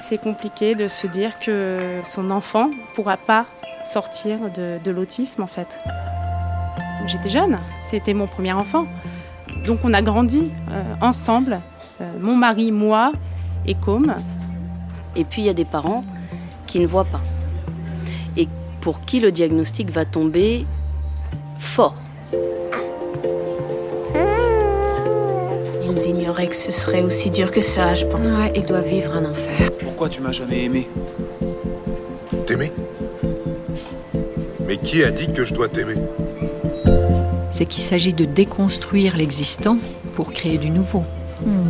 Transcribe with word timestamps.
C'est 0.00 0.18
compliqué 0.18 0.74
de 0.74 0.88
se 0.88 1.06
dire 1.06 1.38
que 1.38 2.00
son 2.04 2.30
enfant 2.30 2.68
ne 2.68 2.94
pourra 2.94 3.16
pas 3.16 3.46
sortir 3.84 4.38
de, 4.50 4.78
de 4.82 4.90
l'autisme 4.90 5.42
en 5.42 5.46
fait. 5.46 5.78
J'étais 7.06 7.28
jeune, 7.28 7.58
c'était 7.82 8.14
mon 8.14 8.26
premier 8.26 8.52
enfant. 8.52 8.86
Donc 9.66 9.80
on 9.84 9.92
a 9.92 10.00
grandi 10.00 10.50
euh, 10.70 10.82
ensemble, 11.00 11.60
euh, 12.00 12.12
mon 12.20 12.36
mari, 12.36 12.70
moi 12.72 13.12
et 13.66 13.74
Com. 13.74 14.14
Et 15.16 15.24
puis 15.24 15.42
il 15.42 15.46
y 15.46 15.50
a 15.50 15.54
des 15.54 15.64
parents 15.64 16.02
qui 16.66 16.78
ne 16.80 16.86
voient 16.86 17.04
pas. 17.04 17.20
Et 18.36 18.48
pour 18.80 19.00
qui 19.00 19.20
le 19.20 19.32
diagnostic 19.32 19.90
va 19.90 20.04
tomber 20.04 20.64
fort? 21.58 21.96
Ils 25.84 26.06
ignoraient 26.10 26.48
que 26.48 26.56
ce 26.56 26.70
serait 26.70 27.02
aussi 27.02 27.30
dur 27.30 27.50
que 27.50 27.60
ça, 27.60 27.94
je 27.94 28.06
pense. 28.06 28.38
Ouais, 28.38 28.52
ils 28.54 28.64
doivent 28.64 28.86
vivre 28.86 29.16
un 29.16 29.24
enfer. 29.24 29.67
Pourquoi 29.98 30.14
tu 30.14 30.22
m'as 30.22 30.30
jamais 30.30 30.62
aimé 30.62 30.88
T'aimer 32.46 32.70
Mais 34.64 34.76
qui 34.76 35.02
a 35.02 35.10
dit 35.10 35.32
que 35.32 35.44
je 35.44 35.52
dois 35.52 35.66
t'aimer? 35.66 35.96
C'est 37.50 37.66
qu'il 37.66 37.82
s'agit 37.82 38.14
de 38.14 38.24
déconstruire 38.24 39.16
l'existant 39.16 39.76
pour 40.14 40.30
créer 40.30 40.56
du 40.56 40.70
nouveau. 40.70 41.02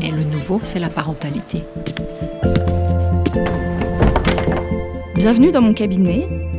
Et 0.02 0.10
le 0.10 0.24
nouveau, 0.24 0.60
c'est 0.62 0.78
la 0.78 0.90
parentalité. 0.90 1.64
Bienvenue 5.14 5.50
dans 5.50 5.62
mon 5.62 5.72
cabinet. 5.72 6.28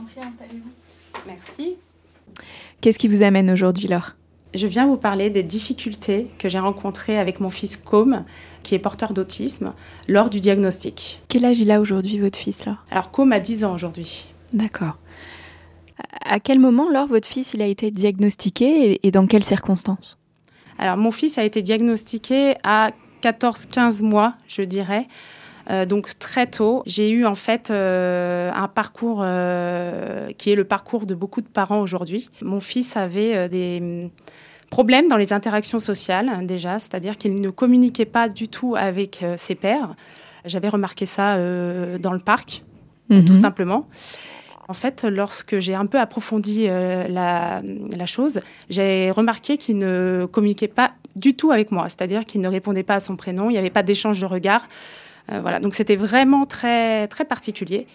En 0.00 0.04
prie, 0.04 0.20
installez-vous. 0.20 0.70
Merci. 1.26 1.74
Qu'est-ce 2.80 2.98
qui 2.98 3.08
vous 3.08 3.22
amène 3.22 3.50
aujourd'hui, 3.50 3.88
Laure? 3.88 4.14
Je 4.54 4.66
viens 4.66 4.86
vous 4.86 4.96
parler 4.96 5.30
des 5.30 5.42
difficultés 5.42 6.26
que 6.38 6.48
j'ai 6.48 6.58
rencontrées 6.58 7.18
avec 7.18 7.38
mon 7.38 7.50
fils 7.50 7.76
Com, 7.76 8.24
qui 8.62 8.74
est 8.74 8.78
porteur 8.78 9.12
d'autisme, 9.12 9.74
lors 10.08 10.30
du 10.30 10.40
diagnostic. 10.40 11.22
Quel 11.28 11.44
âge 11.44 11.60
il 11.60 11.70
a 11.70 11.80
aujourd'hui, 11.80 12.18
votre 12.18 12.38
fils, 12.38 12.64
Laure? 12.66 12.84
Alors 12.90 13.10
Com 13.10 13.30
a 13.32 13.40
10 13.40 13.64
ans 13.64 13.74
aujourd'hui. 13.74 14.26
D'accord. 14.52 14.96
À 16.24 16.40
quel 16.40 16.58
moment, 16.58 16.90
Laure, 16.90 17.06
votre 17.06 17.28
fils, 17.28 17.54
il 17.54 17.62
a 17.62 17.66
été 17.66 17.90
diagnostiqué 17.90 18.92
et, 18.92 19.06
et 19.06 19.10
dans 19.10 19.26
quelles 19.26 19.44
circonstances? 19.44 20.18
Alors 20.78 20.96
mon 20.96 21.10
fils 21.10 21.36
a 21.36 21.44
été 21.44 21.60
diagnostiqué 21.60 22.54
à 22.64 22.92
14-15 23.22 24.02
mois, 24.02 24.34
je 24.48 24.62
dirais. 24.62 25.06
Euh, 25.68 25.84
donc 25.84 26.18
très 26.18 26.46
tôt, 26.46 26.82
j'ai 26.86 27.10
eu 27.10 27.26
en 27.26 27.34
fait 27.34 27.70
euh, 27.70 28.50
un 28.54 28.68
parcours 28.68 29.20
euh, 29.22 30.28
qui 30.38 30.50
est 30.50 30.54
le 30.54 30.64
parcours 30.64 31.06
de 31.06 31.14
beaucoup 31.14 31.40
de 31.40 31.48
parents 31.48 31.80
aujourd'hui. 31.80 32.30
Mon 32.42 32.60
fils 32.60 32.96
avait 32.96 33.48
des 33.48 33.80
mm, 33.80 34.10
problèmes 34.70 35.08
dans 35.08 35.16
les 35.16 35.32
interactions 35.32 35.80
sociales 35.80 36.46
déjà, 36.46 36.78
c'est-à-dire 36.78 37.16
qu'il 37.16 37.40
ne 37.40 37.50
communiquait 37.50 38.04
pas 38.04 38.28
du 38.28 38.48
tout 38.48 38.74
avec 38.76 39.24
ses 39.36 39.54
pairs. 39.54 39.94
J'avais 40.44 40.68
remarqué 40.68 41.04
ça 41.06 41.36
dans 41.98 42.12
le 42.12 42.18
parc, 42.18 42.62
tout 43.10 43.36
simplement. 43.36 43.86
En 44.70 44.72
fait, 44.72 45.02
lorsque 45.02 45.58
j'ai 45.58 45.74
un 45.74 45.86
peu 45.86 45.98
approfondi 45.98 46.66
euh, 46.68 47.08
la, 47.08 47.60
la 47.96 48.06
chose, 48.06 48.40
j'ai 48.68 49.10
remarqué 49.10 49.56
qu'il 49.56 49.78
ne 49.78 50.28
communiquait 50.30 50.68
pas 50.68 50.92
du 51.16 51.34
tout 51.34 51.50
avec 51.50 51.72
moi, 51.72 51.88
c'est-à-dire 51.88 52.24
qu'il 52.24 52.40
ne 52.40 52.46
répondait 52.46 52.84
pas 52.84 52.94
à 52.94 53.00
son 53.00 53.16
prénom, 53.16 53.50
il 53.50 53.54
n'y 53.54 53.58
avait 53.58 53.68
pas 53.70 53.82
d'échange 53.82 54.20
de 54.20 54.26
regard. 54.26 54.68
Euh, 55.30 55.40
voilà, 55.40 55.60
donc 55.60 55.74
c'était 55.74 55.96
vraiment 55.96 56.46
très 56.46 57.08
très 57.08 57.24
particulier. 57.24 57.86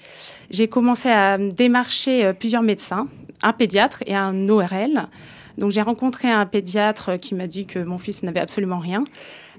J'ai 0.50 0.68
commencé 0.68 1.10
à 1.10 1.38
démarcher 1.38 2.26
euh, 2.26 2.34
plusieurs 2.34 2.62
médecins, 2.62 3.08
un 3.42 3.54
pédiatre 3.54 4.04
et 4.06 4.16
un 4.16 4.48
ORL. 4.50 5.08
Donc 5.58 5.72
j'ai 5.72 5.82
rencontré 5.82 6.30
un 6.30 6.46
pédiatre 6.46 7.18
qui 7.20 7.36
m'a 7.36 7.48
dit 7.48 7.66
que 7.66 7.80
mon 7.80 7.98
fils 7.98 8.24
n'avait 8.24 8.40
absolument 8.40 8.80
rien 8.80 9.04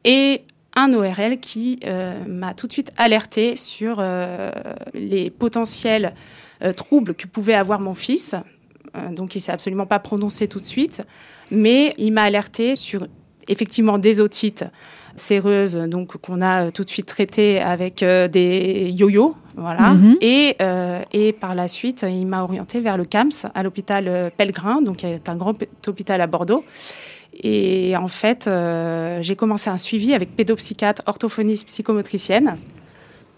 et 0.05 0.43
un 0.75 0.93
ORL 0.93 1.39
qui 1.41 1.81
euh, 1.85 2.23
m'a 2.27 2.53
tout 2.53 2.67
de 2.67 2.73
suite 2.73 2.93
alerté 2.99 3.57
sur 3.57 4.03
les 4.93 5.31
potentiels 5.31 6.15
troubles 6.77 7.15
que 7.15 7.27
pouvait 7.27 7.55
avoir 7.55 7.81
mon 7.81 7.95
fils. 7.95 8.35
Donc 9.11 9.35
il 9.35 9.41
s'est 9.41 9.53
absolument 9.53 9.87
pas 9.87 9.99
prononcé 9.99 10.49
tout 10.49 10.61
de 10.61 10.67
suite, 10.67 11.03
mais 11.51 11.95
il 11.97 12.13
m'a 12.13 12.25
alerté 12.25 12.77
sur 12.77 13.07
effectivement 13.49 13.97
des 13.99 14.21
otites 14.21 14.65
séreuses, 15.17 15.77
donc 15.77 16.17
qu'on 16.19 16.41
a 16.41 16.67
euh, 16.67 16.71
tout 16.71 16.85
de 16.85 16.91
suite 16.91 17.07
traité 17.07 17.61
avec 17.61 18.03
euh, 18.03 18.29
des 18.29 18.91
yo-yo, 18.97 19.35
voilà. 19.57 19.95
Mhm. 19.95 20.17
Et, 20.21 20.57
euh, 20.61 21.01
et 21.13 21.33
par 21.33 21.55
la 21.55 21.67
suite, 21.67 22.05
il 22.09 22.27
m'a 22.27 22.43
orienté 22.43 22.81
vers 22.81 22.99
le 22.99 23.05
CAMS, 23.05 23.49
à 23.55 23.63
l'hôpital 23.63 24.31
Pellegrin, 24.37 24.83
donc 24.83 24.99
qui 24.99 25.07
est 25.07 25.29
un 25.29 25.37
grand 25.37 25.55
hôpital 25.87 26.21
à 26.21 26.27
Bordeaux. 26.27 26.65
Et 27.43 27.97
en 27.97 28.09
fait, 28.09 28.47
euh, 28.47 29.19
j'ai 29.23 29.37
commencé 29.37 29.69
un 29.71 29.79
suivi 29.79 30.15
avec 30.15 30.37
pédopsychiatre, 30.37 31.03
orthophoniste, 31.07 31.67
psychomotricienne, 31.67 32.57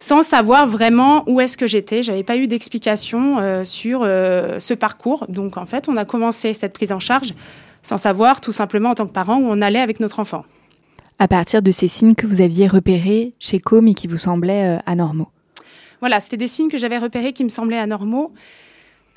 sans 0.00 0.22
savoir 0.22 0.66
vraiment 0.66 1.24
où 1.28 1.40
est-ce 1.40 1.56
que 1.56 1.66
j'étais. 1.66 2.02
J'avais 2.02 2.22
pas 2.22 2.36
eu 2.36 2.46
d'explication 2.46 3.38
euh, 3.38 3.64
sur 3.64 4.02
ce 4.02 4.74
parcours. 4.74 5.24
Donc 5.28 5.56
en 5.56 5.66
fait, 5.66 5.88
on 5.88 5.96
a 5.96 6.04
commencé 6.04 6.52
cette 6.54 6.72
prise 6.72 6.92
en 6.92 7.00
charge 7.00 7.34
sans 7.82 7.98
savoir 7.98 8.40
tout 8.40 8.52
simplement 8.52 8.90
en 8.90 8.94
tant 8.94 9.06
que 9.06 9.12
parent 9.12 9.36
où 9.36 9.46
on 9.48 9.62
allait 9.62 9.80
avec 9.80 10.00
notre 10.00 10.18
enfant. 10.18 10.44
À 11.18 11.26
partir 11.28 11.62
de 11.62 11.70
ces 11.70 11.88
signes 11.88 12.14
que 12.14 12.26
vous 12.26 12.40
aviez 12.40 12.68
repérés 12.68 13.32
chez 13.40 13.58
Com 13.58 13.88
et 13.88 13.94
qui 13.94 14.06
vous 14.06 14.18
semblaient 14.18 14.76
euh, 14.76 14.82
anormaux. 14.86 15.28
Voilà, 16.00 16.20
c'était 16.20 16.36
des 16.36 16.46
signes 16.46 16.68
que 16.68 16.78
j'avais 16.78 16.98
repérés 16.98 17.32
qui 17.32 17.42
me 17.42 17.48
semblaient 17.48 17.78
anormaux. 17.78 18.32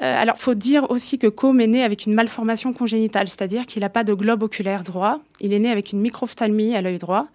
Euh, 0.01 0.19
alors, 0.19 0.37
faut 0.39 0.55
dire 0.55 0.89
aussi 0.89 1.19
que 1.19 1.27
Com 1.27 1.61
est 1.61 1.67
né 1.67 1.83
avec 1.83 2.07
une 2.07 2.13
malformation 2.13 2.73
congénitale, 2.73 3.27
c'est-à-dire 3.27 3.67
qu'il 3.67 3.81
n'a 3.81 3.89
pas 3.89 4.03
de 4.03 4.15
globe 4.15 4.41
oculaire 4.41 4.83
droit. 4.83 5.19
Il 5.41 5.53
est 5.53 5.59
né 5.59 5.69
avec 5.69 5.91
une 5.91 6.01
microphthalmie 6.01 6.75
à 6.75 6.81
l'œil 6.81 6.97
droit. 6.97 7.27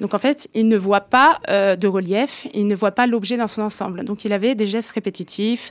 Donc, 0.00 0.14
en 0.14 0.18
fait, 0.18 0.48
il 0.54 0.68
ne 0.68 0.78
voit 0.78 1.02
pas 1.02 1.40
euh, 1.50 1.76
de 1.76 1.86
relief, 1.86 2.46
il 2.54 2.66
ne 2.66 2.74
voit 2.74 2.92
pas 2.92 3.06
l'objet 3.06 3.36
dans 3.36 3.48
son 3.48 3.60
ensemble. 3.60 4.04
Donc, 4.04 4.24
il 4.24 4.32
avait 4.32 4.54
des 4.54 4.66
gestes 4.66 4.92
répétitifs. 4.92 5.70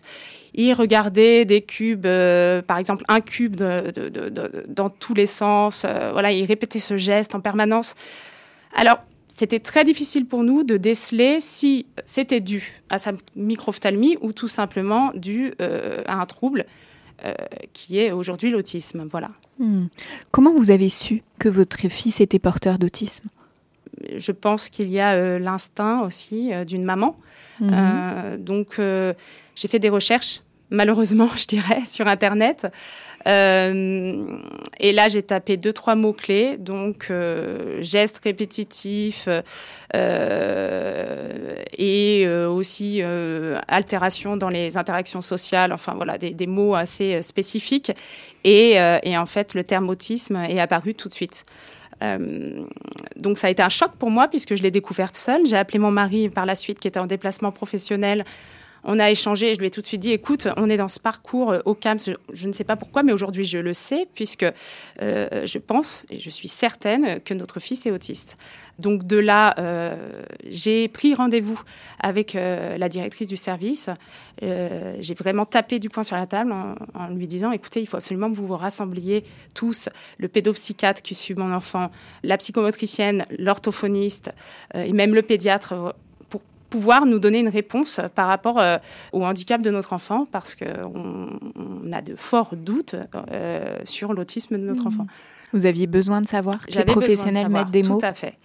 Il 0.54 0.74
regardait 0.74 1.46
des 1.46 1.64
cubes, 1.64 2.06
euh, 2.06 2.62
par 2.62 2.78
exemple, 2.78 3.04
un 3.08 3.22
cube 3.22 3.56
dans 3.56 4.90
tous 4.92 5.16
les 5.16 5.26
sens. 5.26 5.88
Voilà, 6.12 6.32
il 6.32 6.46
répétait 6.46 6.80
ce 6.80 6.98
geste 6.98 7.34
en 7.34 7.40
permanence. 7.40 7.96
Alors, 8.74 9.00
c'était 9.36 9.60
très 9.60 9.84
difficile 9.84 10.28
pour 10.28 10.44
nous 10.44 10.64
de 10.64 10.78
déceler 10.78 11.40
si 11.42 11.88
c'était 12.06 12.40
dû 12.40 12.82
à 12.92 13.00
sa 13.00 13.14
microphthalmie 13.36 14.18
ou 14.22 14.32
tout 14.32 14.48
simplement 14.48 15.12
dû 15.16 15.54
euh, 15.60 16.04
à 16.06 16.22
un 16.22 16.26
trouble 16.28 16.66
euh, 17.26 17.34
qui 17.74 17.98
est 17.98 18.12
aujourd'hui 18.12 18.52
l'autisme. 18.52 19.08
Voilà. 19.10 19.30
Hmm. 19.58 19.86
Comment 20.30 20.54
vous 20.54 20.70
avez 20.70 20.90
su 20.90 21.24
que 21.40 21.50
votre 21.50 21.88
fils 21.90 22.22
était 22.22 22.38
porteur 22.38 22.78
d'autisme? 22.78 23.28
Je 24.16 24.32
pense 24.32 24.70
qu'il 24.70 24.90
y 24.90 25.00
a 25.00 25.14
euh, 25.14 25.40
l'instinct 25.40 26.02
aussi 26.02 26.52
d'une 26.68 26.84
maman. 26.84 27.18
Mhm. 27.60 28.38
Donc, 28.38 28.80
j'ai 28.80 29.68
fait 29.68 29.80
des 29.80 29.90
recherches, 29.90 30.42
malheureusement, 30.70 31.30
je 31.36 31.48
dirais, 31.48 31.82
sur 31.86 32.08
Internet. 32.08 32.68
Euh, 33.28 34.38
et 34.80 34.92
là, 34.92 35.08
j'ai 35.08 35.24
tapé 35.24 35.58
deux, 35.58 35.74
trois 35.74 35.96
mots-clés. 35.96 36.58
Donc, 36.58 37.08
euh, 37.10 37.82
gestes 37.82 38.22
répétitifs, 38.24 39.30
euh, 39.96 41.56
et 41.78 42.28
aussi 42.28 43.02
altération 43.68 44.38
dans 44.38 44.50
les 44.50 44.78
interactions 44.78 45.22
sociales, 45.22 45.74
enfin 45.74 45.94
voilà, 45.96 46.18
des, 46.18 46.48
mots 46.48 46.76
assez 46.76 47.22
spécifiques. 47.22 47.92
Et, 48.44 48.78
en 48.80 49.26
fait, 49.26 49.54
le 49.54 49.64
terme 49.64 49.90
autisme 49.90 50.36
est 50.38 50.60
apparu 50.60 50.94
tout 50.96 51.10
de 51.10 51.14
suite. 51.14 51.44
donc 53.16 53.38
ça 53.38 53.48
a 53.48 53.50
été 53.50 53.64
un 53.64 53.70
choc 53.70 53.92
pour 53.98 54.10
moi 54.10 54.28
puisque 54.28 54.56
je 54.56 54.64
l'ai 54.64 54.72
découverte 54.72 55.16
seule. 55.16 55.46
J'ai 55.46 55.56
appelé 55.56 55.80
mon 55.80 55.92
mari 55.92 56.30
par 56.30 56.46
la 56.46 56.56
suite 56.56 56.80
qui 56.80 56.88
était 56.88 57.00
en 57.00 57.08
déplacement 57.08 57.52
professionnel 57.52 58.26
on 58.84 59.00
a 59.00 59.10
échangé 59.10 59.52
et 59.52 59.54
je 59.56 59.60
lui 59.60 59.68
ai 59.68 59.72
tout 59.72 59.82
de 59.82 59.86
suite 59.86 60.02
dit, 60.02 60.12
écoute, 60.12 60.48
on 60.58 60.70
est 60.70 60.78
dans 60.78 60.88
ce 60.88 61.00
parcours 61.00 61.52
euh, 61.52 61.60
au 61.66 61.74
CAMS, 61.74 62.00
je, 62.34 62.48
ne 62.48 62.54
sais 62.54 62.64
pas 62.64 62.76
pourquoi, 62.76 63.04
mais 63.04 63.14
aujourd'hui 63.14 63.46
je 63.46 63.58
le 63.58 63.74
sais, 63.74 64.08
puisque 64.14 64.46
euh, 65.02 65.46
je 65.46 65.58
pense 65.58 66.06
et 66.10 66.20
je 66.20 66.30
suis 66.30 66.48
certaine 66.48 67.22
que 67.22 67.34
notre 67.34 67.60
fils 67.60 67.86
est 67.86 67.92
autiste. 67.92 68.38
Donc 68.80 69.06
de 69.06 69.18
là, 69.18 69.54
euh, 69.60 70.24
j'ai 70.48 70.88
pris 70.88 71.14
rendez-vous 71.14 71.62
avec 72.00 72.34
la 72.34 72.90
directrice 72.90 73.28
du 73.28 73.38
service. 73.38 73.90
j'ai 74.42 75.14
vraiment 75.14 75.46
tapé 75.46 75.80
du 75.80 75.90
poing 75.90 76.04
sur 76.04 76.16
la 76.16 76.26
table 76.26 76.52
en, 76.52 77.08
lui 77.10 77.28
disant, 77.28 77.52
écoutez, 77.52 77.82
il 77.82 77.86
faut 77.86 77.98
absolument 77.98 78.32
que 78.32 78.36
vous 78.36 78.48
vous 78.48 78.58
rassembliez 78.58 79.24
tous, 79.54 79.90
le 80.18 80.28
pédopsychiatre 80.28 81.02
qui 81.02 81.16
suit 81.16 81.36
mon 81.36 81.54
enfant, 81.54 81.92
la 82.24 82.38
psychomotricienne, 82.38 83.26
l'orthophoniste 83.38 84.34
et 84.74 84.92
même 84.92 85.14
le 85.14 85.22
pédiatre 85.22 85.96
pouvoir 86.74 87.06
nous 87.06 87.20
donner 87.20 87.38
une 87.38 87.50
réponse 87.50 88.02
par 88.16 88.28
rapport 88.28 88.58
euh, 88.58 88.80
au 89.12 89.24
handicap 89.24 89.62
de 89.62 89.70
notre 89.70 89.94
enfant, 89.94 90.26
parce 90.32 90.56
qu'on 90.56 91.30
on 91.56 91.92
a 91.92 92.02
de 92.02 92.16
forts 92.16 92.56
doutes 92.56 92.96
euh, 93.32 93.78
sur 93.84 94.12
l'autisme 94.12 94.58
de 94.58 94.64
notre 94.66 94.86
mmh. 94.86 94.88
enfant. 94.88 95.08
Vous 95.52 95.68
aviez 95.68 95.86
besoin 95.86 96.20
de 96.20 96.28
savoir 96.28 96.66
que 96.66 96.76
les 96.76 96.84
professionnels 96.84 97.50
mettent 97.50 97.70
des 97.70 97.84
mots 97.84 98.00
Tout 98.00 98.06
à 98.08 98.14
fait. 98.14 98.40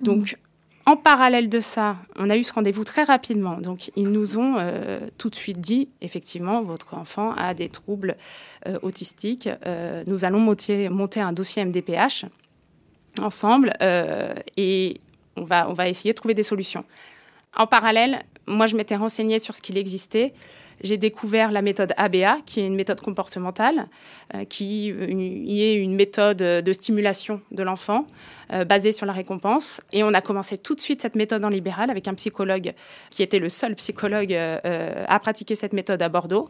Donc, 0.00 0.38
en 0.86 0.96
parallèle 0.96 1.50
de 1.50 1.60
ça, 1.60 1.96
on 2.16 2.30
a 2.30 2.38
eu 2.38 2.42
ce 2.42 2.54
rendez-vous 2.54 2.84
très 2.84 3.02
rapidement. 3.02 3.60
Donc, 3.60 3.90
ils 3.94 4.08
nous 4.08 4.38
ont 4.38 4.54
euh, 4.58 4.98
tout 5.18 5.28
de 5.28 5.34
suite 5.34 5.60
dit, 5.60 5.90
effectivement, 6.00 6.62
votre 6.62 6.94
enfant 6.94 7.34
a 7.34 7.52
des 7.52 7.68
troubles 7.68 8.16
autistiques. 8.80 9.50
nous 10.06 10.24
allons 10.24 10.40
monter, 10.40 10.88
monter, 10.88 11.20
un 11.20 11.34
dossier 11.34 11.62
MDPH 11.62 12.24
ensemble 13.20 13.72
et 14.56 15.00
on 15.36 15.44
va, 15.44 15.68
on 15.68 15.74
va 15.74 15.88
essayer 15.88 16.12
de 16.12 16.16
trouver 16.16 16.34
des 16.34 16.42
solutions. 16.42 16.84
En 17.56 17.66
parallèle, 17.66 18.22
moi, 18.46 18.66
je 18.66 18.76
m'étais 18.76 18.96
renseignée 18.96 19.38
sur 19.38 19.54
ce 19.54 19.62
qu'il 19.62 19.78
existait. 19.78 20.34
J'ai 20.82 20.96
découvert 20.96 21.52
la 21.52 21.62
méthode 21.62 21.92
ABA, 21.96 22.38
qui 22.46 22.60
est 22.60 22.66
une 22.66 22.74
méthode 22.74 23.00
comportementale, 23.00 23.88
euh, 24.34 24.44
qui 24.44 24.90
est 24.90 25.74
une 25.74 25.94
méthode 25.94 26.38
de 26.38 26.72
stimulation 26.72 27.40
de 27.50 27.62
l'enfant 27.62 28.06
euh, 28.52 28.64
basée 28.64 28.92
sur 28.92 29.04
la 29.04 29.12
récompense. 29.12 29.80
Et 29.92 30.02
on 30.02 30.14
a 30.14 30.20
commencé 30.20 30.56
tout 30.56 30.74
de 30.74 30.80
suite 30.80 31.02
cette 31.02 31.16
méthode 31.16 31.44
en 31.44 31.50
libéral 31.50 31.90
avec 31.90 32.08
un 32.08 32.14
psychologue 32.14 32.72
qui 33.10 33.22
était 33.22 33.38
le 33.38 33.48
seul 33.48 33.74
psychologue 33.74 34.32
euh, 34.32 35.04
à 35.06 35.18
pratiquer 35.20 35.54
cette 35.54 35.74
méthode 35.74 36.00
à 36.00 36.08
Bordeaux 36.08 36.48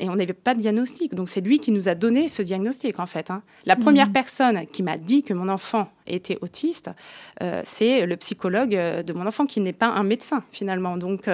et 0.00 0.08
on 0.08 0.16
n'avait 0.16 0.34
pas 0.34 0.54
de 0.54 0.60
diagnostic. 0.60 1.14
Donc 1.14 1.28
c'est 1.28 1.40
lui 1.40 1.58
qui 1.58 1.70
nous 1.70 1.88
a 1.88 1.94
donné 1.94 2.28
ce 2.28 2.42
diagnostic 2.42 2.98
en 2.98 3.06
fait. 3.06 3.30
Hein. 3.30 3.42
La 3.64 3.74
mhm. 3.74 3.82
première 3.82 4.12
personne 4.12 4.66
qui 4.66 4.82
m'a 4.82 4.98
dit 4.98 5.22
que 5.22 5.34
mon 5.34 5.48
enfant 5.48 5.90
était 6.06 6.38
autiste, 6.40 6.90
c'est 7.64 8.06
le 8.06 8.16
psychologue 8.16 8.70
de 8.70 9.12
mon 9.12 9.26
enfant 9.26 9.46
qui 9.46 9.60
n'est 9.60 9.72
pas 9.72 9.88
un 9.88 10.04
médecin 10.04 10.42
finalement. 10.52 10.96
Donc 10.96 11.26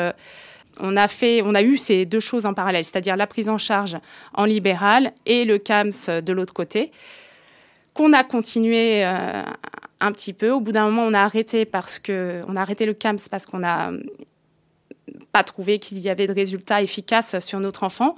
on 0.81 0.97
a 0.97 1.09
fait, 1.09 1.43
on 1.43 1.55
a 1.55 1.63
eu 1.63 1.77
ces 1.77 2.05
deux 2.07 2.21
choses 2.21 2.47
en 2.47 2.55
parallèle, 2.55 2.85
c'est-à-dire 2.85 3.17
la 3.17 3.27
prise 3.27 3.49
en 3.49 3.59
charge 3.59 3.97
en 4.35 4.45
libéral 4.45 5.13
et 5.27 5.45
le 5.45 5.59
CAMS 5.59 6.23
de 6.23 6.33
l'autre 6.33 6.55
côté, 6.55 6.91
qu'on 7.93 8.13
a 8.13 8.25
continué 8.25 9.05
un 9.05 10.13
petit 10.13 10.33
peu. 10.33 10.51
Au 10.51 10.61
bout 10.61 10.73
d'un 10.73 10.87
moment, 10.87 11.03
on 11.03 11.15
a 11.15 11.21
arrêté 11.21 11.65
parce 11.65 11.99
que 11.99 12.43
on 12.49 12.57
a 12.57 12.61
arrêté 12.61 12.87
le 12.87 12.95
CAMS 12.95 13.19
parce 13.31 13.47
qu'on 13.47 13.65
a 13.65 13.93
pas 15.33 15.43
trouvé 15.43 15.79
qu'il 15.79 15.99
y 15.99 16.09
avait 16.09 16.27
de 16.27 16.33
résultats 16.33 16.83
efficaces 16.83 17.39
sur 17.41 17.61
notre 17.61 17.85
enfant, 17.85 18.17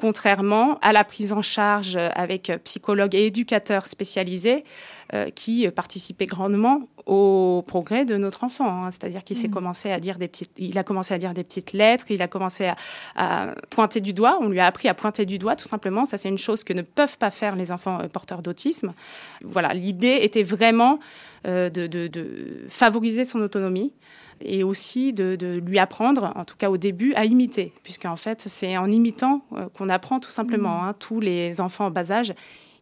contrairement 0.00 0.78
à 0.80 0.92
la 0.92 1.04
prise 1.04 1.32
en 1.32 1.42
charge 1.42 1.96
avec 1.96 2.50
psychologues 2.64 3.14
et 3.14 3.26
éducateurs 3.26 3.86
spécialisés 3.86 4.64
euh, 5.12 5.26
qui 5.26 5.68
participaient 5.70 6.26
grandement 6.26 6.88
au 7.04 7.64
progrès 7.66 8.04
de 8.04 8.16
notre 8.16 8.44
enfant. 8.44 8.70
Hein. 8.70 8.92
C'est-à-dire 8.92 9.24
qu'il 9.24 9.36
s'est 9.36 9.48
mm. 9.48 9.52
commencé 9.52 9.90
à 9.90 9.98
dire 9.98 10.18
des 10.18 10.28
petites, 10.28 10.52
il 10.56 10.78
a 10.78 10.84
commencé 10.84 11.12
à 11.12 11.18
dire 11.18 11.34
des 11.34 11.42
petites 11.42 11.72
lettres, 11.72 12.06
il 12.10 12.22
a 12.22 12.28
commencé 12.28 12.66
à, 12.66 12.76
à, 13.16 13.54
pointer 13.70 14.00
du 14.00 14.12
doigt. 14.12 14.38
On 14.40 14.48
lui 14.48 14.60
a 14.60 14.66
appris 14.66 14.88
à 14.88 14.94
pointer 14.94 15.26
du 15.26 15.38
doigt, 15.38 15.56
tout 15.56 15.66
simplement. 15.66 16.04
Ça, 16.04 16.16
c'est 16.16 16.28
une 16.28 16.38
chose 16.38 16.62
que 16.62 16.72
ne 16.72 16.82
peuvent 16.82 17.18
pas 17.18 17.30
faire 17.30 17.56
les 17.56 17.72
enfants 17.72 17.98
euh, 18.00 18.06
porteurs 18.06 18.40
d'autisme. 18.40 18.94
Voilà, 19.42 19.74
l'idée 19.74 20.20
était 20.22 20.44
vraiment 20.44 21.00
euh, 21.46 21.70
de, 21.70 21.88
de, 21.88 22.06
de 22.06 22.66
favoriser 22.68 23.24
son 23.24 23.40
autonomie 23.40 23.92
et 24.40 24.64
aussi 24.64 25.12
de, 25.12 25.60
lui 25.64 25.78
apprendre, 25.78 26.32
en 26.34 26.44
tout 26.44 26.56
cas 26.56 26.70
au 26.70 26.76
début, 26.76 27.12
à 27.14 27.24
imiter, 27.24 27.72
puisqu'en 27.82 28.16
fait, 28.16 28.42
c'est 28.42 28.76
en 28.76 28.90
imitant 28.90 29.42
euh, 29.52 29.68
qu'on 29.74 29.88
apprend 29.88 30.20
tout 30.20 30.30
simplement. 30.30 30.82
Mmh. 30.82 30.88
Hein. 30.88 30.94
Tous 30.98 31.20
les 31.20 31.60
enfants 31.60 31.86
en 31.86 31.90
bas 31.90 32.10
âge 32.10 32.34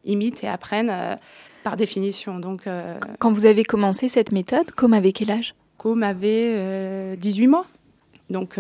imitent 0.05 0.45
et 0.45 0.49
apprennent 0.49 0.91
euh, 0.91 1.17
par 1.65 1.77
définition. 1.77 2.39
Donc, 2.39 2.67
euh, 2.67 2.99
Quand 3.19 3.33
vous 3.33 3.47
avez 3.47 3.65
commencé 3.65 4.09
cette 4.09 4.33
méthode, 4.33 4.71
Com 4.73 4.93
avait 4.93 5.13
quel 5.13 5.31
âge? 5.31 5.55
Com 5.77 6.03
avait 6.03 7.17
18 7.17 7.47
mois. 7.47 7.67
Donc, 8.31 8.59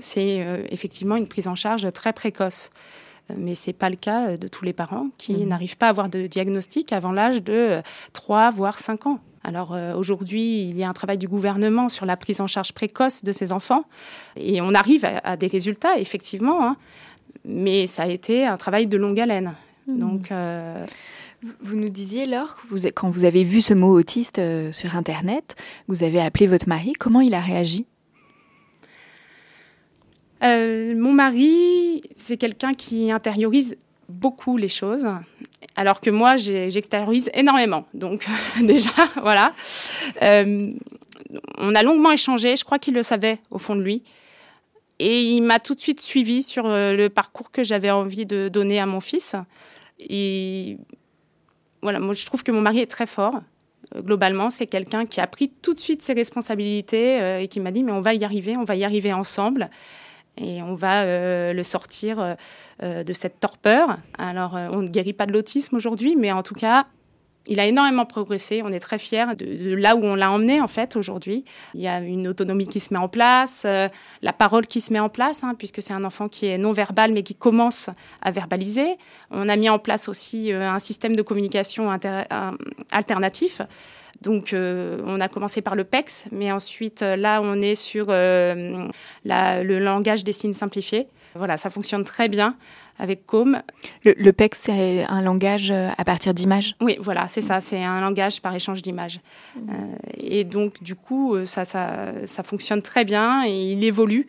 c'est 0.00 0.44
effectivement 0.70 1.16
une 1.16 1.28
prise 1.28 1.48
en 1.48 1.54
charge 1.54 1.92
très 1.92 2.12
précoce 2.12 2.70
mais 3.36 3.56
ce 3.56 3.68
n'est 3.68 3.74
pas 3.74 3.90
le 3.90 3.96
cas 3.96 4.36
de 4.36 4.46
tous 4.46 4.64
les 4.64 4.72
parents 4.72 5.08
qui 5.18 5.34
mmh. 5.34 5.48
n'arrivent 5.48 5.76
pas 5.76 5.86
à 5.86 5.90
avoir 5.90 6.08
de 6.08 6.28
diagnostic 6.28 6.92
avant 6.92 7.10
l'âge 7.10 7.42
de 7.42 7.82
3 8.12 8.50
voire 8.50 8.78
5 8.78 9.06
ans. 9.06 9.18
Alors 9.46 9.74
euh, 9.74 9.94
aujourd'hui, 9.94 10.62
il 10.62 10.76
y 10.76 10.82
a 10.82 10.88
un 10.88 10.92
travail 10.92 11.18
du 11.18 11.28
gouvernement 11.28 11.88
sur 11.88 12.04
la 12.04 12.16
prise 12.16 12.40
en 12.40 12.48
charge 12.48 12.72
précoce 12.72 13.22
de 13.22 13.30
ces 13.30 13.52
enfants 13.52 13.84
et 14.36 14.60
on 14.60 14.74
arrive 14.74 15.08
à, 15.22 15.36
des 15.36 15.46
résultats, 15.46 15.98
effectivement, 15.98 16.66
hein. 16.66 16.76
mais 17.44 17.86
ça 17.86 18.02
a 18.02 18.06
été 18.08 18.44
un 18.44 18.56
travail 18.56 18.88
de 18.88 18.96
longue 18.96 19.20
haleine. 19.20 19.54
Mmh. 19.86 19.98
Donc. 19.98 20.32
Euh, 20.32 20.84
vous 21.60 21.76
nous 21.76 21.90
disiez, 21.90 22.26
Laure, 22.26 22.56
vous, 22.70 22.78
quand 22.94 23.10
vous 23.10 23.24
avez 23.24 23.44
vu 23.44 23.60
ce 23.60 23.74
mot 23.74 23.96
autiste 23.96 24.40
euh, 24.40 24.72
sur 24.72 24.96
Internet, 24.96 25.54
vous 25.86 26.02
avez 26.02 26.20
appelé 26.20 26.48
votre 26.48 26.66
mari. 26.66 26.94
Comment 26.94 27.20
il 27.20 27.34
a 27.34 27.40
réagi? 27.40 27.86
Mon 30.42 31.12
mari, 31.12 32.02
c'est 32.16 32.36
quelqu'un 32.36 32.72
qui 32.72 33.12
intériorise 33.12 33.76
beaucoup 34.08 34.56
les 34.56 34.68
choses, 34.68 35.06
alors 35.74 36.00
que 36.00 36.10
moi, 36.10 36.36
j'extériorise 36.36 37.30
énormément. 37.34 37.84
Donc 37.94 38.26
déjà, 38.62 38.90
voilà. 39.20 39.52
Euh, 40.22 40.72
on 41.58 41.74
a 41.74 41.82
longuement 41.82 42.12
échangé, 42.12 42.56
je 42.56 42.64
crois 42.64 42.78
qu'il 42.78 42.94
le 42.94 43.02
savait 43.02 43.38
au 43.50 43.58
fond 43.58 43.76
de 43.76 43.82
lui. 43.82 44.02
Et 44.98 45.22
il 45.22 45.42
m'a 45.42 45.60
tout 45.60 45.74
de 45.74 45.80
suite 45.80 46.00
suivi 46.00 46.42
sur 46.42 46.66
euh, 46.66 46.94
le 46.94 47.10
parcours 47.10 47.50
que 47.50 47.62
j'avais 47.62 47.90
envie 47.90 48.24
de 48.24 48.48
donner 48.48 48.80
à 48.80 48.86
mon 48.86 49.00
fils. 49.00 49.36
Et 50.00 50.78
voilà, 51.82 52.00
moi 52.00 52.14
je 52.14 52.24
trouve 52.24 52.42
que 52.42 52.52
mon 52.52 52.62
mari 52.62 52.80
est 52.80 52.90
très 52.90 53.06
fort. 53.06 53.40
Euh, 53.94 54.00
globalement, 54.00 54.48
c'est 54.48 54.66
quelqu'un 54.66 55.04
qui 55.04 55.20
a 55.20 55.26
pris 55.26 55.50
tout 55.50 55.74
de 55.74 55.80
suite 55.80 56.00
ses 56.00 56.14
responsabilités 56.14 57.42
et 57.42 57.48
qui 57.48 57.60
m'a 57.60 57.70
dit 57.70 57.82
mais 57.82 57.92
on 57.92 58.00
va 58.00 58.14
y 58.14 58.24
arriver, 58.24 58.56
on 58.56 58.64
va 58.64 58.76
y 58.76 58.84
arriver 58.84 59.12
ensemble 59.12 59.68
et 60.38 60.62
on 60.62 60.74
va 60.74 61.02
euh, 61.02 61.52
le 61.52 61.62
sortir 61.62 62.20
euh, 62.20 62.34
euh, 62.82 63.04
de 63.04 63.12
cette 63.12 63.40
torpeur. 63.40 63.98
Alors, 64.18 64.54
on 64.72 64.82
ne 64.82 64.88
guérit 64.88 65.12
pas 65.12 65.26
de 65.26 65.32
l'autisme 65.32 65.76
aujourd'hui, 65.76 66.16
mais 66.16 66.32
en 66.32 66.42
tout 66.42 66.54
cas, 66.54 66.86
il 67.48 67.60
a 67.60 67.66
énormément 67.66 68.06
progressé. 68.06 68.60
On 68.64 68.72
est 68.72 68.80
très 68.80 68.98
fiers 68.98 69.36
de, 69.38 69.74
là 69.74 69.94
où 69.94 70.02
on 70.02 70.16
l'a 70.16 70.30
emmené, 70.32 70.60
en 70.60 70.66
fait, 70.66 70.96
aujourd'hui. 70.96 71.44
Il 71.74 71.80
y 71.80 71.86
a 71.86 72.00
une 72.00 72.26
autonomie 72.26 72.66
qui 72.66 72.80
se 72.80 72.92
met 72.92 72.98
en 72.98 73.08
place, 73.08 73.64
la 73.64 74.32
parole 74.32 74.66
qui 74.66 74.80
se 74.80 74.92
met 74.92 74.98
en 74.98 75.08
place, 75.08 75.44
hein, 75.44 75.54
puisque 75.56 75.80
c'est 75.80 75.92
un 75.92 76.02
enfant 76.02 76.28
qui 76.28 76.46
est 76.46 76.58
non-verbal, 76.58 77.12
mais 77.12 77.22
qui 77.22 77.36
commence 77.36 77.88
à 78.20 78.32
verbaliser. 78.32 78.98
On 79.30 79.48
a 79.48 79.54
mis 79.54 79.68
en 79.68 79.78
place 79.78 80.08
aussi 80.08 80.52
un 80.52 80.80
système 80.80 81.14
de 81.14 81.22
communication 81.22 81.88
alternatif 82.90 83.62
donc, 84.22 84.52
euh, 84.52 85.00
on 85.04 85.20
a 85.20 85.28
commencé 85.28 85.60
par 85.62 85.74
le 85.74 85.84
PEX, 85.84 86.26
mais 86.32 86.50
ensuite, 86.52 87.02
euh, 87.02 87.16
là, 87.16 87.40
on 87.42 87.60
est 87.60 87.74
sur 87.74 88.06
euh, 88.08 88.88
le 89.24 89.78
langage 89.78 90.24
des 90.24 90.32
signes 90.32 90.52
simplifiés. 90.52 91.06
Voilà, 91.34 91.58
ça 91.58 91.68
fonctionne 91.68 92.02
très 92.02 92.28
bien 92.28 92.56
avec 92.98 93.26
Com. 93.26 93.60
Le, 94.04 94.30
PEX, 94.32 94.58
c'est 94.58 95.04
un 95.04 95.20
langage 95.20 95.70
à 95.70 96.02
partir 96.04 96.32
d'images? 96.32 96.74
Oui, 96.80 96.96
voilà, 96.98 97.28
c'est 97.28 97.42
ça, 97.42 97.60
c'est 97.60 97.84
un 97.84 98.00
langage 98.00 98.40
par 98.40 98.54
échange 98.54 98.80
d'images. 98.80 99.20
Mmh. 99.54 99.70
et 100.20 100.44
donc, 100.44 100.82
du 100.82 100.94
coup, 100.94 101.36
ça, 101.44 101.66
ça, 101.66 102.12
ça, 102.24 102.42
fonctionne 102.42 102.80
très 102.80 103.04
bien 103.04 103.44
et 103.46 103.72
il 103.72 103.84
évolue. 103.84 104.26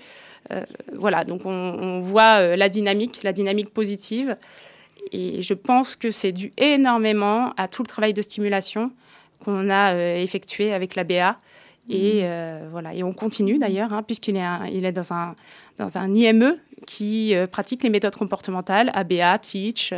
voilà, 0.94 1.24
donc 1.24 1.46
on, 1.46 1.50
on 1.50 2.02
voit 2.02 2.58
la 2.58 2.68
dynamique, 2.68 3.24
la 3.24 3.32
dynamique 3.32 3.70
positive. 3.70 4.36
Et 5.14 5.42
je 5.42 5.54
pense 5.54 5.96
que 5.96 6.12
c'est 6.12 6.34
dû 6.34 6.52
énormément 6.58 7.54
à 7.56 7.70
tout 7.70 7.84
le 7.84 7.88
travail 7.88 8.14
de 8.14 8.22
stimulation 8.22 8.92
qu'on 9.48 9.70
a 9.70 9.94
euh, 9.94 10.16
effectué 10.18 10.74
avec 10.74 10.96
la 10.96 11.06
BA. 11.06 11.40
Et, 11.90 12.22
mmh. 12.22 12.26
euh, 12.26 12.68
voilà. 12.70 12.94
et 12.94 13.02
on 13.02 13.14
continue 13.14 13.58
d'ailleurs, 13.58 13.94
hein, 13.94 14.04
puisqu'il 14.04 14.36
est, 14.36 14.46
il 14.74 14.86
est 14.86 14.92
dans, 14.92 15.14
un, 15.14 15.36
dans 15.78 15.98
un 15.98 16.14
IME 16.14 16.58
qui 16.86 17.34
euh, 17.34 17.48
pratique 17.48 17.82
les 17.82 17.90
méthodes 17.90 18.16
comportementales, 18.16 18.92
ABA, 18.94 19.40
Teach. 19.40 19.94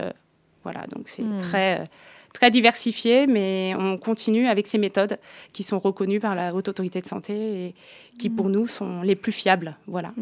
voilà, 0.63 0.86
donc 0.94 1.10
c'est 1.10 1.24
mmh. 1.24 1.38
très, 1.38 1.84
très 2.32 2.51
diversifié, 2.51 3.25
mais 3.25 3.74
on 3.79 3.98
continue 3.98 4.48
avec 4.48 4.68
ces 4.68 4.77
méthodes 4.77 5.18
qui 5.51 5.63
sont 5.63 5.79
reconnues 5.79 6.20
par 6.20 6.36
la 6.36 6.53
Haute 6.53 6.68
Autorité 6.68 7.01
de 7.01 7.08
Santé 7.08 7.34
et 7.65 7.75
qui, 8.20 8.29
pour 8.29 8.50
nous, 8.50 8.68
sont 8.68 9.01
les 9.01 9.15
plus 9.15 9.32
fiables. 9.32 9.75
Voilà. 9.88 10.13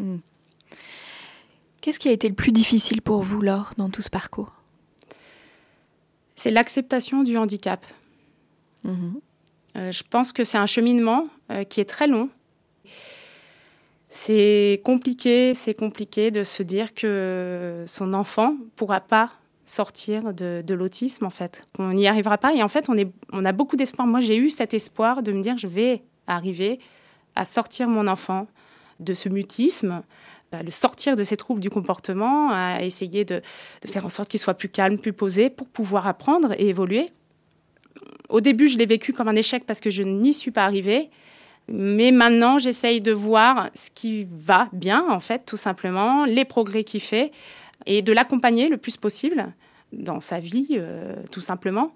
Qu'est-ce 1.82 2.00
qui 2.00 2.08
a 2.08 2.12
été 2.12 2.28
le 2.28 2.34
plus 2.34 2.52
difficile 2.52 3.02
pour 3.02 3.20
vous, 3.20 3.42
Laure, 3.42 3.72
dans 3.76 3.90
tout 3.90 4.00
ce 4.00 4.08
parcours? 4.08 4.54
C'est 6.34 6.50
l'acceptation 6.50 7.24
du 7.24 7.36
handicap. 7.36 7.84
Euh, 8.86 9.92
je 9.92 10.02
pense 10.08 10.32
que 10.32 10.44
c'est 10.44 10.58
un 10.58 10.66
cheminement 10.66 11.24
euh, 11.50 11.64
qui 11.64 11.80
est 11.80 11.84
très 11.88 12.06
long. 12.06 12.28
C'est 14.08 14.80
compliqué, 14.84 15.52
c'est 15.54 15.74
compliqué 15.74 16.30
de 16.30 16.42
se 16.42 16.62
dire 16.62 16.94
que 16.94 17.84
son 17.86 18.14
enfant 18.14 18.56
pourra 18.74 19.00
pas 19.00 19.32
sortir 19.66 20.32
de, 20.32 20.64
l'autisme 20.72 21.26
en 21.26 21.30
fait, 21.30 21.68
qu'on 21.76 21.92
n'y 21.92 22.08
arrivera 22.08 22.38
pas. 22.38 22.54
Et 22.54 22.62
en 22.62 22.68
fait, 22.68 22.88
on, 22.88 23.44
a 23.44 23.52
beaucoup 23.52 23.76
d'espoir. 23.76 24.08
Moi, 24.08 24.20
j'ai 24.20 24.36
eu 24.38 24.48
cet 24.48 24.72
espoir 24.72 25.22
de 25.22 25.30
me 25.30 25.42
dire 25.42 25.58
je 25.58 25.66
vais 25.66 26.02
arriver 26.26 26.80
à 27.36 27.44
sortir 27.44 27.88
mon 27.88 28.06
enfant 28.06 28.46
de 28.98 29.12
ce 29.12 29.28
mutisme, 29.28 30.02
à 30.52 30.62
le 30.62 30.70
sortir 30.70 31.14
de 31.14 31.22
ses 31.22 31.36
troubles 31.36 31.60
du 31.60 31.68
comportement, 31.68 32.50
à 32.50 32.82
essayer 32.82 33.26
de 33.26 33.42
faire 33.86 34.06
en 34.06 34.08
sorte 34.08 34.30
qu'il 34.30 34.40
soit 34.40 34.54
plus 34.54 34.70
calme, 34.70 34.98
plus 34.98 35.12
posé, 35.12 35.50
pour 35.50 35.68
pouvoir 35.68 36.06
apprendre 36.06 36.54
et 36.58 36.68
évoluer 36.68 37.06
au 38.28 38.40
début, 38.40 38.68
je 38.68 38.78
l'ai 38.78 38.86
vécu 38.86 39.12
comme 39.12 39.28
un 39.28 39.36
échec 39.36 39.64
parce 39.66 39.80
que 39.80 39.90
je 39.90 40.02
n'y 40.02 40.32
suis 40.32 40.50
pas 40.50 40.64
arrivée. 40.64 41.10
Mais 41.68 42.12
maintenant, 42.12 42.58
j'essaye 42.58 43.00
de 43.00 43.12
voir 43.12 43.68
ce 43.74 43.90
qui 43.90 44.26
va 44.30 44.68
bien, 44.72 45.04
en 45.10 45.20
fait, 45.20 45.44
tout 45.44 45.58
simplement, 45.58 46.24
les 46.24 46.46
progrès 46.46 46.82
qu'il 46.82 47.02
fait, 47.02 47.30
et 47.86 48.00
de 48.00 48.12
l'accompagner 48.12 48.68
le 48.68 48.78
plus 48.78 48.96
possible 48.96 49.52
dans 49.92 50.20
sa 50.20 50.40
vie, 50.40 50.68
euh, 50.72 51.14
tout 51.30 51.40
simplement. 51.40 51.92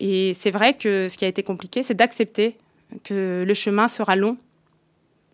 Et 0.00 0.34
c'est 0.34 0.50
vrai 0.50 0.74
que 0.74 1.08
ce 1.08 1.16
qui 1.16 1.24
a 1.24 1.28
été 1.28 1.42
compliqué, 1.42 1.82
c'est 1.82 1.94
d'accepter 1.94 2.56
que 3.04 3.44
le 3.46 3.54
chemin 3.54 3.88
sera 3.88 4.16
long 4.16 4.36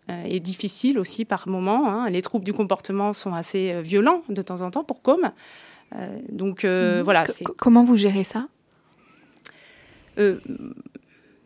euh, 0.09 0.23
et 0.25 0.39
difficile 0.39 0.99
aussi 0.99 1.25
par 1.25 1.47
moments. 1.47 1.89
Hein. 1.89 2.09
Les 2.09 2.21
troubles 2.21 2.45
du 2.45 2.53
comportement 2.53 3.13
sont 3.13 3.33
assez 3.33 3.71
euh, 3.71 3.81
violents 3.81 4.23
de 4.29 4.41
temps 4.41 4.61
en 4.61 4.71
temps 4.71 4.83
pour 4.83 5.01
Com. 5.01 5.31
donc 6.29 6.63
mhm. 6.63 7.01
voilà. 7.01 7.25
Comment 7.57 7.83
vous 7.83 7.97
gérez 7.97 8.23
ça? 8.23 8.47
Euh, 10.19 10.39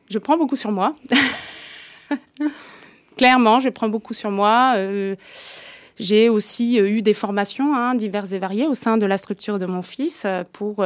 je 0.09 0.17
prends 0.19 0.37
beaucoup 0.37 0.55
sur 0.55 0.71
moi. 0.71 0.93
Clairement, 3.17 3.59
je 3.59 3.69
prends 3.69 3.89
beaucoup 3.89 4.13
sur 4.13 4.31
moi. 4.31 4.73
Euh, 4.77 5.15
j'ai 5.99 6.27
aussi 6.27 6.79
euh, 6.79 6.89
eu 6.89 7.01
des 7.03 7.13
formations 7.13 7.75
hein, 7.75 7.93
diverses 7.93 8.31
et 8.33 8.39
variées 8.39 8.65
au 8.65 8.73
sein 8.73 8.97
de 8.97 9.05
la 9.05 9.17
structure 9.17 9.59
de 9.59 9.67
mon 9.67 9.83
fils 9.83 10.25
pour 10.51 10.83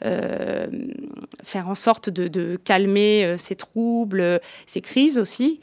faire 0.00 1.68
en 1.68 1.74
sorte 1.74 2.10
de, 2.10 2.56
calmer 2.64 3.34
ses 3.36 3.56
troubles, 3.56 4.40
ses 4.66 4.80
crises 4.80 5.18
aussi. 5.18 5.60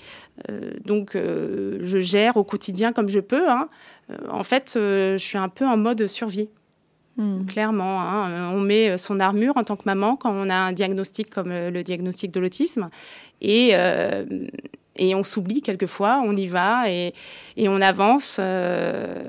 donc, 0.86 1.16
je 1.16 2.00
gère 2.00 2.38
au 2.38 2.44
quotidien 2.44 2.92
comme 2.92 3.10
je 3.10 3.20
peux. 3.20 3.50
Hein. 3.50 3.70
en 4.30 4.44
fait, 4.44 4.72
je 4.76 5.18
suis 5.18 5.38
un 5.38 5.50
peu 5.50 5.66
en 5.66 5.78
mode 5.78 6.08
survie. 6.08 6.50
Hmm. 7.16 7.46
Clairement, 7.46 8.02
hein. 8.02 8.50
on 8.54 8.60
met 8.60 8.98
son 8.98 9.20
armure 9.20 9.56
en 9.56 9.64
tant 9.64 9.76
que 9.76 9.84
maman 9.86 10.16
quand 10.16 10.32
on 10.32 10.50
a 10.50 10.56
un 10.56 10.72
diagnostic 10.72 11.30
comme 11.30 11.52
euh, 11.52 11.70
le 11.70 11.84
diagnostic 11.84 12.32
de 12.32 12.40
l'autisme 12.40 12.90
et, 13.40 13.72
euh, 13.74 14.26
et 14.96 15.14
on 15.14 15.24
s'oublie 15.24 15.62
quelquefois, 15.62 16.24
on 16.26 16.36
y 16.36 16.48
va 16.48 16.90
et, 16.90 17.14
et 17.56 17.70
on 17.70 17.82
avance. 17.82 18.38
Euh, 18.40 19.24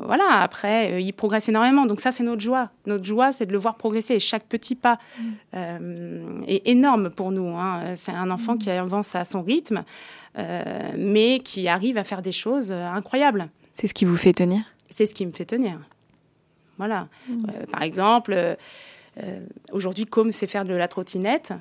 voilà, 0.00 0.40
après, 0.40 1.02
il 1.02 1.12
progresse 1.12 1.50
énormément. 1.50 1.84
Donc 1.84 2.00
ça, 2.00 2.10
c'est 2.10 2.22
notre 2.22 2.40
joie. 2.40 2.70
Notre 2.86 3.04
joie, 3.04 3.32
c'est 3.32 3.44
de 3.44 3.52
le 3.52 3.58
voir 3.58 3.76
progresser. 3.76 4.18
chaque 4.18 4.44
petit 4.44 4.74
pas 4.74 4.98
hmm. 5.18 6.42
est 6.46 6.66
énorme 6.66 7.10
pour 7.10 7.32
nous. 7.32 7.54
Hein. 7.54 7.94
C'est 7.96 8.12
un 8.12 8.30
enfant 8.30 8.54
hmm. 8.54 8.58
qui 8.58 8.70
avance 8.70 9.14
à 9.14 9.26
son 9.26 9.42
rythme, 9.42 9.84
mais 10.96 11.40
qui 11.40 11.68
arrive 11.68 11.98
à 11.98 12.04
faire 12.04 12.22
des 12.22 12.32
choses 12.32 12.72
incroyables. 12.72 13.48
C'est 13.74 13.86
ce 13.86 13.94
qui 13.94 14.06
vous 14.06 14.16
fait 14.16 14.32
tenir? 14.32 14.62
C'est 14.88 15.06
ce 15.06 15.14
qui 15.14 15.26
me 15.26 15.32
fait 15.32 15.44
tenir. 15.44 15.78
Voilà. 16.78 17.08
Mm. 17.28 17.32
Euh, 17.32 17.66
par 17.70 17.82
exemple, 17.82 18.32
euh, 18.34 18.54
euh, 19.22 19.40
aujourd'hui, 19.72 20.06
comme 20.06 20.32
c'est 20.32 20.46
faire 20.46 20.64
de 20.64 20.74
la 20.74 20.88
trottinette, 20.88 21.52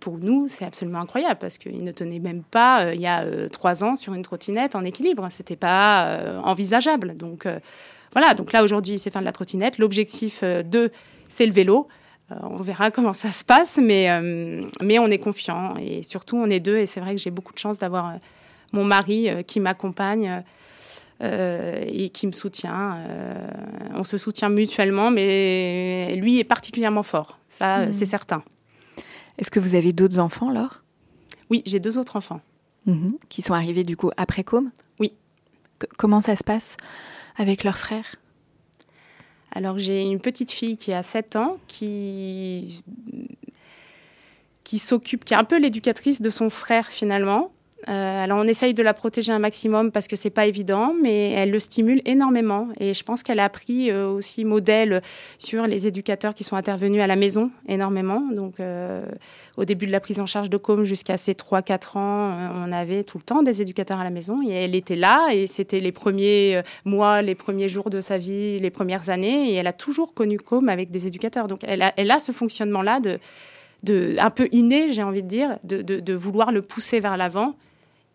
pour 0.00 0.18
nous, 0.18 0.48
c'est 0.48 0.64
absolument 0.64 0.98
incroyable 0.98 1.38
parce 1.40 1.56
qu'il 1.56 1.84
ne 1.84 1.92
tenait 1.92 2.18
même 2.18 2.42
pas, 2.42 2.92
il 2.94 3.00
y 3.00 3.06
a 3.06 3.24
trois 3.48 3.84
ans, 3.84 3.94
sur 3.94 4.12
une 4.12 4.22
trottinette 4.22 4.74
en 4.74 4.84
équilibre. 4.84 5.24
C'était 5.30 5.54
pas 5.54 6.18
envisageable. 6.42 7.14
Donc 7.14 7.46
voilà, 8.12 8.34
donc 8.34 8.52
là, 8.52 8.64
aujourd'hui, 8.64 8.98
c'est 8.98 9.12
faire 9.12 9.22
de 9.22 9.26
la 9.26 9.30
trottinette. 9.30 9.78
L'objectif 9.78 10.42
2, 10.42 10.90
c'est 11.28 11.46
le 11.46 11.52
vélo. 11.52 11.86
on 12.42 12.56
verra 12.56 12.90
comment 12.90 13.12
ça 13.12 13.28
se 13.28 13.44
passe, 13.44 13.78
mais, 13.80 14.08
mais 14.82 14.98
on 14.98 15.06
est 15.06 15.18
confiant 15.18 15.76
et 15.76 16.02
surtout, 16.02 16.38
on 16.38 16.46
est 16.46 16.58
deux. 16.58 16.78
Et 16.78 16.86
c'est 16.86 16.98
vrai 16.98 17.14
que 17.14 17.20
j'ai 17.20 17.30
beaucoup 17.30 17.52
de 17.52 17.60
chance 17.60 17.78
d'avoir 17.78 18.14
mon 18.72 18.82
mari 18.82 19.28
qui 19.46 19.60
m'accompagne 19.60 20.42
et 21.22 22.10
qui 22.10 22.26
me 22.26 22.32
soutient. 22.32 22.96
Euh, 22.96 23.48
on 23.94 24.04
se 24.04 24.18
soutient 24.18 24.48
mutuellement, 24.48 25.10
mais 25.10 26.14
lui 26.16 26.38
est 26.38 26.44
particulièrement 26.44 27.02
fort, 27.02 27.38
ça 27.48 27.86
mhm. 27.86 27.92
c'est 27.92 28.06
certain. 28.06 28.42
Est-ce 29.38 29.50
que 29.50 29.60
vous 29.60 29.74
avez 29.74 29.92
d'autres 29.92 30.18
enfants, 30.18 30.50
Laure? 30.50 30.82
Oui, 31.50 31.62
j'ai 31.66 31.80
deux 31.80 31.98
autres 31.98 32.16
enfants. 32.16 32.40
Mhm. 32.86 33.16
Qui 33.28 33.42
sont 33.42 33.54
arrivés 33.54 33.84
du 33.84 33.96
coup 33.96 34.10
après 34.16 34.42
Com 34.42 34.70
Oui. 34.98 35.12
comment 35.96 36.20
ça 36.20 36.36
se 36.36 36.44
passe 36.44 36.76
avec 37.36 37.64
leurs 37.64 37.78
frères? 37.78 38.16
Alors 39.52 39.78
j'ai 39.78 40.02
une 40.02 40.20
petite 40.20 40.50
fille 40.50 40.76
qui 40.76 40.92
a 40.92 41.02
7 41.02 41.36
ans 41.36 41.58
qui 41.66 42.82
qui 44.64 44.78
s'occupe, 44.78 45.24
qui 45.24 45.34
est 45.34 45.36
un 45.36 45.44
peu 45.44 45.58
l'éducatrice 45.58 46.22
de 46.22 46.30
son 46.30 46.48
frère 46.48 46.86
finalement, 46.86 47.52
euh, 47.88 48.24
alors 48.24 48.38
on 48.38 48.44
essaye 48.44 48.74
de 48.74 48.82
la 48.82 48.94
protéger 48.94 49.32
un 49.32 49.40
maximum 49.40 49.90
parce 49.90 50.06
que 50.06 50.14
c'est 50.14 50.30
pas 50.30 50.46
évident, 50.46 50.94
mais 51.02 51.30
elle 51.32 51.50
le 51.50 51.58
stimule 51.58 52.00
énormément. 52.04 52.68
Et 52.78 52.94
je 52.94 53.02
pense 53.02 53.22
qu'elle 53.22 53.40
a 53.40 53.48
pris 53.48 53.90
euh, 53.90 54.08
aussi 54.08 54.44
modèle 54.44 55.02
sur 55.38 55.66
les 55.66 55.86
éducateurs 55.88 56.34
qui 56.34 56.44
sont 56.44 56.56
intervenus 56.56 57.02
à 57.02 57.08
la 57.08 57.16
maison 57.16 57.50
énormément. 57.66 58.20
Donc 58.32 58.60
euh, 58.60 59.04
au 59.56 59.64
début 59.64 59.86
de 59.86 59.92
la 59.92 60.00
prise 60.00 60.20
en 60.20 60.26
charge 60.26 60.48
de 60.48 60.56
Com 60.56 60.84
jusqu'à 60.84 61.16
ses 61.16 61.32
3-4 61.32 61.98
ans, 61.98 62.52
on 62.64 62.70
avait 62.72 63.02
tout 63.02 63.18
le 63.18 63.24
temps 63.24 63.42
des 63.42 63.62
éducateurs 63.62 63.98
à 63.98 64.04
la 64.04 64.10
maison 64.10 64.40
et 64.46 64.52
elle 64.52 64.76
était 64.76 64.96
là 64.96 65.30
et 65.32 65.46
c'était 65.48 65.80
les 65.80 65.92
premiers 65.92 66.62
mois, 66.84 67.20
les 67.20 67.34
premiers 67.34 67.68
jours 67.68 67.90
de 67.90 68.00
sa 68.00 68.16
vie, 68.16 68.58
les 68.60 68.70
premières 68.70 69.10
années 69.10 69.50
et 69.50 69.54
elle 69.54 69.66
a 69.66 69.72
toujours 69.72 70.14
connu 70.14 70.38
Com 70.38 70.68
avec 70.68 70.90
des 70.90 71.08
éducateurs. 71.08 71.48
Donc 71.48 71.60
elle 71.64 71.82
a, 71.82 72.18
ce 72.20 72.30
fonctionnement-là 72.30 73.00
de, 73.00 73.18
de, 73.82 74.14
un 74.18 74.30
peu 74.30 74.48
inné, 74.52 74.92
j'ai 74.92 75.02
envie 75.02 75.22
de 75.22 75.28
dire, 75.28 75.58
de 75.64 76.14
vouloir 76.14 76.52
le 76.52 76.62
pousser 76.62 77.00
vers 77.00 77.16
l'avant 77.16 77.56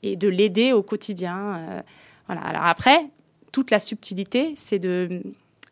et 0.03 0.15
de 0.15 0.27
l'aider 0.27 0.73
au 0.73 0.81
quotidien. 0.81 1.57
Euh, 1.57 1.81
voilà. 2.27 2.41
Alors 2.41 2.65
après, 2.65 3.05
toute 3.51 3.71
la 3.71 3.79
subtilité, 3.79 4.53
c'est 4.55 4.79
de 4.79 5.21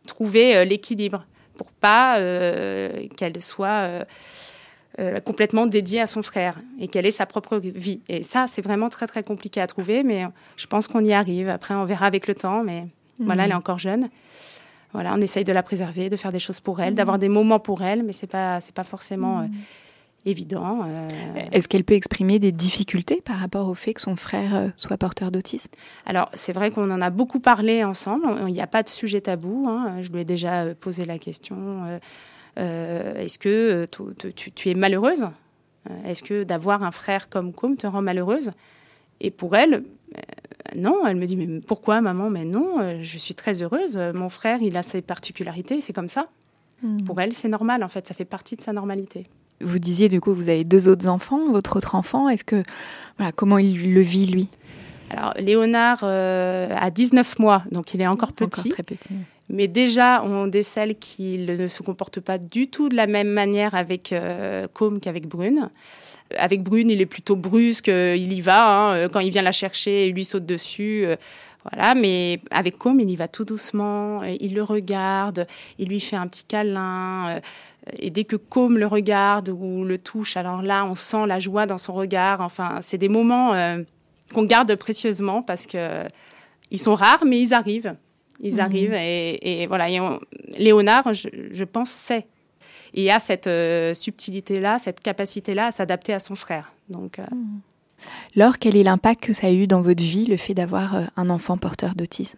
trouver 0.08 0.56
euh, 0.56 0.66
l'équilibre 0.66 1.26
pour 1.56 1.68
pas 1.68 2.20
euh, 2.20 3.08
qu'elle 3.18 3.42
soit 3.42 4.04
complètement 5.26 5.66
dédiée 5.66 6.00
à 6.00 6.08
son 6.08 6.24
frère 6.24 6.58
et 6.80 6.88
qu'elle 6.88 7.06
ait 7.06 7.12
sa 7.12 7.26
propre 7.26 7.58
vie. 7.58 8.00
Et 8.08 8.24
ça, 8.24 8.46
c'est 8.48 8.62
vraiment 8.62 8.88
très 8.88 9.08
très 9.08 9.24
compliqué 9.24 9.60
à 9.60 9.68
trouver, 9.68 10.04
mais 10.04 10.26
je 10.56 10.68
pense 10.68 10.88
qu'on 10.88 11.04
y 11.04 11.12
arrive. 11.12 11.50
Après, 11.50 11.74
on 11.74 11.84
verra 11.84 12.06
avec 12.06 12.28
le 12.28 12.36
temps, 12.36 12.64
mais 12.64 12.86
voilà, 13.20 13.44
elle 13.44 13.52
est 13.52 13.54
mhm. 13.54 13.60
encore 13.60 13.78
jeune. 13.78 14.08
Voilà, 14.94 15.14
on 15.14 15.20
essaye 15.20 15.44
de 15.44 15.52
la 15.52 15.64
préserver, 15.64 16.10
de 16.10 16.16
faire 16.16 16.32
des 16.32 16.40
choses 16.40 16.62
pour 16.62 16.80
elle, 16.80 16.92
mhm. 16.92 16.96
d'avoir 16.96 17.20
des 17.20 17.28
moments 17.28 17.60
pour 17.60 17.84
elle, 17.84 18.04
mais 18.04 18.14
c'est 18.14 18.28
pas 18.28 18.62
c'est 18.62 18.74
pas 18.74 18.86
forcément 18.86 19.40
mhm 19.40 19.52
évident. 20.26 20.82
Euh. 20.86 21.08
Est-ce 21.52 21.68
qu'elle 21.68 21.84
peut 21.84 21.94
exprimer 21.94 22.40
des 22.40 22.52
difficultés 22.52 23.22
par 23.24 23.38
rapport 23.38 23.68
au 23.68 23.74
fait 23.74 23.94
que 23.94 24.02
son 24.02 24.16
frère 24.16 24.56
euh, 24.56 24.68
soit 24.76 24.98
porteur 24.98 25.32
d'autisme? 25.32 25.72
Alors, 26.06 26.30
c'est 26.34 26.54
vrai 26.54 26.72
qu'on 26.72 26.90
en 26.92 27.02
a 27.02 27.10
beaucoup 27.10 27.40
parlé 27.40 27.84
ensemble. 27.84 28.28
Il 28.48 28.54
n'y 28.54 28.62
a 28.62 28.68
pas 28.68 28.84
de 28.84 28.90
sujet 28.90 29.22
tabou. 29.22 29.66
Hein. 29.70 30.02
Je 30.02 30.12
lui 30.12 30.22
ai 30.22 30.26
déjà 30.26 30.64
euh, 30.64 30.74
posé 30.80 31.06
la 31.06 31.20
question 31.20 32.00
est-ce 32.58 33.38
que 33.38 33.86
tu, 34.56 34.70
es 34.70 34.76
malheureuse? 34.76 35.28
Est-ce 36.06 36.24
que 36.24 36.46
d'avoir 36.46 36.88
un 36.88 36.92
frère 36.92 37.28
comme 37.28 37.52
Com 37.52 37.76
te 37.76 37.86
rend 37.86 38.02
malheureuse? 38.02 38.52
Et 39.20 39.30
pour 39.30 39.58
elle, 39.58 39.84
non, 40.74 41.06
elle 41.06 41.18
me 41.18 41.26
dit 41.26 41.36
mais 41.36 41.60
pourquoi 41.60 42.00
maman? 42.00 42.30
Mais 42.30 42.46
non, 42.46 43.02
je 43.02 43.18
suis 43.18 43.36
très 43.36 43.62
heureuse. 43.62 43.98
Mon 44.14 44.30
frère, 44.30 44.62
il 44.62 44.78
a 44.78 44.84
ses 44.84 45.02
particularités, 45.02 45.82
c'est 45.82 45.92
comme 45.92 46.08
ça. 46.08 46.30
Hmm. 46.82 47.02
Pour 47.04 47.20
elle, 47.20 47.34
c'est 47.34 47.50
normal 47.50 47.84
en 47.84 47.90
fait, 47.90 48.08
ça 48.08 48.14
fait 48.14 48.24
partie 48.24 48.56
de 48.56 48.62
sa 48.62 48.72
normalité. 48.72 49.28
Vous 49.62 49.80
disiez 49.80 50.10
du 50.10 50.20
coup 50.20 50.34
vous 50.34 50.50
avez 50.50 50.64
deux 50.64 50.90
autres 50.90 51.08
enfants, 51.08 51.52
votre 51.52 51.78
autre 51.78 51.96
enfant, 51.96 52.30
est-ce 52.30 52.44
que 52.44 52.64
voilà, 53.18 53.32
comment 53.32 53.58
il 53.58 53.94
le 53.94 54.02
vit 54.02 54.26
lui? 54.26 54.50
Alors 55.10 55.34
Léonard 55.38 56.00
euh, 56.04 56.70
a 56.76 56.90
19 56.92 57.40
mois, 57.40 57.64
donc 57.72 57.94
il 57.94 58.02
est 58.02 58.08
encore 58.08 58.34
petit. 58.34 58.70
très 58.70 58.84
petit. 58.84 59.14
Mais 59.48 59.68
déjà, 59.68 60.24
on 60.24 60.48
décèle 60.48 60.96
qu'il 60.98 61.46
ne 61.46 61.68
se 61.68 61.84
comporte 61.84 62.20
pas 62.20 62.40
du 62.40 62.68
tout 62.68 62.90
de 62.90 62.96
la 62.96 63.06
même 63.06 63.30
manière 63.30 63.76
avec 63.76 64.12
euh, 64.12 64.64
Com 64.74 65.00
qu'avec 65.00 65.28
Brune. 65.28 65.70
Avec 66.36 66.64
Brune, 66.64 66.90
il 66.90 67.00
est 67.00 67.06
plutôt 67.06 67.36
brusque, 67.36 67.88
il 67.88 68.34
y 68.34 68.42
va. 68.42 68.94
Hein, 68.94 69.10
quand 69.10 69.20
il 69.20 69.30
vient 69.30 69.44
la 69.44 69.52
chercher, 69.52 70.08
il 70.08 70.16
lui 70.16 70.26
saute 70.26 70.48
dessus. 70.48 71.06
Voilà, 71.72 71.96
mais 71.96 72.42
avec 72.52 72.78
Com, 72.78 73.00
il 73.00 73.10
y 73.10 73.16
va 73.16 73.28
tout 73.28 73.44
doucement, 73.44 74.20
il 74.24 74.54
le 74.54 74.62
regarde, 74.62 75.48
il 75.80 75.90
lui 75.90 76.00
fait 76.00 76.16
un 76.16 76.28
petit 76.28 76.44
câlin. 76.44 77.42
Et 77.98 78.12
dès 78.12 78.24
que 78.24 78.36
Com 78.36 78.78
le 78.78 78.86
regarde 78.86 79.50
ou 79.50 79.84
le 79.84 79.98
touche, 79.98 80.38
alors 80.38 80.62
là, 80.62 80.86
on 80.86 80.96
sent 80.96 81.26
la 81.26 81.40
joie 81.40 81.66
dans 81.66 81.80
son 81.80 81.94
regard. 81.94 82.42
Enfin, 82.44 82.80
c'est 82.82 83.00
des 83.00 83.10
moments 83.10 83.54
qu'on 84.34 84.44
garde 84.44 84.76
précieusement 84.76 85.42
parce 85.42 85.66
que 85.66 86.04
ils 86.72 86.80
sont 86.80 86.96
rares, 86.96 87.26
mais 87.26 87.42
ils 87.42 87.54
arrivent. 87.54 87.96
Ils 88.40 88.56
mhm. 88.56 88.60
arrivent 88.60 88.94
et, 88.94 89.66
voilà. 89.68 89.88
Léonard, 90.58 91.14
je, 91.14 91.64
pense, 91.64 91.90
sait. 91.90 92.28
Et 92.94 93.12
a 93.12 93.20
cette 93.20 93.48
euh, 93.48 93.94
subtilité-là, 93.94 94.78
cette 94.78 95.02
capacité-là 95.02 95.68
à 95.68 95.72
s'adapter 95.72 96.14
à 96.14 96.20
son 96.20 96.36
frère. 96.36 96.72
Donc. 96.90 97.20
Euh, 97.20 97.26
mhm. 97.32 97.62
Laure, 98.36 98.60
quel 98.60 98.76
est 98.76 98.84
l'impact 98.84 99.24
que 99.24 99.34
ça 99.34 99.48
a 99.48 99.52
eu 99.52 99.68
dans 99.68 99.82
votre 99.82 100.04
vie, 100.04 100.26
le 100.26 100.38
fait 100.38 100.54
d'avoir 100.54 100.96
euh, 100.96 101.04
un 101.16 101.30
enfant 101.30 101.58
porteur 101.58 101.96
d'autisme? 101.96 102.38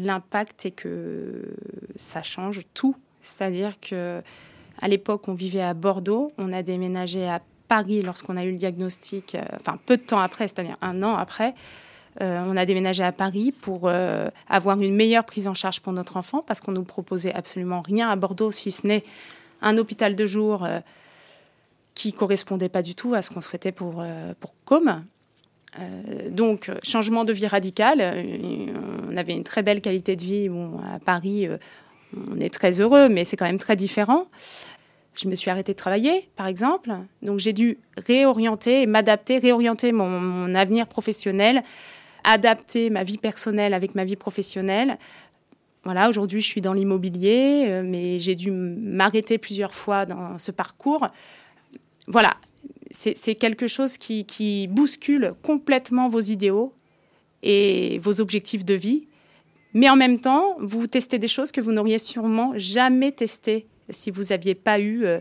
L'impact, 0.00 0.54
c'est 0.56 0.70
que 0.70 1.54
ça 1.96 2.22
change 2.22 2.62
tout. 2.72 2.96
C'est-à-dire 3.20 3.78
que 3.78 4.22
à 4.80 4.88
l'époque, 4.88 5.28
on 5.28 5.34
vivait 5.34 5.60
à 5.60 5.74
Bordeaux, 5.74 6.32
on 6.38 6.50
a 6.50 6.62
déménagé 6.62 7.28
à 7.28 7.42
Paris 7.68 8.00
lorsqu'on 8.00 8.38
a 8.38 8.44
eu 8.44 8.52
le 8.52 8.56
diagnostic, 8.56 9.36
enfin 9.60 9.78
peu 9.84 9.98
de 9.98 10.02
temps 10.02 10.18
après, 10.18 10.48
c'est-à-dire 10.48 10.76
un 10.80 11.02
an 11.02 11.14
après. 11.14 11.54
Euh, 12.22 12.42
on 12.46 12.56
a 12.56 12.64
déménagé 12.64 13.02
à 13.02 13.12
Paris 13.12 13.52
pour 13.52 13.82
euh, 13.84 14.30
avoir 14.48 14.80
une 14.80 14.94
meilleure 14.94 15.24
prise 15.24 15.48
en 15.48 15.54
charge 15.54 15.80
pour 15.80 15.92
notre 15.92 16.16
enfant 16.16 16.42
parce 16.46 16.60
qu'on 16.60 16.72
nous 16.72 16.84
proposait 16.84 17.34
absolument 17.34 17.82
rien 17.82 18.08
à 18.08 18.16
Bordeaux 18.16 18.52
si 18.52 18.70
ce 18.70 18.86
n'est 18.86 19.04
un 19.60 19.76
hôpital 19.76 20.14
de 20.14 20.26
jour 20.26 20.64
euh, 20.64 20.80
qui 21.96 22.12
correspondait 22.12 22.68
pas 22.68 22.82
du 22.82 22.94
tout 22.94 23.14
à 23.14 23.22
ce 23.22 23.30
qu'on 23.30 23.40
souhaitait 23.40 23.72
pour, 23.72 24.04
pour 24.38 24.54
Com. 24.64 25.02
donc, 26.30 26.70
changement 26.84 27.24
de 27.24 27.32
vie 27.32 27.46
radical. 27.46 27.98
On 29.10 29.16
avait 29.16 29.32
une 29.32 29.44
très 29.44 29.62
belle 29.62 29.80
qualité 29.80 30.14
de 30.14 30.22
vie. 30.22 30.48
Bon, 30.48 30.78
à 30.94 31.00
Paris, 31.00 31.48
on 32.14 32.38
est 32.38 32.52
très 32.52 32.80
heureux, 32.80 33.08
mais 33.08 33.24
c'est 33.24 33.36
quand 33.36 33.46
même 33.46 33.58
très 33.58 33.76
différent. 33.76 34.26
Je 35.14 35.26
me 35.26 35.34
suis 35.34 35.50
arrêtée 35.50 35.72
de 35.72 35.78
travailler, 35.78 36.28
par 36.36 36.46
exemple. 36.46 36.90
Donc, 37.22 37.38
j'ai 37.38 37.54
dû 37.54 37.78
réorienter, 37.96 38.86
m'adapter, 38.86 39.38
réorienter 39.38 39.90
mon 39.92 40.54
avenir 40.54 40.86
professionnel 40.86 41.64
adapter 42.26 42.90
ma 42.90 43.04
vie 43.04 43.16
personnelle 43.16 43.72
avec 43.72 43.94
ma 43.94 44.04
vie 44.04 44.16
professionnelle. 44.16 44.98
Voilà, 45.84 46.08
aujourd'hui, 46.08 46.42
je 46.42 46.46
suis 46.46 46.60
dans 46.60 46.72
l'immobilier, 46.72 47.66
euh, 47.68 47.82
mais 47.84 48.18
j'ai 48.18 48.34
dû 48.34 48.50
m'arrêter 48.50 49.38
plusieurs 49.38 49.72
fois 49.72 50.04
dans 50.04 50.38
ce 50.38 50.50
parcours. 50.50 51.06
Voilà, 52.06 52.36
c'est 52.92 53.34
quelque 53.34 53.66
chose 53.66 53.98
qui, 53.98 54.68
bouscule 54.70 55.34
complètement 55.42 56.08
vos 56.08 56.20
idéaux 56.20 56.72
et 57.42 57.98
vos 57.98 58.20
objectifs 58.20 58.64
de 58.64 58.74
vie. 58.74 59.06
Mais 59.74 59.90
en 59.90 59.96
même 59.96 60.18
temps, 60.18 60.56
vous 60.58 60.86
testez 60.86 61.18
des 61.18 61.28
choses 61.28 61.52
que 61.52 61.60
vous 61.60 61.72
n'auriez 61.72 61.98
sûrement 61.98 62.52
jamais 62.56 63.12
testées 63.12 63.66
si 63.90 64.10
vous 64.10 64.24
n'aviez 64.24 64.54
pas 64.54 64.78
eu 64.80 65.04
euh, 65.04 65.20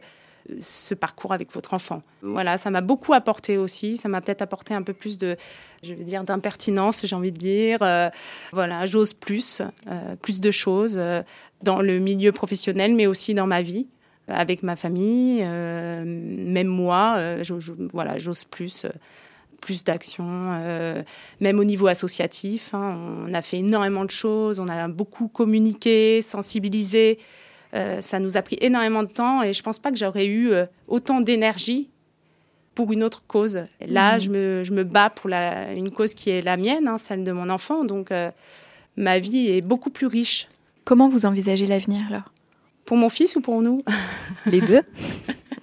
ce 0.62 0.94
parcours 0.94 1.34
avec 1.34 1.52
votre 1.54 1.74
enfant. 1.74 2.02
Voilà, 2.22 2.58
ça 2.58 2.70
m'a 2.70 2.82
beaucoup 2.82 3.14
apporté 3.14 3.58
aussi. 3.58 3.98
Ça 3.98 4.08
m'a 4.08 4.22
peut-être 4.22 4.42
apporté 4.42 4.74
un 4.74 4.82
peu 4.82 4.94
plus 4.94 5.18
de, 5.18 5.36
je 5.84 5.94
veux 5.94 6.04
dire, 6.04 6.24
d'impertinence, 6.24 7.06
j'ai 7.06 7.16
envie 7.16 7.34
de 7.34 7.38
dire. 7.38 7.80
Euh, 7.82 8.10
voilà, 8.54 8.86
j'ose 8.86 9.14
plus, 9.14 9.62
euh, 9.88 10.16
plus 10.16 10.40
de 10.40 10.52
choses 10.52 11.00
dans 11.64 11.82
le 11.82 12.00
milieu 12.00 12.32
professionnel, 12.32 12.96
mais 12.96 13.08
aussi 13.08 13.34
dans 13.34 13.48
ma 13.48 13.62
vie, 13.62 13.88
avec 14.28 14.64
ma 14.64 14.76
famille, 14.76 15.44
même 15.44 16.68
moi. 16.68 17.20
voilà, 17.94 18.18
j'ose 18.18 18.44
plus 18.44 18.86
plus 19.62 19.84
d'actions, 19.84 20.52
même 21.42 21.60
au 21.60 21.64
niveau 21.64 21.88
associatif. 21.88 22.74
Hein. 22.74 23.26
on 23.28 23.34
a 23.34 23.42
fait 23.42 23.58
énormément 23.58 24.06
de 24.06 24.12
choses, 24.12 24.60
on 24.60 24.68
a 24.68 24.88
beaucoup 24.88 25.28
communiqué, 25.28 26.22
sensibilisé. 26.22 27.18
Euh, 27.76 28.02
ça 28.02 28.20
nous 28.20 28.38
a 28.38 28.42
pris 28.42 28.58
énormément 28.62 29.04
de 29.04 29.10
temps 29.10 29.44
et 29.44 29.52
je 29.52 29.62
pense 29.62 29.80
pas 29.80 29.92
que 29.92 29.98
j'aurais 29.98 30.28
eu 30.28 30.52
euh, 30.52 30.66
autant 30.88 31.20
d'énergie 31.20 31.90
pour 32.74 32.94
une 32.94 33.04
autre 33.04 33.24
cause. 33.28 33.62
Là, 33.86 34.16
mhm. 34.16 34.22
je, 34.22 34.30
me, 34.30 34.64
je, 34.64 34.72
me, 34.72 34.84
bats 34.84 35.10
pour 35.10 35.30
la, 35.30 35.74
une 35.74 35.92
cause 35.92 36.14
qui 36.14 36.30
est 36.30 36.42
la 36.42 36.58
mienne, 36.58 36.88
hein, 36.88 36.98
celle 36.98 37.24
de 37.24 37.32
mon 37.32 37.50
enfant. 37.50 37.84
Donc, 37.84 38.12
euh, 38.12 38.32
ma 38.96 39.20
vie 39.20 39.50
est 39.50 39.62
beaucoup 39.62 39.90
plus 39.90 40.08
riche. 40.08 40.48
Comment 40.86 41.10
vous 41.10 41.26
envisagez 41.26 41.66
l'avenir, 41.66 42.02
alors? 42.10 42.32
Pour 42.86 42.98
mon 42.98 43.10
fils 43.10 43.36
ou 43.36 43.42
pour 43.42 43.62
nous 43.62 43.84
Les 44.46 44.62
deux. 44.62 44.82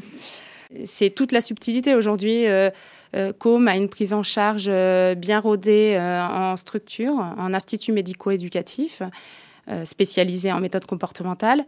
C'est 0.85 1.11
toute 1.11 1.33
la 1.33 1.41
subtilité. 1.41 1.95
Aujourd'hui, 1.95 2.47
euh, 2.47 2.71
Com 3.39 3.69
a 3.69 3.77
une 3.77 3.89
prise 3.89 4.13
en 4.13 4.23
charge 4.23 4.71
bien 5.17 5.39
rodée 5.39 5.99
en 6.01 6.57
structure, 6.57 7.13
en 7.13 7.53
institut 7.53 7.93
médico-éducatif, 7.93 9.03
spécialisé 9.85 10.51
en 10.51 10.61
méthode 10.61 10.87
comportementale. 10.87 11.67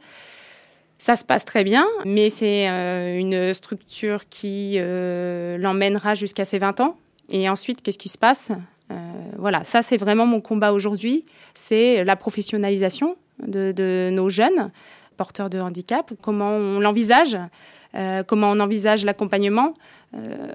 Ça 0.99 1.17
se 1.17 1.25
passe 1.27 1.45
très 1.45 1.65
bien, 1.65 1.87
mais 2.07 2.31
c'est 2.31 2.67
euh, 2.69 3.15
une 3.15 3.53
structure 3.53 4.27
qui 4.29 4.77
euh, 4.77 5.59
l'emmènera 5.59 6.15
jusqu'à 6.15 6.47
ses 6.47 6.59
20 6.59 6.81
ans. 6.81 6.97
Et 7.31 7.47
ensuite, 7.49 7.83
qu'est-ce 7.83 7.99
qui 7.99 8.09
se 8.09 8.17
passe? 8.17 8.53
Euh, 8.91 8.95
Voilà, 9.37 9.65
ça 9.65 9.83
c'est 9.83 9.97
vraiment 9.99 10.25
mon 10.25 10.41
combat 10.41 10.73
aujourd'hui, 10.73 11.27
c'est 11.55 12.05
la 12.05 12.17
professionnalisation 12.17 13.17
de, 13.47 14.09
nos 14.13 14.29
jeunes 14.29 14.71
porteurs 15.15 15.51
de 15.51 15.59
handicap, 15.59 16.13
comment 16.21 16.51
on 16.51 16.81
l'envisage, 16.81 17.39
comment 18.27 18.51
on 18.51 18.59
envisage 18.59 19.05
l'accompagnement. 19.05 19.75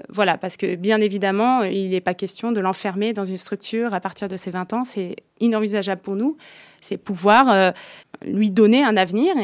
voilà, 0.10 0.38
parce 0.38 0.58
que 0.58 0.76
bien 0.76 1.00
évidemment, 1.00 1.64
il 1.64 1.92
n'est 1.92 2.02
pas 2.02 2.14
question 2.14 2.52
de 2.52 2.60
l'enfermer 2.60 3.14
dans 3.14 3.26
une 3.26 3.38
structure 3.38 3.94
à 3.94 4.02
partir 4.02 4.28
de 4.28 4.36
ses 4.36 4.52
20 4.52 4.74
ans, 4.74 4.84
c'est 4.84 5.16
inenvisageable 5.40 6.02
pour 6.02 6.16
nous. 6.16 6.36
C'est 6.82 6.98
pouvoir 6.98 7.74
lui 8.26 8.52
donner 8.52 8.84
un 8.84 8.98
avenir 8.98 9.36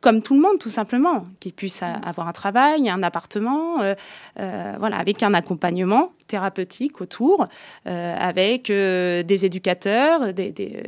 comme 0.00 0.22
tout 0.22 0.34
le 0.34 0.40
monde, 0.40 0.58
tout 0.58 0.68
simplement, 0.68 1.26
qu'il 1.40 1.52
puisse 1.52 1.82
avoir 1.82 2.28
un 2.28 2.32
travail, 2.32 2.88
un 2.88 3.02
appartement, 3.02 3.80
euh, 3.80 3.94
euh, 4.40 4.74
voilà, 4.78 4.96
avec 4.98 5.22
un 5.22 5.34
accompagnement 5.34 6.12
thérapeutique 6.26 7.00
autour, 7.00 7.46
euh, 7.86 8.16
avec 8.18 8.66
des 8.66 9.44
éducateurs, 9.44 10.32
des, 10.32 10.82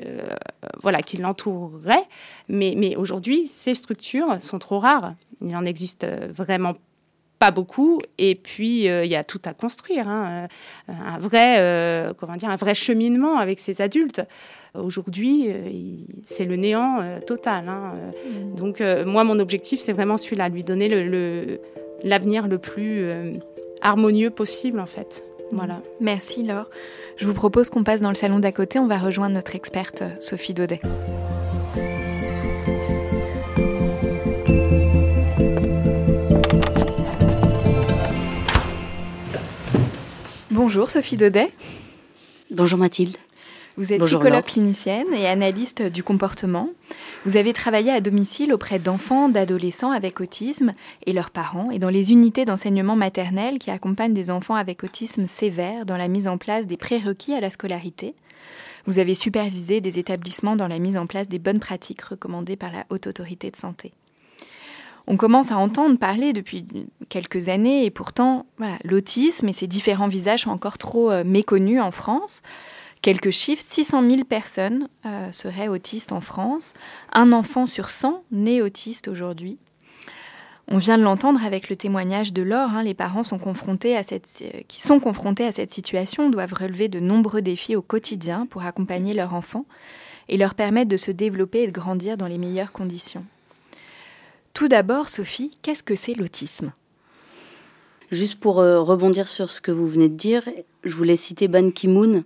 voilà, 0.83 1.01
qui 1.03 1.17
l'entoureraient. 1.17 2.07
Mais, 2.49 2.75
mais 2.77 2.97
aujourd'hui, 2.97 3.47
ces 3.47 3.75
structures 3.75 4.41
sont 4.41 4.59
trop 4.59 4.79
rares. 4.79 5.15
Il 5.41 5.55
en 5.55 5.65
existe 5.65 6.07
vraiment 6.31 6.75
pas 7.39 7.51
beaucoup. 7.51 8.01
Et 8.19 8.35
puis, 8.35 8.85
il 8.85 9.07
y 9.07 9.17
a 9.17 9.25
tout 9.25 9.41
à 9.45 9.55
construire. 9.55 10.09
Hein. 10.09 10.49
Un, 10.89 11.19
vrai, 11.19 12.13
comment 12.19 12.37
dire, 12.37 12.51
un 12.51 12.57
vrai 12.57 12.75
cheminement 12.75 13.39
avec 13.39 13.59
ces 13.59 13.81
adultes. 13.81 14.23
Aujourd'hui, 14.75 15.47
euh, 15.49 15.71
c'est 16.27 16.45
le 16.45 16.57
néant 16.57 17.01
euh, 17.01 17.21
total. 17.21 17.69
Hein. 17.69 17.95
Mm. 18.27 18.55
Donc, 18.57 18.81
euh, 18.81 19.05
moi, 19.05 19.25
mon 19.25 19.39
objectif, 19.39 19.81
c'est 19.81 19.93
vraiment 19.93 20.17
celui-là, 20.17 20.49
lui 20.49 20.65
donner 20.65 20.89
l'avenir 22.03 22.45
le, 22.45 22.51
le, 22.51 22.59
plus 22.59 23.07
harmonieux 23.81 24.31
possible, 24.31 24.81
en 24.81 24.87
fait. 24.87 25.25
Voilà. 25.53 25.81
Merci, 26.01 26.45
Laure. 26.45 26.69
Je 27.17 27.27
vous 27.27 27.35
propose 27.35 27.71
qu'on 27.71 27.85
passe 27.85 28.01
dans 28.01 28.11
le 28.11 28.15
salon 28.15 28.39
d'à 28.39 28.53
côté. 28.53 28.79
On 28.79 28.87
va 28.87 28.99
rejoindre 28.99 29.35
notre 29.35 29.57
experte, 29.57 30.03
Sophie 30.21 30.55
Daudet. 30.55 30.81
Bonjour 40.59 40.91
Sophie 40.91 41.17
Daudet. 41.17 41.53
Bonjour 42.51 42.81
Mathilde. 42.81 43.17
Vous 43.77 43.93
êtes 43.93 44.03
psychologue 44.03 44.43
clinicienne 44.43 45.07
et 45.15 45.29
analyste 45.29 45.83
du 45.83 46.03
comportement. 46.03 46.71
Vous 47.25 47.37
avez 47.37 47.53
travaillé 47.53 47.93
à 47.93 48.01
domicile 48.01 48.53
auprès 48.53 48.81
d'enfants, 48.81 49.29
d'adolescents 49.29 49.93
avec 49.93 50.21
autisme 50.21 50.73
et 51.07 51.13
leurs 51.13 51.31
parents, 51.31 51.71
et 51.71 51.79
dans 51.79 51.91
les 51.91 52.11
unités 52.11 52.45
d'enseignement 52.45 52.97
maternel 52.97 53.61
qui 53.61 53.71
accompagnent 53.71 54.15
des 54.15 54.33
enfants 54.33 54.57
avec 54.57 54.83
autisme 54.83 55.27
sévère 55.27 55.87
dans 55.87 55.97
la 55.97 56.09
mise 56.09 56.27
en 56.27 56.39
place 56.39 56.67
des 56.67 56.77
prérequis 56.77 57.35
à 57.35 57.41
la 57.41 57.51
scolarité. 57.51 58.17
Vous 58.85 58.99
avez 58.99 59.15
supervisé 59.15 59.81
des 59.81 60.01
établissements 60.01 60.57
dans 60.57 60.67
la 60.67 60.81
mise 60.81 60.97
en 60.97 61.07
place 61.07 61.29
des 61.29 61.39
bonnes 61.39 61.61
pratiques 61.61 62.03
recommandées 62.03 62.57
par 62.57 62.73
la 62.73 62.85
Haute 62.91 63.07
Autorité 63.07 63.53
de 63.53 63.57
Santé. 63.57 63.93
On 65.11 65.17
commence 65.17 65.51
à 65.51 65.57
entendre 65.57 65.99
parler 65.99 66.35
depuis 66.35 66.67
quelques 67.09 67.49
années 67.49 67.87
et 67.87 67.91
pourtant, 67.91 68.45
l'autisme 68.85 69.49
et 69.49 69.55
ses 69.55 69.67
différents 69.67 70.07
visages 70.07 70.43
sont 70.43 70.51
encore 70.51 70.77
trop 70.77 71.11
euh, 71.11 71.25
méconnus 71.25 71.81
en 71.81 71.91
France. 71.91 72.43
Quelques 73.01 73.31
chiffres, 73.31 73.65
600 73.67 74.03
000 74.03 74.25
personnes 74.25 74.91
euh, 75.07 75.33
seraient 75.33 75.69
autistes 75.69 76.13
en 76.13 76.21
France, 76.21 76.75
un 77.11 77.33
enfant 77.33 77.65
sur 77.65 77.89
100 77.89 78.23
né 78.33 78.61
autiste 78.61 79.09
aujourd'hui. 79.09 79.57
On 80.71 80.77
vient 80.77 80.99
de 80.99 81.05
l'entendre 81.05 81.43
avec 81.43 81.71
le 81.71 81.77
témoignage 81.77 82.35
de 82.35 82.43
Laure, 82.43 82.75
hein, 82.75 82.83
les 82.83 82.93
parents 82.93 83.23
sont 83.23 83.39
confrontés 83.39 83.97
à 83.97 84.03
cette, 84.03 84.29
euh, 84.43 84.61
qui 84.69 84.83
sont 84.83 85.01
confrontés 85.01 85.47
à 85.47 85.53
cette 85.53 85.73
situation 85.73 86.29
doivent 86.29 86.53
relever 86.53 86.89
de 86.89 87.01
nombreux 87.01 87.41
défis 87.41 87.77
au 87.77 87.83
quotidien 87.83 88.45
pour 88.45 88.67
accompagner 88.67 89.15
leur 89.15 89.33
enfant 89.33 89.65
et 90.29 90.37
leur 90.37 90.55
permettre 90.55 90.91
de 90.91 90.99
se 90.99 91.13
développer 91.13 91.63
et 91.63 91.67
de 91.67 91.73
grandir 91.73 92.19
dans 92.19 92.27
les 92.27 92.37
meilleures 92.37 92.73
conditions. 92.73 93.25
Tout 94.55 94.69
d'abord, 94.69 95.09
Sophie, 95.09 95.51
qu'est-ce 95.63 95.83
que 95.83 95.97
c'est 95.97 96.15
l'autisme? 96.15 96.73
Juste 98.11 98.41
pour 98.41 98.61
euh, 98.61 98.81
rebondir 98.81 99.29
sur 99.29 99.51
ce 99.51 99.61
que 99.61 99.71
vous 99.71 99.87
venez 99.87 100.09
de 100.09 100.15
dire, 100.15 100.43
je 100.83 100.95
voulais 100.95 101.17
citer 101.17 101.47
Ban 101.47 101.71
Ki-moon, 101.71 102.25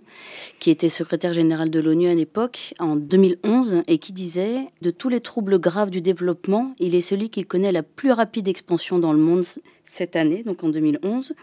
qui 0.59 0.69
était 0.69 0.87
secrétaire 0.87 1.33
général 1.33 1.69
de 1.69 1.79
l'ONU 1.81 2.07
à 2.07 2.15
l'époque, 2.15 2.73
en 2.79 2.95
2011, 2.95 3.83
et 3.87 3.97
qui 3.97 4.13
disait 4.13 4.67
De 4.81 4.91
tous 4.91 5.09
les 5.09 5.19
troubles 5.19 5.59
graves 5.59 5.89
du 5.89 5.99
développement, 5.99 6.73
il 6.79 6.95
est 6.95 7.01
celui 7.01 7.29
qui 7.29 7.43
connaît 7.43 7.73
la 7.73 7.83
plus 7.83 8.13
rapide 8.13 8.47
expansion 8.47 8.97
dans 8.97 9.11
le 9.11 9.19
monde 9.19 9.43
cette 9.83 10.15
année, 10.15 10.43
donc 10.43 10.63
en 10.63 10.69
2011. 10.69 11.33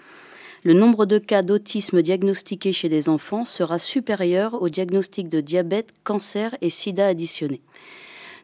Le 0.63 0.73
nombre 0.73 1.05
de 1.05 1.19
cas 1.19 1.43
d'autisme 1.43 2.01
diagnostiqués 2.01 2.73
chez 2.73 2.89
des 2.89 3.11
enfants 3.11 3.45
sera 3.45 3.79
supérieur 3.79 4.63
au 4.63 4.71
diagnostic 4.71 5.29
de 5.29 5.41
diabète, 5.43 5.93
cancer 6.03 6.57
et 6.63 6.71
sida 6.71 7.07
additionnés. 7.07 7.61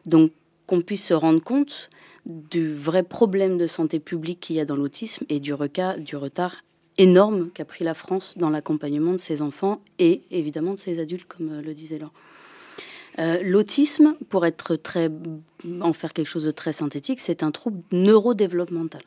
Donc, 0.05 0.31
qu'on 0.67 0.81
puisse 0.81 1.05
se 1.05 1.13
rendre 1.13 1.41
compte 1.41 1.89
du 2.27 2.73
vrai 2.73 3.03
problème 3.03 3.57
de 3.57 3.67
santé 3.67 3.99
publique 3.99 4.41
qu'il 4.41 4.57
y 4.57 4.59
a 4.59 4.65
dans 4.65 4.75
l'autisme 4.75 5.25
et 5.29 5.39
du, 5.39 5.53
du 5.99 6.15
retard 6.15 6.57
énorme 6.97 7.49
qu'a 7.53 7.65
pris 7.65 7.85
la 7.85 7.93
France 7.93 8.37
dans 8.37 8.49
l'accompagnement 8.49 9.13
de 9.13 9.17
ses 9.17 9.41
enfants 9.41 9.81
et 9.97 10.21
évidemment 10.31 10.73
de 10.73 10.79
ses 10.79 10.99
adultes, 10.99 11.27
comme 11.27 11.51
euh, 11.51 11.61
le 11.61 11.73
disait 11.73 11.99
Laure. 11.99 12.13
Euh, 13.19 13.39
l'autisme, 13.41 14.15
pour 14.29 14.45
être 14.45 14.75
très, 14.75 15.09
en 15.81 15.93
faire 15.93 16.13
quelque 16.13 16.27
chose 16.27 16.43
de 16.43 16.51
très 16.51 16.73
synthétique, 16.73 17.19
c'est 17.19 17.43
un 17.43 17.51
trouble 17.51 17.81
neurodéveloppemental. 17.91 19.01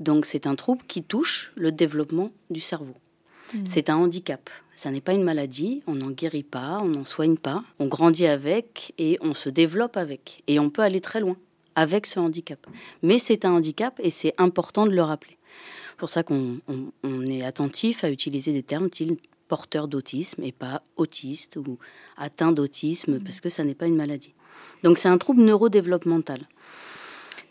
Donc 0.00 0.24
c'est 0.24 0.46
un 0.46 0.54
trouble 0.54 0.82
qui 0.86 1.02
touche 1.02 1.52
le 1.56 1.72
développement 1.72 2.30
du 2.50 2.60
cerveau. 2.60 2.94
Mmh. 3.52 3.58
C'est 3.64 3.90
un 3.90 3.96
handicap. 3.96 4.48
Ça 4.74 4.90
n'est 4.90 5.02
pas 5.02 5.12
une 5.12 5.24
maladie, 5.24 5.82
on 5.86 5.94
n'en 5.94 6.10
guérit 6.10 6.42
pas, 6.42 6.80
on 6.82 6.88
n'en 6.88 7.04
soigne 7.04 7.36
pas. 7.36 7.64
On 7.78 7.86
grandit 7.86 8.26
avec 8.26 8.94
et 8.96 9.18
on 9.20 9.34
se 9.34 9.50
développe 9.50 9.96
avec. 9.96 10.42
Et 10.46 10.58
on 10.58 10.70
peut 10.70 10.82
aller 10.82 11.00
très 11.00 11.20
loin 11.20 11.36
avec 11.74 12.06
ce 12.06 12.18
handicap. 12.20 12.66
Mais 13.02 13.18
c'est 13.18 13.44
un 13.44 13.52
handicap 13.52 13.98
et 14.02 14.10
c'est 14.10 14.32
important 14.38 14.86
de 14.86 14.92
le 14.92 15.02
rappeler. 15.02 15.36
C'est 15.90 15.98
pour 15.98 16.08
ça 16.08 16.22
qu'on 16.22 16.60
est 17.28 17.44
attentif 17.44 18.04
à 18.04 18.10
utiliser 18.10 18.52
des 18.52 18.62
termes 18.62 18.90
tels 18.90 19.16
porteur 19.48 19.88
d'autisme 19.88 20.42
et 20.42 20.52
pas 20.52 20.82
autiste 20.96 21.56
ou 21.56 21.78
atteint 22.16 22.52
d'autisme 22.52 23.20
parce 23.20 23.40
que 23.40 23.48
ça 23.48 23.64
n'est 23.64 23.74
pas 23.74 23.86
une 23.86 23.96
maladie. 23.96 24.34
Donc 24.82 24.98
c'est 24.98 25.08
un 25.08 25.18
trouble 25.18 25.42
neurodéveloppemental. 25.42 26.48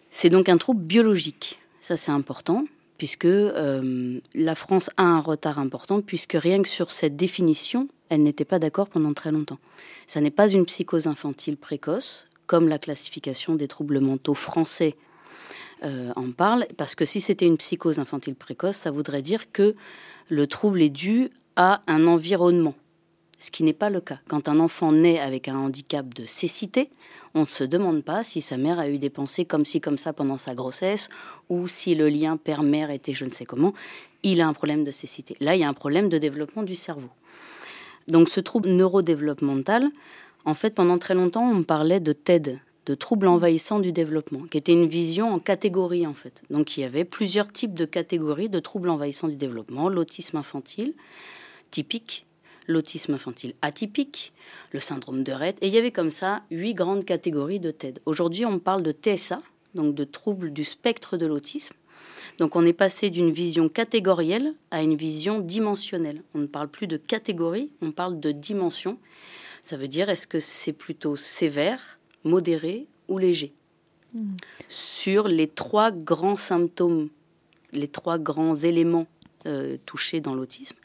C'est 0.10 0.30
donc 0.30 0.50
un 0.50 0.58
trouble 0.58 0.82
biologique. 0.82 1.60
Ça 1.82 1.98
c'est 1.98 2.12
important 2.12 2.66
puisque 2.98 3.26
euh, 3.26 4.20
la 4.34 4.56
France 4.56 4.90
a 4.98 5.04
un 5.04 5.20
retard 5.20 5.60
important 5.60 6.02
puisque 6.02 6.34
rien 6.34 6.62
que 6.62 6.70
sur 6.70 6.92
cette 6.92 7.16
définition, 7.16 7.88
elle 8.10 8.24
n'était 8.24 8.46
pas 8.46 8.60
d'accord 8.60 8.90
pendant 8.90 9.14
très 9.14 9.32
longtemps. 9.32 9.60
Ça 10.08 10.22
n'est 10.22 10.32
pas 10.32 10.50
une 10.50 10.66
psychose 10.66 11.08
infantile 11.08 11.58
précoce, 11.58 12.28
comme 12.48 12.68
la 12.68 12.80
classification 12.80 13.56
des 13.56 13.68
troubles 13.68 14.00
mentaux 14.00 14.34
français 14.34 14.96
euh, 15.84 16.12
en 16.16 16.32
parle, 16.32 16.66
parce 16.78 16.96
que 16.96 17.06
si 17.06 17.20
c'était 17.20 17.46
une 17.46 17.58
psychose 17.58 18.00
infantile 18.00 18.36
précoce, 18.36 18.78
ça 18.78 18.92
voudrait 18.92 19.22
dire 19.22 19.52
que 19.52 19.76
le 20.30 20.48
trouble 20.48 20.82
est 20.82 20.90
dû 20.90 21.30
à 21.56 21.82
un 21.88 22.08
environnement, 22.08 22.74
ce 23.38 23.52
qui 23.52 23.64
n'est 23.64 23.74
pas 23.74 23.90
le 23.90 24.00
cas. 24.00 24.20
Quand 24.30 24.48
un 24.48 24.60
enfant 24.60 24.92
naît 24.92 25.20
avec 25.20 25.48
un 25.50 25.58
handicap 25.58 26.14
de 26.14 26.26
cécité, 26.26 26.90
on 27.36 27.42
ne 27.42 27.46
se 27.46 27.64
demande 27.66 28.04
pas 28.04 28.24
si 28.24 28.42
sa 28.42 28.58
mère 28.58 28.80
a 28.80 28.88
eu 28.88 28.98
des 28.98 29.10
pensées 29.10 29.46
comme 29.46 29.66
ci, 29.66 29.82
comme 29.82 29.98
ça 29.98 30.14
pendant 30.14 30.38
sa 30.38 30.56
grossesse, 30.56 31.10
ou 31.50 31.68
si 31.68 31.96
le 31.96 32.08
lien 32.08 32.38
père-mère 32.38 32.90
était 32.90 33.14
je 33.14 33.26
ne 33.26 33.32
sais 33.32 33.46
comment. 33.46 33.74
Il 34.24 34.40
a 34.40 34.48
un 34.48 34.54
problème 34.54 34.86
de 34.86 34.92
cécité. 34.92 35.36
Là, 35.42 35.56
il 35.56 35.62
y 35.62 35.66
a 35.66 35.70
un 35.70 35.74
problème 35.74 36.08
de 36.08 36.18
développement 36.18 36.64
du 36.64 36.76
cerveau. 36.76 37.10
Donc 38.08 38.30
ce 38.30 38.40
trouble 38.40 38.70
neurodéveloppemental, 38.70 39.90
en 40.46 40.54
fait, 40.54 40.76
pendant 40.76 40.98
très 40.98 41.14
longtemps, 41.14 41.50
on 41.50 41.64
parlait 41.64 42.00
de 42.00 42.14
TED, 42.14 42.60
de 42.86 42.96
troubles 42.96 43.28
envahissants 43.28 43.80
du 43.80 43.92
développement, 43.92 44.42
qui 44.50 44.58
était 44.58 44.74
une 44.74 44.88
vision 44.88 45.34
en 45.34 45.40
catégories 45.40 46.06
en 46.06 46.14
fait. 46.14 46.44
Donc 46.50 46.76
il 46.76 46.82
y 46.82 46.84
avait 46.84 47.06
plusieurs 47.06 47.52
types 47.52 47.74
de 47.74 47.86
catégories 47.86 48.50
de 48.50 48.60
troubles 48.60 48.90
envahissants 48.90 49.30
du 49.30 49.38
développement, 49.38 49.88
l'autisme 49.90 50.38
infantile 50.38 50.94
typique, 51.72 52.26
l'autisme 52.68 53.14
infantile 53.14 53.56
atypique, 53.62 54.34
le 54.74 54.80
syndrome 54.80 55.24
de 55.24 55.32
Rett, 55.32 55.58
et 55.62 55.68
il 55.68 55.74
y 55.74 55.78
avait 55.78 55.92
comme 55.92 56.12
ça 56.12 56.44
huit 56.52 56.74
grandes 56.74 57.06
catégories 57.06 57.60
de 57.60 57.72
TED. 57.72 58.00
Aujourd'hui, 58.06 58.46
on 58.46 58.60
parle 58.60 58.84
de 58.84 58.92
TSA, 58.92 59.40
donc 59.74 59.96
de 59.96 60.04
troubles 60.04 60.52
du 60.52 60.64
spectre 60.64 61.18
de 61.18 61.26
l'autisme. 61.26 61.76
Donc 62.38 62.56
on 62.56 62.66
est 62.66 62.74
passé 62.74 63.10
d'une 63.10 63.32
vision 63.32 63.70
catégorielle 63.70 64.54
à 64.72 64.82
une 64.82 64.96
vision 64.96 65.40
dimensionnelle. 65.40 66.22
On 66.34 66.40
ne 66.40 66.48
parle 66.48 66.68
plus 66.68 66.88
de 66.88 66.98
catégorie, 66.98 67.72
on 67.82 67.92
parle 67.92 68.20
de 68.20 68.32
dimension. 68.32 68.98
Ça 69.64 69.78
veut 69.78 69.88
dire 69.88 70.10
est-ce 70.10 70.28
que 70.28 70.42
c'est 70.42 70.74
plutôt 70.74 71.16
sévère, 71.16 71.98
modéré 72.26 72.86
ou 73.08 73.18
léger. 73.18 73.54
Sur 74.68 75.28
les 75.28 75.48
trois 75.48 75.90
grands 75.92 76.36
symptômes, 76.36 77.10
les 77.72 77.88
trois 77.88 78.20
grands 78.20 78.56
éléments 78.56 79.08
euh, 79.48 79.78
touchés 79.86 80.20
dans 80.20 80.36
l'autisme. 80.36 80.76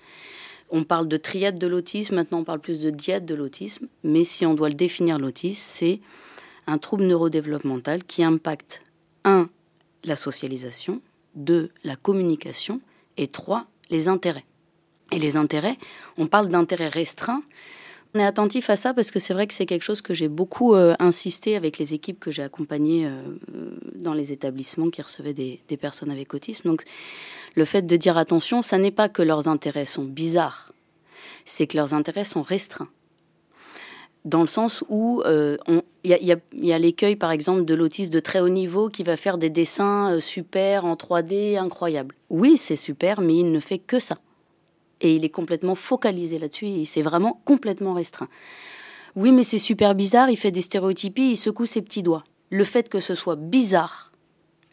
On 0.70 0.84
parle 0.84 1.08
de 1.08 1.16
triade 1.16 1.58
de 1.58 1.66
l'autisme, 1.66 2.14
maintenant 2.14 2.38
on 2.38 2.44
parle 2.44 2.60
plus 2.60 2.80
de 2.80 2.90
diade 2.90 3.26
de 3.26 3.34
l'autisme, 3.34 3.88
mais 4.04 4.24
si 4.24 4.46
on 4.46 4.54
doit 4.54 4.68
le 4.68 4.74
définir 4.74 5.18
l'autisme, 5.18 5.60
c'est 5.60 6.00
un 6.66 6.78
trouble 6.78 7.04
neurodéveloppemental 7.04 8.04
qui 8.04 8.22
impacte 8.22 8.82
1. 9.24 9.48
la 10.04 10.16
socialisation, 10.16 11.00
2. 11.34 11.70
la 11.84 11.96
communication 11.96 12.80
et 13.16 13.26
3. 13.26 13.66
les 13.90 14.08
intérêts. 14.08 14.44
Et 15.10 15.18
les 15.18 15.36
intérêts, 15.36 15.78
on 16.18 16.26
parle 16.26 16.48
d'intérêts 16.48 16.88
restreints, 16.88 17.42
on 18.14 18.20
est 18.20 18.24
attentif 18.24 18.70
à 18.70 18.76
ça 18.76 18.94
parce 18.94 19.10
que 19.10 19.18
c'est 19.18 19.34
vrai 19.34 19.46
que 19.46 19.54
c'est 19.54 19.66
quelque 19.66 19.82
chose 19.82 20.00
que 20.00 20.14
j'ai 20.14 20.28
beaucoup 20.28 20.74
euh, 20.74 20.94
insisté 20.98 21.56
avec 21.56 21.78
les 21.78 21.92
équipes 21.94 22.18
que 22.18 22.30
j'ai 22.30 22.42
accompagnées 22.42 23.06
euh, 23.06 23.22
dans 23.94 24.14
les 24.14 24.32
établissements 24.32 24.88
qui 24.88 25.02
recevaient 25.02 25.34
des, 25.34 25.58
personnes 25.78 26.10
avec 26.10 26.32
autisme. 26.32 26.68
Donc 26.68 26.84
le 27.54 27.64
fait 27.64 27.82
de 27.82 27.96
dire 27.96 28.16
attention, 28.16 28.62
ça 28.62 28.78
n'est 28.78 28.90
pas 28.90 29.08
que 29.08 29.22
leurs 29.22 29.48
intérêts 29.48 29.84
sont 29.84 30.04
bizarres, 30.04 30.72
c'est 31.44 31.66
que 31.66 31.76
leurs 31.76 31.92
intérêts 31.92 32.24
sont 32.24 32.42
restreints. 32.42 32.88
Dans 34.24 34.40
le 34.40 34.46
sens 34.46 34.84
où 34.88 35.22
euh, 35.26 35.56
il 36.02 36.10
y 36.10 36.32
a, 36.32 36.36
y 36.52 36.72
a 36.72 36.78
l'écueil, 36.78 37.16
par 37.16 37.30
exemple, 37.30 37.64
de 37.64 37.74
l'autiste 37.74 38.12
de 38.12 38.20
très 38.20 38.40
haut 38.40 38.48
niveau 38.48 38.88
qui 38.88 39.02
va 39.02 39.16
faire 39.16 39.38
des 39.38 39.48
dessins 39.48 40.18
super 40.20 40.84
en 40.84 40.94
3D 40.94 41.56
incroyables. 41.56 42.14
Oui, 42.28 42.56
c'est 42.56 42.76
super, 42.76 43.20
mais 43.20 43.36
il 43.36 43.52
ne 43.52 43.60
fait 43.60 43.78
que 43.78 43.98
ça 43.98 44.18
et 45.00 45.14
il 45.14 45.24
est 45.24 45.30
complètement 45.30 45.74
focalisé 45.74 46.38
là-dessus 46.38 46.66
et 46.66 46.84
c'est 46.84 47.02
vraiment 47.02 47.40
complètement 47.44 47.94
restreint. 47.94 48.28
Oui, 49.16 49.32
mais 49.32 49.42
c'est 49.42 49.58
super 49.58 49.94
bizarre, 49.94 50.30
il 50.30 50.36
fait 50.36 50.50
des 50.50 50.62
stéréotypies, 50.62 51.32
il 51.32 51.36
secoue 51.36 51.66
ses 51.66 51.82
petits 51.82 52.02
doigts. 52.02 52.24
Le 52.50 52.64
fait 52.64 52.88
que 52.88 53.00
ce 53.00 53.14
soit 53.14 53.36
bizarre, 53.36 54.12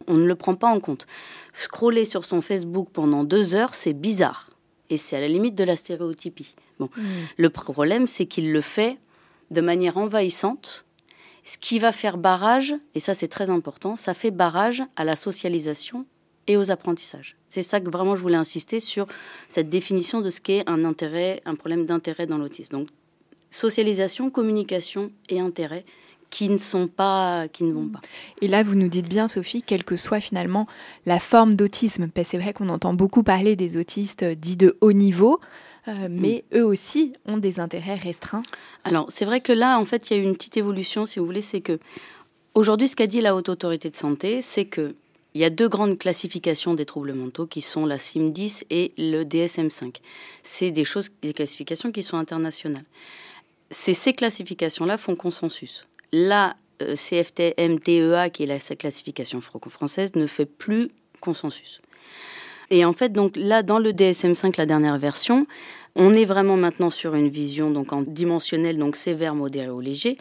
on 0.08 0.16
ne 0.16 0.26
le 0.26 0.36
prend 0.36 0.56
pas 0.56 0.68
en 0.68 0.80
compte. 0.80 1.08
Scroller 1.54 2.06
sur 2.06 2.26
son 2.26 2.42
Facebook 2.42 2.90
pendant 2.92 3.24
deux 3.24 3.56
heures, 3.56 3.74
c'est 3.74 3.94
bizarre. 3.94 4.52
Et 4.90 4.98
c'est 4.98 5.16
à 5.16 5.20
la 5.20 5.28
limite 5.28 5.56
de 5.56 5.64
la 5.64 5.76
stéréotypie. 5.76 6.56
Bon. 6.80 6.90
Mm. 6.96 7.02
Le 7.38 7.50
problème, 7.50 8.08
c'est 8.08 8.26
qu'il 8.26 8.52
le 8.52 8.62
fait 8.62 8.98
de 9.52 9.62
manière 9.62 9.98
envahissante, 9.98 10.86
ce 11.44 11.58
qui 11.58 11.80
va 11.80 11.92
faire 11.92 12.18
barrage, 12.18 12.74
et 12.94 13.00
ça 13.00 13.14
c'est 13.14 13.28
très 13.28 13.50
important, 13.50 13.96
ça 13.96 14.14
fait 14.14 14.32
barrage 14.32 14.84
à 14.96 15.04
la 15.04 15.16
socialisation 15.16 16.06
et 16.48 16.58
aux 16.58 16.72
apprentissages. 16.72 17.36
C'est 17.50 17.64
ça 17.64 17.80
que 17.80 17.90
vraiment 17.90 18.16
je 18.16 18.22
voulais 18.22 18.36
insister 18.36 18.80
sur 18.80 19.08
cette 19.48 19.70
définition 19.70 20.22
de 20.22 20.30
ce 20.30 20.42
qu'est 20.42 20.64
un 20.68 20.84
intérêt, 20.86 21.42
un 21.46 21.56
problème 21.56 21.86
d'intérêt 21.86 22.28
dans 22.28 22.38
l'autisme. 22.38 22.78
Donc 22.78 22.88
socialisation, 23.50 24.30
communication 24.30 25.12
et 25.30 25.40
intérêt 25.40 25.86
qui 26.30 26.50
ne 26.50 26.58
sont 26.58 26.88
pas, 26.88 27.48
qui 27.48 27.64
ne 27.64 27.72
vont 27.72 27.88
pas. 27.88 28.02
Et 28.42 28.48
là, 28.48 28.64
vous 28.64 28.76
nous 28.76 28.90
dites 28.90 29.08
bien, 29.08 29.28
Sophie, 29.28 29.64
quelle 29.64 29.84
que 29.86 29.96
soit 29.96 30.20
finalement 30.20 30.68
la 31.06 31.20
forme 31.20 31.56
d'autisme, 31.56 32.10
c'est 32.24 32.38
vrai 32.38 32.52
qu'on 32.52 32.68
entend 32.70 32.94
beaucoup 32.94 33.24
parler 33.24 33.56
des 33.56 33.78
autistes 33.78 34.26
dits 34.26 34.58
de 34.58 34.78
haut 34.82 34.92
niveau, 34.92 35.40
euh, 35.88 36.08
mais 36.10 36.44
mm. 36.52 36.58
eux 36.58 36.66
aussi 36.66 37.14
ont 37.26 37.38
des 37.38 37.60
intérêts 37.60 37.96
restreints. 37.96 38.44
Alors, 38.84 39.06
c'est 39.10 39.24
vrai 39.24 39.40
que 39.40 39.54
là, 39.54 39.80
en 39.80 39.86
fait, 39.86 40.10
il 40.10 40.18
y 40.18 40.20
a 40.20 40.24
une 40.24 40.36
petite 40.36 40.58
évolution, 40.58 41.06
si 41.06 41.20
vous 41.20 41.26
voulez, 41.26 41.42
c'est 41.42 41.62
que 41.62 41.80
aujourd'hui, 42.54 42.88
ce 42.88 42.96
qu'a 42.96 43.08
dit 43.08 43.22
la 43.22 43.36
Haute 43.36 43.50
Autorité 43.50 43.90
de 43.90 43.96
Santé, 43.96 44.42
c'est 44.42 44.66
que 44.66 44.96
il 45.36 45.42
y 45.42 45.44
a 45.44 45.50
deux 45.50 45.68
grandes 45.68 46.00
classifications 46.00 46.74
des 46.74 46.86
troubles 46.86 47.14
mentaux 47.14 47.46
qui 47.46 47.62
sont 47.62 47.86
la 47.86 47.98
CIM-10 47.98 48.64
et 48.70 48.94
le 48.98 49.24
DSM-5. 49.24 49.98
C'est 50.44 50.72
des 50.72 50.86
choses, 50.86 51.12
des 51.22 51.34
classifications 51.34 51.92
qui 51.92 52.04
sont 52.04 52.18
internationales. 52.18 52.86
Ces, 53.70 53.94
ces 53.94 54.14
classifications-là 54.14 54.98
font 54.98 55.18
consensus. 55.18 55.88
La 56.14 56.56
euh, 56.82 56.96
CFT-MTEA, 56.96 58.30
qui 58.30 58.44
est 58.44 58.46
la 58.46 58.60
classification 58.60 59.42
franco-française, 59.42 60.16
ne 60.16 60.26
fait 60.26 60.46
plus 60.46 60.90
consensus. 61.20 61.82
Et 62.70 62.86
en 62.86 62.94
fait, 62.94 63.10
donc 63.10 63.34
là, 63.36 63.62
dans 63.62 63.80
le 63.80 63.92
DSM-5, 63.92 64.56
la 64.58 64.66
dernière 64.66 64.98
version, 64.98 65.46
on 65.98 66.14
est 66.14 66.26
vraiment 66.26 66.56
maintenant 66.56 66.90
sur 66.90 67.14
une 67.14 67.30
vision 67.30 67.72
donc 67.72 67.92
en 67.92 68.02
dimensionnel, 68.02 68.78
donc 68.78 68.96
sévère, 68.96 69.36
modéré 69.36 69.70
ou 69.70 69.82
léger, 69.82 70.18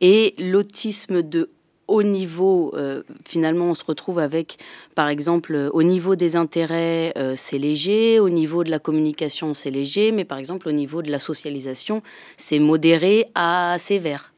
et 0.00 0.34
l'autisme 0.38 1.22
de 1.22 1.50
au 1.88 2.02
niveau, 2.02 2.72
euh, 2.74 3.02
finalement, 3.24 3.66
on 3.66 3.74
se 3.74 3.84
retrouve 3.84 4.18
avec, 4.18 4.58
par 4.94 5.08
exemple, 5.08 5.54
euh, 5.54 5.70
au 5.72 5.82
niveau 5.82 6.16
des 6.16 6.36
intérêts, 6.36 7.12
euh, 7.16 7.34
c'est 7.36 7.58
léger, 7.58 8.20
au 8.20 8.30
niveau 8.30 8.64
de 8.64 8.70
la 8.70 8.78
communication, 8.78 9.54
c'est 9.54 9.70
léger, 9.70 10.12
mais 10.12 10.24
par 10.24 10.38
exemple, 10.38 10.68
au 10.68 10.72
niveau 10.72 11.02
de 11.02 11.10
la 11.10 11.18
socialisation, 11.18 12.02
c'est 12.36 12.58
modéré 12.58 13.26
à 13.34 13.76
sévère. 13.78 14.33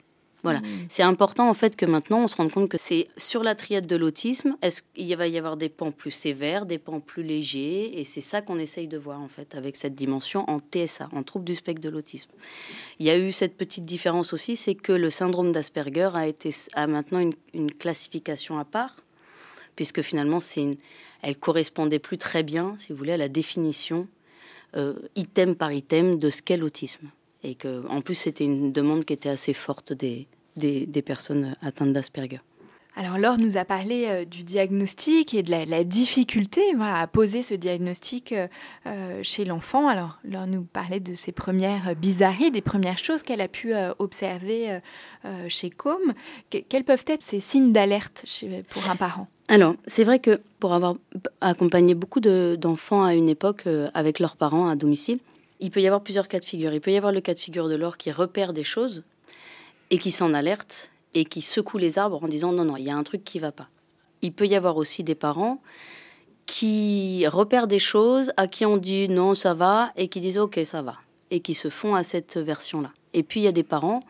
Voilà. 0.47 0.61
C'est 0.89 1.03
important 1.03 1.49
en 1.49 1.55
fait 1.55 1.77
que 1.77 1.87
maintenant 1.87 2.21
on 2.21 2.29
se 2.29 2.37
rende 2.37 2.51
compte 2.51 2.69
que 2.69 2.79
c'est 2.79 3.09
sur 3.17 3.43
la 3.43 3.55
triade 3.55 3.87
de 3.87 3.97
l'autisme, 3.97 4.57
est-ce 4.63 4.83
qu'il 4.95 5.17
va 5.17 5.27
y 5.27 5.39
avoir 5.39 5.57
des 5.57 5.69
pans 5.69 5.93
plus 5.93 6.11
sévères, 6.11 6.67
des 6.67 6.79
pans 6.79 7.01
plus 7.01 7.23
légers, 7.23 7.99
et 7.99 8.05
c'est 8.05 8.21
ça 8.21 8.43
qu'on 8.43 8.59
essaye 8.59 8.89
de 8.89 8.99
voir 8.99 9.21
en 9.21 9.29
fait 9.29 9.55
avec 9.55 9.77
cette 9.77 9.95
dimension 9.95 10.49
en 10.49 10.59
TSA, 10.61 11.09
en 11.13 11.23
trouble 11.23 11.45
du 11.45 11.55
spectre 11.55 11.83
de 11.83 11.89
l'autisme. 11.89 12.31
Il 12.99 13.07
y 13.07 13.11
a 13.11 13.19
eu 13.19 13.33
cette 13.33 13.57
petite 13.57 13.85
différence 13.85 14.33
aussi, 14.33 14.57
c'est 14.57 14.75
que 14.75 14.93
le 14.93 15.11
syndrome 15.11 15.53
d'Asperger 15.53 16.11
a 16.15 16.27
été 16.27 16.51
a 16.75 16.87
maintenant 16.87 17.19
une, 17.19 17.35
une 17.55 17.73
classification 17.73 18.59
à 18.59 18.65
part, 18.65 18.97
puisque 19.75 20.03
finalement 20.03 20.41
c'est 20.41 20.61
une, 20.61 20.77
elle 21.23 21.37
correspondait 21.37 21.99
plus 21.99 22.19
très 22.19 22.43
bien, 22.43 22.75
si 22.79 22.93
vous 22.93 22.99
voulez, 22.99 23.13
à 23.13 23.17
la 23.17 23.29
définition 23.29 24.09
euh, 24.77 24.95
item 25.15 25.57
par 25.57 25.73
item 25.73 26.19
de 26.19 26.31
ce 26.31 26.43
qu'est 26.43 26.57
l'autisme. 26.57 27.09
Et 27.43 27.55
que, 27.55 27.87
en 27.89 28.01
plus, 28.01 28.15
c'était 28.15 28.45
une 28.45 28.73
demande 28.73 29.05
qui 29.05 29.13
était 29.13 29.29
assez 29.29 29.55
forte 29.55 29.93
des, 29.93 30.27
des, 30.57 31.03
personnes 31.03 31.55
atteintes 31.63 31.93
d'Asperger. 31.93 32.41
Alors 32.99 33.19
Laure 33.19 33.37
nous 33.37 33.59
a 33.59 33.67
parlé 33.67 34.07
euh, 34.07 34.25
du 34.25 34.43
diagnostic 34.43 35.35
et 35.35 35.43
de 35.43 35.51
la, 35.51 35.85
difficulté 35.85 36.63
à 36.81 37.07
poser 37.07 37.43
ce 37.43 37.53
diagnostic 37.53 38.33
euh, 38.33 38.49
euh, 38.87 39.21
chez 39.23 39.45
l'enfant. 39.45 39.87
Alors 39.89 40.19
Laure 40.25 40.47
nous 40.47 40.63
parlait 40.63 40.99
de 40.99 41.13
ses 41.13 41.31
premières 41.31 41.95
bizarreries, 41.95 42.51
des 42.51 42.63
premières 42.63 42.97
choses 42.97 43.23
qu'elle 43.23 43.43
a 43.43 43.49
pu 43.49 43.75
observer 43.99 44.81
chez 45.49 45.71
Com. 45.71 46.15
quels 46.51 46.85
peuvent 46.85 47.05
être 47.07 47.23
ces 47.23 47.41
signes 47.41 47.73
d'alerte 47.73 48.25
pour 48.71 48.89
un 48.91 48.97
parent? 48.97 49.27
Alors 49.49 49.75
c'est 49.87 50.05
vrai 50.05 50.19
que 50.19 50.41
pour 50.59 50.73
avoir 50.73 50.95
accompagné 51.43 51.95
beaucoup 51.95 52.21
d'enfants 52.21 53.05
à 53.05 53.15
une 53.15 53.29
époque 53.29 53.65
avec 53.93 54.19
leurs 54.19 54.37
parents 54.37 54.69
à 54.69 54.77
domicile, 54.77 55.19
il 55.61 55.71
peut 55.71 55.81
y 55.81 55.87
avoir 55.87 56.03
plusieurs 56.03 56.29
cas 56.29 56.39
de 56.39 56.45
figure. 56.45 56.73
Il 56.73 56.81
peut 56.81 56.93
y 56.93 56.97
avoir 56.97 57.13
le 57.13 57.21
cas 57.21 57.35
de 57.35 57.39
figure 57.39 57.69
de 57.69 57.75
Laure 57.75 57.99
qui 57.99 58.11
repère 58.11 58.53
des 58.53 58.65
choses 58.65 59.05
et 59.91 59.99
qui 59.99 60.11
s'en 60.11 60.35
alerte 60.35 60.91
et 61.15 61.25
qui 61.25 61.43
secoue 61.43 61.79
les 61.79 61.99
arbres 61.99 62.23
en 62.23 62.29
disant 62.29 62.53
non, 62.53 62.65
non, 62.65 62.77
il 62.77 62.85
y 62.85 62.91
a 62.91 62.97
un 62.97 63.03
truc 63.03 63.25
qui 63.25 63.39
va 63.39 63.53
pas. 63.53 63.69
Il 64.23 64.33
peut 64.33 64.47
y 64.47 64.55
avoir 64.55 64.77
aussi 64.77 65.03
des 65.03 65.15
parents 65.15 65.61
qui 66.47 67.27
repèrent 67.27 67.67
des 67.67 67.79
choses, 67.79 68.33
à 68.37 68.47
qui 68.47 68.65
on 68.65 68.77
dit 68.77 69.09
non, 69.09 69.35
ça 69.35 69.55
va, 69.55 69.93
et 69.97 70.09
qui 70.09 70.21
disent 70.21 70.39
ok, 70.39 70.61
ça 70.65 70.83
va, 70.83 70.97
et 71.31 71.41
qui 71.41 71.55
se 71.55 71.71
font 71.71 71.95
à 71.95 72.05
cette 72.05 72.37
version-là. 72.37 72.93
Et 73.15 73.23
puis 73.23 73.41
il 73.41 73.43
y 73.43 73.49
a 73.49 73.53
des 73.53 73.65
parents 73.65 74.01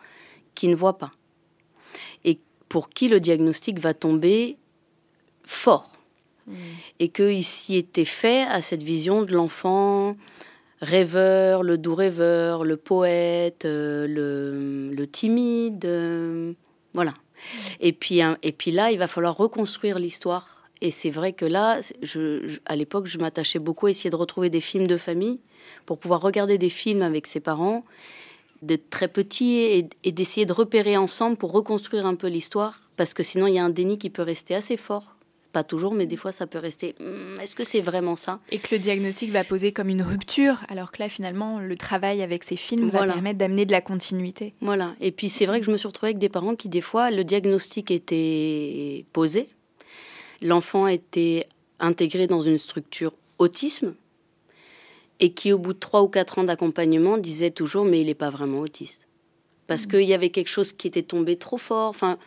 qui 0.54 0.68
ne 0.68 0.74
voient 0.74 0.98
pas, 0.98 1.10
et 2.24 2.38
pour 2.68 2.90
qui 2.90 3.08
le 3.08 3.20
diagnostic 3.20 3.78
va 3.78 3.94
tomber 3.94 4.56
fort, 5.44 5.90
mmh. 6.46 6.54
et 6.98 7.08
qu'il 7.08 7.44
s'y 7.44 7.76
était 7.76 8.04
fait 8.04 8.42
à 8.42 8.60
cette 8.60 8.82
vision 8.82 9.22
de 9.22 9.32
l'enfant 9.32 10.14
rêveur, 10.80 11.62
le 11.62 11.78
doux 11.78 11.94
rêveur, 11.94 12.64
le 12.64 12.76
poète, 12.76 13.64
euh, 13.64 14.06
le, 14.94 15.06
timide, 15.06 15.84
euh, 15.84 16.52
voilà. 16.94 17.14
Et 17.80 17.92
puis, 17.92 18.20
et 18.42 18.52
puis 18.52 18.70
là, 18.70 18.90
il 18.90 18.98
va 18.98 19.06
falloir 19.06 19.36
reconstruire 19.36 19.98
l'histoire. 19.98 20.62
Et 20.82 20.90
c'est 20.90 21.10
vrai 21.10 21.32
que 21.32 21.44
là, 21.44 21.80
à 22.66 22.76
l'époque, 22.76 23.06
je 23.06 23.18
m'attachais 23.18 23.58
beaucoup 23.58 23.86
à 23.86 23.90
essayer 23.90 24.10
de 24.10 24.16
retrouver 24.16 24.50
des 24.50 24.60
films 24.60 24.86
de 24.86 24.96
famille 24.96 25.38
pour 25.86 25.98
pouvoir 25.98 26.20
regarder 26.20 26.58
des 26.58 26.70
films 26.70 27.02
avec 27.02 27.26
ses 27.26 27.40
parents, 27.40 27.84
de 28.62 28.76
très 28.76 29.08
petits, 29.08 29.88
et 30.02 30.12
d'essayer 30.12 30.44
de 30.44 30.52
repérer 30.52 30.96
ensemble 30.96 31.36
pour 31.36 31.52
reconstruire 31.52 32.06
un 32.06 32.14
peu 32.14 32.26
l'histoire. 32.26 32.80
Parce 32.96 33.14
que 33.14 33.22
sinon, 33.22 33.46
il 33.46 33.54
y 33.54 33.58
a 33.58 33.64
un 33.64 33.70
déni 33.70 33.98
qui 33.98 34.10
peut 34.10 34.22
rester 34.22 34.54
assez 34.54 34.76
fort 34.76 35.15
pas 35.56 35.64
toujours, 35.64 35.94
mais 35.94 36.04
des 36.04 36.18
fois 36.18 36.32
ça 36.32 36.46
peut 36.46 36.58
rester. 36.58 36.94
Hmm, 37.00 37.40
est-ce 37.40 37.56
que 37.56 37.64
c'est 37.64 37.80
vraiment 37.80 38.14
ça? 38.14 38.40
Et 38.50 38.58
que 38.58 38.74
le 38.74 38.78
diagnostic 38.78 39.30
va 39.30 39.42
poser 39.42 39.72
comme 39.72 39.88
une 39.88 40.02
rupture, 40.02 40.58
alors 40.68 40.92
que 40.92 40.98
là 40.98 41.08
finalement 41.08 41.60
le 41.60 41.76
travail 41.76 42.20
avec 42.20 42.44
ces 42.44 42.56
films 42.56 42.90
va 42.90 43.06
permettre 43.06 43.38
d'amener 43.38 43.64
de 43.64 43.72
la 43.72 43.80
continuité. 43.80 44.52
Voilà. 44.60 44.94
Et 45.00 45.12
puis 45.12 45.30
c'est 45.30 45.46
vrai 45.46 45.60
que 45.60 45.66
je 45.66 45.70
me 45.70 45.78
suis 45.78 45.86
retrouvée 45.86 46.08
avec 46.08 46.18
des 46.18 46.28
parents 46.28 46.56
qui 46.56 46.68
des 46.68 46.82
fois 46.82 47.10
le 47.10 47.24
diagnostic 47.24 47.90
était 47.90 49.06
posé, 49.14 49.48
l'enfant 50.42 50.88
était 50.88 51.46
intégré 51.80 52.26
dans 52.26 52.42
une 52.42 52.58
structure 52.58 53.14
autisme, 53.38 53.94
et 55.20 55.32
qui 55.32 55.54
au 55.54 55.58
bout 55.58 55.72
de 55.72 55.78
trois 55.78 56.02
ou 56.02 56.08
quatre 56.08 56.38
ans 56.38 56.44
d'accompagnement 56.44 57.16
disait 57.16 57.50
toujours 57.50 57.86
mais 57.86 58.02
il 58.02 58.08
n'est 58.08 58.14
pas 58.14 58.28
vraiment 58.28 58.58
autiste 58.58 59.08
parce 59.66 59.86
mmh. 59.86 59.90
qu'il 59.90 60.02
y 60.02 60.12
avait 60.12 60.28
quelque 60.28 60.50
chose 60.50 60.72
qui 60.72 60.86
était 60.86 61.02
tombé 61.02 61.36
trop 61.36 61.58
fort. 61.58 61.88
Enfin, 61.88 62.18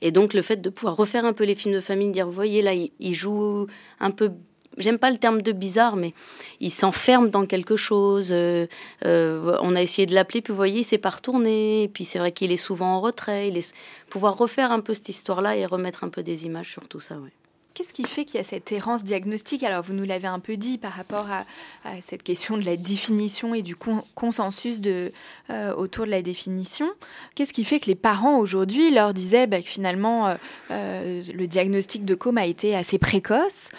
et 0.00 0.10
donc 0.10 0.34
le 0.34 0.42
fait 0.42 0.56
de 0.56 0.70
pouvoir 0.70 0.96
refaire 0.96 1.24
un 1.24 1.32
peu 1.32 1.44
les 1.44 1.54
films 1.54 1.74
de 1.74 1.80
famille, 1.80 2.10
dire, 2.10 2.26
vous 2.26 2.32
voyez 2.32 2.62
là, 2.62 2.72
il, 2.74 3.14
joue 3.14 3.66
un 4.00 4.10
peu 4.10 4.30
j'aime 4.76 4.98
pas 4.98 5.10
le 5.10 5.18
terme 5.18 5.42
de 5.42 5.52
bizarre, 5.52 5.96
mais 5.96 6.14
il 6.60 6.72
s'enferme 6.72 7.30
dans 7.30 7.46
quelque 7.46 7.76
chose. 7.76 8.30
Euh, 8.32 8.66
euh, 9.04 9.56
on 9.62 9.76
a 9.76 9.82
essayé 9.82 10.06
de 10.06 10.14
l'appeler, 10.14 10.42
puis 10.42 10.52
vous 10.52 10.56
voyez, 10.56 10.80
il 10.80 10.84
s'est 10.84 10.98
pas 10.98 11.10
retourné. 11.10 11.84
Et 11.84 11.88
puis 11.88 12.04
c'est 12.04 12.18
vrai 12.18 12.32
qu'il 12.32 12.50
est 12.50 12.56
souvent 12.56 12.96
en 12.96 13.00
retrait. 13.00 13.48
Il 13.48 13.56
est... 13.56 13.72
Pouvoir 14.10 14.36
refaire 14.36 14.72
un 14.72 14.80
peu 14.80 14.94
cette 14.94 15.08
histoire-là 15.08 15.56
et 15.56 15.64
remettre 15.66 16.02
un 16.02 16.08
peu 16.08 16.22
des 16.22 16.44
images 16.44 16.72
sur 16.72 16.88
tout 16.88 17.00
ça, 17.00 17.16
ouais. 17.18 17.30
Qu'est-ce 17.74 17.92
qui 17.92 18.04
fait 18.04 18.24
qu'il 18.24 18.36
y 18.36 18.40
a 18.40 18.44
cette 18.44 18.70
errance 18.70 19.02
diagnostique? 19.02 19.64
Alors, 19.64 19.82
vous 19.82 19.94
nous 19.94 20.04
l'avez 20.04 20.28
un 20.28 20.38
peu 20.38 20.56
dit 20.56 20.78
par 20.78 20.92
rapport 20.92 21.26
à, 21.28 21.44
cette 22.00 22.22
question 22.22 22.56
de 22.56 22.64
la 22.64 22.76
définition 22.76 23.52
et 23.52 23.62
du 23.62 23.74
consensus 24.14 24.80
euh, 25.50 25.74
autour 25.74 26.06
de 26.06 26.10
la 26.12 26.22
définition. 26.22 26.88
Qu'est-ce 27.34 27.52
qui 27.52 27.64
fait 27.64 27.80
que 27.80 27.86
les 27.86 27.96
parents 27.96 28.38
aujourd'hui 28.38 28.92
leur 28.92 29.12
disaient 29.12 29.48
bah, 29.48 29.60
que 29.60 29.66
finalement 29.66 30.28
euh, 30.28 30.34
euh, 30.70 31.22
le 31.34 31.46
diagnostic 31.48 32.04
de 32.04 32.14
coma 32.14 32.42
a 32.42 32.46
été 32.46 32.76
assez 32.76 32.98
précoce 32.98 33.70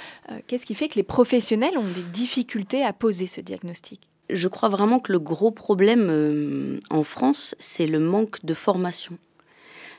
Qu'est-ce 0.47 0.65
qui 0.65 0.75
fait 0.75 0.89
que 0.89 0.95
les 0.95 1.03
professionnels 1.03 1.77
ont 1.77 1.83
des 1.83 2.03
difficultés 2.11 2.83
à 2.83 2.91
poser 2.91 3.27
ce 3.27 3.39
diagnostic? 3.39 4.09
Je 4.29 4.49
crois 4.49 4.67
vraiment 4.67 4.99
que 4.99 5.13
le 5.13 5.19
gros 5.19 5.51
problème 5.51 6.81
en 6.89 7.03
France, 7.03 7.55
c'est 7.59 7.87
le 7.87 7.99
manque 7.99 8.43
de 8.43 8.53
formation 8.53 9.17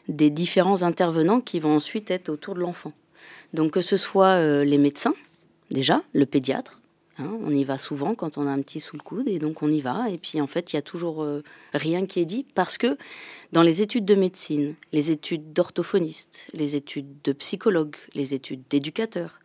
des 0.09 0.29
différents 0.29 0.83
intervenants 0.83 1.41
qui 1.41 1.61
vont 1.61 1.77
ensuite 1.77 2.11
être 2.11 2.29
autour 2.29 2.55
de 2.55 2.61
l'enfant. 2.61 2.93
Donc 3.53 3.73
que 3.73 3.81
ce 3.81 3.97
soit 3.97 4.39
euh, 4.39 4.65
les 4.65 4.79
médecins, 4.79 5.15
déjà, 5.71 6.03
le 6.13 6.27
pédiatre, 6.27 6.81
hein, 7.19 7.31
on 7.43 7.53
y 7.53 7.65
va 7.65 7.79
souvent 7.79 8.15
quand 8.15 8.39
on 8.39 8.47
a 8.47 8.51
un 8.51 8.63
petit 8.63 8.81
sous 8.81 8.97
le 8.97 9.03
coude 9.03 9.29
et 9.29 9.39
donc 9.39 9.63
on 9.63 9.71
y 9.71 9.81
va. 9.81 10.11
Et 10.11 10.19
puis 10.19 10.41
en 10.41 10.47
fait, 10.47 10.73
il 10.73 10.77
y 10.77 10.79
a 10.79 10.83
toujours 10.83 11.23
euh, 11.23 11.43
rien 11.73 12.07
qui 12.07 12.21
est 12.21 12.27
dit 12.27 12.47
parce 12.55 12.79
que 12.79 12.97
dans 13.53 13.63
les 13.63 13.83
études 13.83 14.05
de 14.05 14.15
médecine, 14.15 14.75
les 14.93 15.11
études 15.11 15.53
d'orthophonistes, 15.53 16.49
les 16.53 16.77
études 16.77 17.23
de 17.23 17.33
psychologues, 17.33 17.97
les 18.15 18.35
études 18.35 18.63
d'éducateurs, 18.69 19.41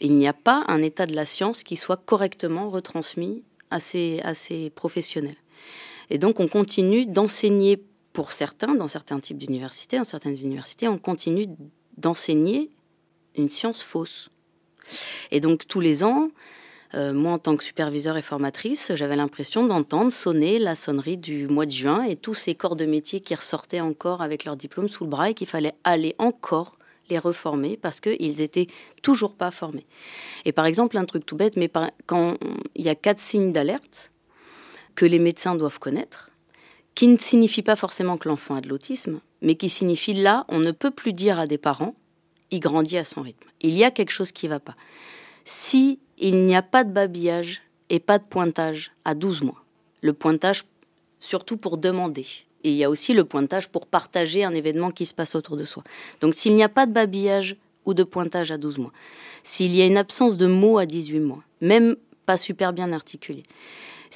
il 0.00 0.14
n'y 0.14 0.28
a 0.28 0.32
pas 0.32 0.64
un 0.68 0.82
état 0.82 1.06
de 1.06 1.14
la 1.14 1.24
science 1.24 1.62
qui 1.62 1.76
soit 1.76 1.96
correctement 1.96 2.68
retransmis 2.68 3.42
à 3.70 3.80
ces, 3.80 4.20
à 4.22 4.34
professionnels. 4.74 5.36
Et 6.10 6.18
donc 6.18 6.40
on 6.40 6.48
continue 6.48 7.06
d'enseigner 7.06 7.82
pour 8.12 8.30
certains, 8.30 8.74
dans 8.74 8.88
certains 8.88 9.18
types 9.18 9.38
d'universités, 9.38 9.98
dans 9.98 10.04
certaines 10.04 10.38
universités, 10.38 10.86
on 10.88 10.98
continue 10.98 11.46
d'enseigner 11.98 12.70
une 13.36 13.48
science 13.48 13.82
fausse. 13.82 14.30
Et 15.30 15.40
donc 15.40 15.66
tous 15.66 15.80
les 15.80 16.04
ans, 16.04 16.28
euh, 16.94 17.12
moi 17.12 17.32
en 17.32 17.38
tant 17.38 17.56
que 17.56 17.64
superviseur 17.64 18.16
et 18.16 18.22
formatrice, 18.22 18.92
j'avais 18.94 19.16
l'impression 19.16 19.66
d'entendre 19.66 20.12
sonner 20.12 20.58
la 20.58 20.74
sonnerie 20.74 21.16
du 21.16 21.48
mois 21.48 21.66
de 21.66 21.70
juin 21.70 22.04
et 22.04 22.16
tous 22.16 22.34
ces 22.34 22.54
corps 22.54 22.76
de 22.76 22.84
métier 22.84 23.20
qui 23.20 23.34
ressortaient 23.34 23.80
encore 23.80 24.22
avec 24.22 24.44
leur 24.44 24.56
diplôme 24.56 24.88
sous 24.88 25.04
le 25.04 25.10
bras 25.10 25.30
et 25.30 25.34
qu'il 25.34 25.48
fallait 25.48 25.74
aller 25.82 26.14
encore 26.18 26.78
les 27.10 27.18
reformer 27.18 27.76
parce 27.76 28.00
qu'ils 28.00 28.40
étaient 28.40 28.68
toujours 29.02 29.34
pas 29.34 29.50
formés. 29.50 29.86
Et 30.44 30.52
par 30.52 30.66
exemple, 30.66 30.96
un 30.96 31.04
truc 31.04 31.26
tout 31.26 31.36
bête, 31.36 31.56
mais 31.56 31.70
quand 32.06 32.36
il 32.74 32.84
y 32.84 32.88
a 32.88 32.94
quatre 32.94 33.20
signes 33.20 33.52
d'alerte 33.52 34.10
que 34.94 35.04
les 35.04 35.18
médecins 35.18 35.54
doivent 35.54 35.78
connaître, 35.78 36.30
qui 36.94 37.08
ne 37.08 37.16
signifie 37.16 37.62
pas 37.62 37.76
forcément 37.76 38.16
que 38.16 38.28
l'enfant 38.28 38.54
a 38.54 38.60
de 38.60 38.68
l'autisme, 38.68 39.20
mais 39.42 39.56
qui 39.56 39.68
signifie 39.68 40.14
là, 40.14 40.44
on 40.48 40.58
ne 40.58 40.70
peut 40.70 40.90
plus 40.90 41.12
dire 41.12 41.38
à 41.38 41.46
des 41.46 41.58
parents, 41.58 41.94
il 42.50 42.60
grandit 42.60 42.98
à 42.98 43.04
son 43.04 43.22
rythme. 43.22 43.48
Il 43.60 43.76
y 43.76 43.84
a 43.84 43.90
quelque 43.90 44.12
chose 44.12 44.32
qui 44.32 44.46
ne 44.46 44.50
va 44.50 44.60
pas. 44.60 44.76
Si 45.44 45.98
il 46.18 46.46
n'y 46.46 46.54
a 46.54 46.62
pas 46.62 46.84
de 46.84 46.92
babillage 46.92 47.62
et 47.90 47.98
pas 47.98 48.18
de 48.18 48.24
pointage 48.24 48.92
à 49.04 49.14
12 49.14 49.42
mois, 49.42 49.64
le 50.00 50.12
pointage 50.12 50.64
surtout 51.18 51.56
pour 51.56 51.78
demander, 51.78 52.26
et 52.62 52.70
il 52.70 52.76
y 52.76 52.84
a 52.84 52.90
aussi 52.90 53.12
le 53.12 53.24
pointage 53.24 53.68
pour 53.68 53.86
partager 53.86 54.44
un 54.44 54.54
événement 54.54 54.90
qui 54.90 55.06
se 55.06 55.14
passe 55.14 55.34
autour 55.34 55.56
de 55.56 55.64
soi. 55.64 55.82
Donc 56.20 56.34
s'il 56.34 56.54
n'y 56.54 56.62
a 56.62 56.68
pas 56.68 56.86
de 56.86 56.92
babillage 56.92 57.56
ou 57.84 57.94
de 57.94 58.04
pointage 58.04 58.52
à 58.52 58.58
12 58.58 58.78
mois, 58.78 58.92
s'il 59.42 59.74
y 59.74 59.82
a 59.82 59.86
une 59.86 59.98
absence 59.98 60.36
de 60.36 60.46
mots 60.46 60.78
à 60.78 60.86
18 60.86 61.20
mois, 61.20 61.42
même 61.60 61.96
pas 62.24 62.36
super 62.36 62.72
bien 62.72 62.92
articulé, 62.92 63.42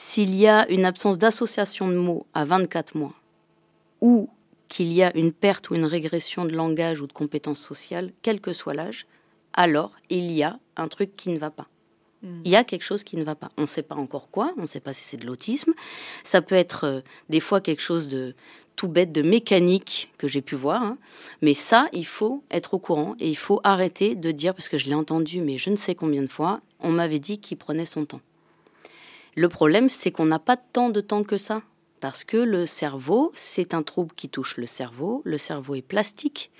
s'il 0.00 0.32
y 0.37 0.46
a 0.46 0.70
une 0.70 0.84
absence 0.84 1.18
d'association 1.18 1.88
de 1.88 1.96
mots 1.96 2.24
à 2.32 2.44
24 2.44 2.94
mois, 2.94 3.14
ou 4.00 4.30
qu'il 4.68 4.92
y 4.92 5.02
a 5.02 5.14
une 5.16 5.32
perte 5.32 5.70
ou 5.70 5.74
une 5.74 5.87
régression 5.87 6.44
de 6.44 6.54
langage 6.54 7.00
ou 7.00 7.08
de 7.08 7.12
compétences 7.12 7.58
sociales, 7.58 8.12
quel 8.22 8.40
que 8.40 8.52
soit 8.52 8.74
l'âge, 8.74 9.08
alors 9.54 9.90
il 10.08 10.30
y 10.30 10.44
a 10.44 10.61
un 10.76 10.87
truc 10.87 11.16
qui 11.16 11.30
ne 11.30 11.38
va 11.38 11.50
pas. 11.50 11.66
Hmm. 12.22 12.42
Il 12.44 12.50
y 12.52 12.54
a 12.54 12.62
quelque 12.62 12.84
chose 12.84 13.02
qui 13.02 13.16
ne 13.16 13.24
va 13.24 13.34
pas. 13.34 13.50
On 13.58 13.62
ne 13.62 13.66
sait 13.66 13.82
pas 13.82 13.96
encore 13.96 14.30
quoi, 14.30 14.54
on 14.56 14.62
ne 14.62 14.66
sait 14.68 14.78
pas 14.78 14.92
si 14.92 15.02
c'est 15.02 15.16
de 15.16 15.26
l'autisme. 15.26 15.74
Ça 16.22 16.42
peut 16.42 16.54
être 16.54 16.84
euh, 16.84 17.00
des 17.28 17.40
fois 17.40 17.61
quelque 17.61 17.82
chose 17.82 18.06
de 18.06 18.37
tout 18.76 18.87
bête, 18.87 19.11
de 19.11 19.22
mécanique 19.22 20.12
que 20.16 20.28
j'ai 20.28 20.42
pu 20.42 20.54
voir. 20.54 20.80
Hein. 20.80 20.96
Mais 21.42 21.54
ça, 21.54 21.88
il 21.92 22.06
faut 22.06 22.44
être 22.52 22.74
au 22.74 22.78
courant 22.78 23.16
et 23.18 23.28
il 23.28 23.37
faut 23.37 23.61
arrêter 23.64 24.14
de 24.14 24.30
dire, 24.30 24.54
parce 24.54 24.68
que 24.68 24.78
je 24.78 24.87
l'ai 24.87 24.94
entendu, 24.94 25.40
mais 25.40 25.58
je 25.58 25.70
ne 25.70 25.76
sais 25.76 25.96
combien 25.96 26.22
de 26.22 26.28
fois, 26.28 26.61
on 26.78 26.92
m'avait 26.92 27.18
dit 27.18 27.40
qu'il 27.40 27.56
prenait 27.56 27.84
son 27.84 28.04
temps. 28.04 28.20
Le 29.38 29.48
problème, 29.48 29.88
c'est 29.88 30.11
qu'on 30.11 30.24
n'a 30.24 30.40
pas 30.40 30.57
tant 30.57 30.90
de 30.90 31.01
temps 31.01 31.22
que 31.22 31.37
ça 31.37 31.62
Parce 32.01 32.24
que 32.24 32.38
le 32.38 32.66
cerveau, 32.66 33.31
c'est 33.37 33.72
un 33.72 33.85
trouble 33.85 34.12
qui 34.16 34.29
touche 34.29 34.57
le 34.57 34.66
cerveau. 34.66 35.22
Le 35.24 35.38
cerveau 35.38 35.77
est 35.77 35.83
plastique. 35.83 36.51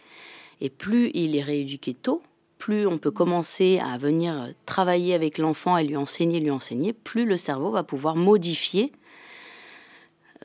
Et 0.61 0.71
plus 0.71 1.11
il 1.13 1.35
est 1.35 1.43
rééduqué 1.43 1.93
tôt, 1.93 2.23
plus 2.57 2.87
on 2.87 2.97
peut 2.97 3.11
commencer 3.11 3.81
à 3.85 3.99
venir 3.99 4.55
travailler 4.65 5.15
avec 5.15 5.39
l'enfant 5.39 5.77
et 5.77 5.83
lui 5.83 5.97
enseigner, 5.97 6.39
lui 6.39 6.53
enseigner, 6.53 6.93
plus 6.93 7.25
le 7.25 7.37
cerveau 7.37 7.73
va 7.73 7.83
pouvoir 7.83 8.15
modifier 8.15 8.93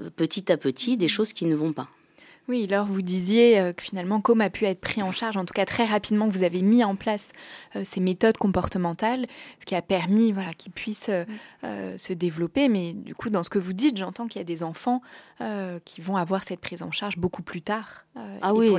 euh, 0.02 0.10
petit 0.10 0.52
à 0.52 0.58
petit 0.58 0.98
des 0.98 1.08
choses 1.08 1.34
qui 1.34 1.46
ne 1.46 1.54
vont 1.54 1.72
pas. 1.72 1.89
Oui, 2.49 2.65
alors 2.69 2.88
vous 2.88 3.01
disiez 3.01 3.58
euh, 3.58 3.71
que 3.71 3.82
finalement 3.82 4.19
Com 4.19 4.41
a 4.41 4.49
pu 4.49 4.65
être 4.65 4.82
pris 4.82 5.01
en 5.01 5.13
charge, 5.13 5.38
en 5.38 5.45
tout 5.45 5.53
cas 5.53 5.63
très 5.63 5.86
rapidement, 5.86 6.27
vous 6.27 6.43
avez 6.43 6.62
mis 6.62 6.84
en 6.84 6.97
place 6.97 7.32
euh, 7.77 7.84
ces 7.86 8.01
méthodes 8.01 8.38
comportementales, 8.38 9.27
ce 9.62 9.65
qui 9.65 9.75
a 9.75 9.82
permis 9.82 10.34
voilà, 10.34 10.53
qu'il 10.53 10.73
puisse 10.73 11.10
euh, 11.10 11.97
se 11.97 12.12
développer. 12.12 12.67
Mais 12.67 12.91
du 12.91 13.15
coup, 13.15 13.29
dans 13.29 13.43
ce 13.43 13.49
que 13.49 13.60
vous 13.60 13.71
dites, 13.71 13.95
j'entends 13.95 14.27
qu'il 14.27 14.39
y 14.39 14.41
a 14.41 14.45
des 14.45 14.62
enfants 14.62 15.01
qui 15.86 16.02
vont 16.02 16.15
avoir 16.15 16.43
cette 16.43 16.60
prise 16.60 16.84
en 16.84 16.91
charge 16.91 17.17
beaucoup 17.17 17.41
plus 17.41 17.62
tard. 17.62 18.06
ah 18.41 18.54
oui. 18.54 18.69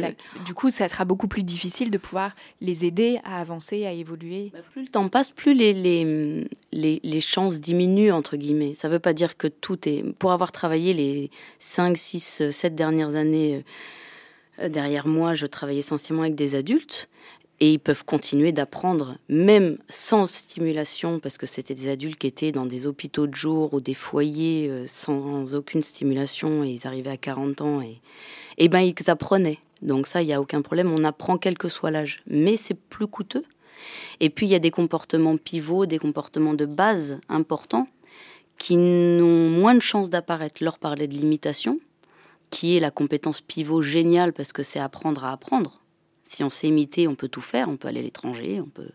Du 0.46 0.54
coup, 0.54 0.70
ça 0.70 0.88
sera 0.88 1.04
beaucoup 1.04 1.28
plus 1.28 1.42
difficile 1.42 1.90
de 1.90 1.98
pouvoir 1.98 2.34
les 2.60 2.84
aider 2.84 3.20
à 3.24 3.40
avancer, 3.40 3.84
à 3.84 3.92
évoluer. 3.92 4.50
Bah, 4.52 4.60
plus 4.72 4.82
le 4.82 4.88
temps 4.88 5.08
passe, 5.08 5.30
plus 5.30 5.54
les, 5.54 5.72
les, 5.72 6.48
les, 6.72 7.00
les 7.02 7.20
chances 7.20 7.60
diminuent, 7.60 8.12
entre 8.12 8.36
guillemets. 8.36 8.74
Ça 8.74 8.88
ne 8.88 8.94
veut 8.94 8.98
pas 8.98 9.12
dire 9.12 9.36
que 9.36 9.46
tout 9.46 9.88
est... 9.88 10.04
Pour 10.18 10.32
avoir 10.32 10.52
travaillé 10.52 10.94
les 10.94 11.30
5, 11.58 11.96
6, 11.96 12.50
7 12.50 12.74
dernières 12.74 13.14
années 13.14 13.64
euh, 14.60 14.68
derrière 14.68 15.06
moi, 15.06 15.34
je 15.34 15.46
travaille 15.46 15.78
essentiellement 15.78 16.22
avec 16.22 16.34
des 16.34 16.54
adultes 16.54 17.08
et 17.60 17.72
ils 17.72 17.78
peuvent 17.78 18.04
continuer 18.04 18.52
d'apprendre 18.52 19.16
même 19.28 19.78
sans 19.88 20.26
stimulation 20.26 21.20
parce 21.20 21.38
que 21.38 21.46
c'était 21.46 21.74
des 21.74 21.88
adultes 21.88 22.18
qui 22.18 22.26
étaient 22.26 22.52
dans 22.52 22.66
des 22.66 22.86
hôpitaux 22.86 23.26
de 23.26 23.34
jour 23.34 23.72
ou 23.74 23.80
des 23.80 23.94
foyers 23.94 24.68
euh, 24.68 24.86
sans 24.86 25.54
aucune 25.54 25.82
stimulation 25.82 26.64
et 26.64 26.70
ils 26.70 26.86
arrivaient 26.86 27.10
à 27.10 27.16
40 27.16 27.60
ans 27.60 27.80
et, 27.80 28.00
et 28.58 28.68
ben 28.68 28.80
ils 28.80 29.10
apprenaient. 29.10 29.58
Donc 29.82 30.06
ça, 30.06 30.22
il 30.22 30.26
n'y 30.26 30.32
a 30.32 30.40
aucun 30.40 30.62
problème, 30.62 30.92
on 30.92 31.04
apprend 31.04 31.36
quel 31.36 31.58
que 31.58 31.68
soit 31.68 31.90
l'âge. 31.90 32.22
Mais 32.26 32.56
c'est 32.56 32.74
plus 32.74 33.06
coûteux. 33.06 33.44
Et 34.20 34.30
puis 34.30 34.46
il 34.46 34.50
y 34.50 34.54
a 34.54 34.60
des 34.60 34.70
comportements 34.70 35.36
pivots, 35.36 35.86
des 35.86 35.98
comportements 35.98 36.54
de 36.54 36.66
base 36.66 37.20
importants 37.28 37.86
qui 38.58 38.76
n'ont 38.76 39.50
moins 39.50 39.74
de 39.74 39.80
chances 39.80 40.10
d'apparaître. 40.10 40.62
Leur 40.62 40.78
parler 40.78 41.06
de 41.06 41.14
limitation, 41.14 41.78
qui 42.50 42.76
est 42.76 42.80
la 42.80 42.90
compétence 42.90 43.40
pivot 43.40 43.82
géniale 43.82 44.32
parce 44.32 44.52
que 44.52 44.62
c'est 44.62 44.80
apprendre 44.80 45.24
à 45.24 45.32
apprendre. 45.32 45.83
Si 46.24 46.42
on 46.42 46.50
sait 46.50 46.68
imiter, 46.68 47.06
on 47.06 47.14
peut 47.14 47.28
tout 47.28 47.40
faire, 47.40 47.68
on 47.68 47.76
peut 47.76 47.88
aller 47.88 48.00
à 48.00 48.02
l'étranger, 48.02 48.60
on 48.60 48.68
peut. 48.68 48.88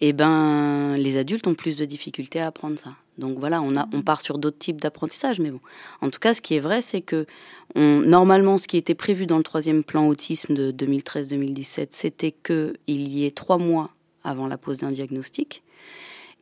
Eh 0.00 0.12
ben, 0.12 0.96
les 0.96 1.16
adultes 1.16 1.46
ont 1.46 1.54
plus 1.54 1.76
de 1.76 1.84
difficultés 1.84 2.40
à 2.40 2.46
apprendre 2.46 2.78
ça. 2.78 2.94
Donc 3.16 3.38
voilà, 3.38 3.62
on, 3.62 3.76
a, 3.76 3.88
on 3.94 4.02
part 4.02 4.20
sur 4.20 4.38
d'autres 4.38 4.58
types 4.58 4.80
d'apprentissage, 4.80 5.40
mais 5.40 5.50
bon. 5.50 5.60
En 6.02 6.10
tout 6.10 6.18
cas, 6.18 6.34
ce 6.34 6.42
qui 6.42 6.54
est 6.54 6.60
vrai, 6.60 6.82
c'est 6.82 7.00
que 7.00 7.26
normalement, 7.74 8.58
ce 8.58 8.68
qui 8.68 8.76
était 8.76 8.94
prévu 8.94 9.26
dans 9.26 9.38
le 9.38 9.42
troisième 9.42 9.84
plan 9.84 10.06
autisme 10.06 10.54
de 10.54 10.70
2013-2017, 10.70 11.88
c'était 11.90 12.32
qu'il 12.32 12.76
y 12.86 13.24
ait 13.24 13.30
trois 13.30 13.56
mois 13.58 13.90
avant 14.22 14.46
la 14.46 14.58
pose 14.58 14.78
d'un 14.78 14.90
diagnostic. 14.90 15.62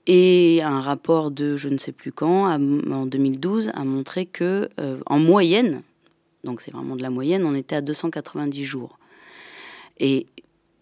Et 0.07 0.61
un 0.62 0.80
rapport 0.80 1.30
de 1.30 1.57
je 1.57 1.68
ne 1.68 1.78
sais 1.78 1.92
plus 1.92 2.12
quand, 2.12 2.46
en 2.52 3.07
2012, 3.07 3.70
a 3.72 3.85
montré 3.85 4.26
que, 4.26 4.68
euh, 4.80 4.98
en 5.07 5.18
moyenne, 5.18 5.83
donc 6.42 6.61
c'est 6.61 6.72
vraiment 6.72 6.96
de 6.96 7.02
la 7.02 7.11
moyenne, 7.11 7.44
on 7.46 7.54
était 7.54 7.76
à 7.76 7.80
290 7.80 8.64
jours. 8.64 8.98
Et, 9.98 10.26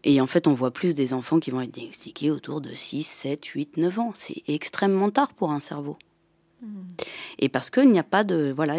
et 0.05 0.21
en 0.21 0.27
fait, 0.27 0.47
on 0.47 0.53
voit 0.53 0.73
plus 0.73 0.95
des 0.95 1.13
enfants 1.13 1.41
qui 1.41 1.51
vont 1.51 1.61
être 1.61 1.71
diagnostiqués 1.71 2.31
autour 2.31 2.61
de 2.61 2.75
6, 2.75 3.03
7, 3.05 3.45
8, 3.45 3.77
9 3.77 3.99
ans. 3.99 4.13
C'est 4.15 4.43
extrêmement 4.49 5.11
tard 5.11 5.33
pour 5.35 5.53
un 5.53 5.61
cerveau. 5.61 5.97
Et 7.39 7.49
parce 7.49 7.71
qu'il 7.71 7.91
n'y 7.91 7.99
a 7.99 8.05
pas 8.05 8.25
de. 8.25 8.53
Voilà, 8.55 8.77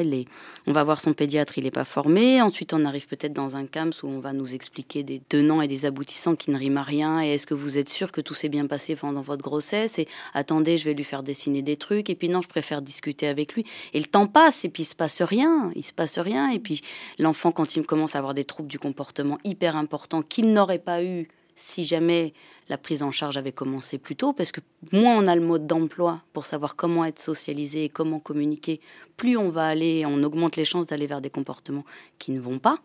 on 0.67 0.71
va 0.71 0.83
voir 0.83 0.99
son 0.99 1.13
pédiatre, 1.13 1.57
il 1.57 1.65
n'est 1.65 1.71
pas 1.71 1.85
formé. 1.85 2.41
Ensuite, 2.41 2.73
on 2.73 2.85
arrive 2.85 3.07
peut-être 3.07 3.33
dans 3.33 3.57
un 3.57 3.65
CAMS 3.65 3.91
où 4.03 4.07
on 4.07 4.19
va 4.19 4.31
nous 4.31 4.53
expliquer 4.53 5.03
des 5.03 5.19
tenants 5.19 5.61
et 5.61 5.67
des 5.67 5.85
aboutissants 5.85 6.35
qui 6.35 6.51
ne 6.51 6.57
riment 6.57 6.77
à 6.77 6.83
rien. 6.83 7.21
Et 7.21 7.33
est-ce 7.33 7.45
que 7.45 7.53
vous 7.53 7.77
êtes 7.77 7.89
sûr 7.89 8.11
que 8.11 8.21
tout 8.21 8.33
s'est 8.33 8.49
bien 8.49 8.67
passé 8.67 8.95
pendant 8.95 9.21
votre 9.21 9.43
grossesse? 9.43 9.99
Et 9.99 10.07
attendez, 10.33 10.77
je 10.77 10.85
vais 10.85 10.93
lui 10.93 11.03
faire 11.03 11.23
dessiner 11.23 11.61
des 11.61 11.75
trucs. 11.75 12.09
Et 12.09 12.15
puis 12.15 12.29
non, 12.29 12.41
je 12.41 12.47
préfère 12.47 12.81
discuter 12.81 13.27
avec 13.27 13.53
lui. 13.53 13.65
Et 13.93 13.99
le 13.99 14.05
temps 14.05 14.27
passe 14.27 14.63
et 14.63 14.69
puis 14.69 14.83
il 14.83 14.87
se 14.87 14.95
passe 14.95 15.21
rien. 15.21 15.71
Il 15.75 15.83
se 15.83 15.93
passe 15.93 16.17
rien. 16.19 16.49
Et 16.51 16.59
puis 16.59 16.81
l'enfant, 17.19 17.51
quand 17.51 17.75
il 17.75 17.85
commence 17.85 18.15
à 18.15 18.19
avoir 18.19 18.33
des 18.33 18.45
troubles 18.45 18.69
du 18.69 18.79
comportement 18.79 19.37
hyper 19.43 19.75
importants 19.75 20.21
qu'il 20.21 20.53
n'aurait 20.53 20.79
pas 20.79 21.03
eu 21.03 21.27
si 21.55 21.83
jamais 21.83 22.33
la 22.69 22.77
prise 22.77 23.03
en 23.03 23.11
charge 23.11 23.37
avait 23.37 23.51
commencé 23.51 23.97
plus 23.97 24.15
tôt, 24.15 24.33
parce 24.33 24.51
que 24.51 24.61
moins 24.91 25.17
on 25.17 25.27
a 25.27 25.35
le 25.35 25.41
mode 25.41 25.67
d'emploi 25.67 26.21
pour 26.33 26.45
savoir 26.45 26.75
comment 26.75 27.05
être 27.05 27.19
socialisé 27.19 27.85
et 27.85 27.89
comment 27.89 28.19
communiquer, 28.19 28.79
plus 29.17 29.37
on 29.37 29.49
va 29.49 29.65
aller, 29.67 30.05
on 30.05 30.23
augmente 30.23 30.55
les 30.55 30.65
chances 30.65 30.87
d'aller 30.87 31.07
vers 31.07 31.21
des 31.21 31.29
comportements 31.29 31.85
qui 32.19 32.31
ne 32.31 32.39
vont 32.39 32.59
pas. 32.59 32.79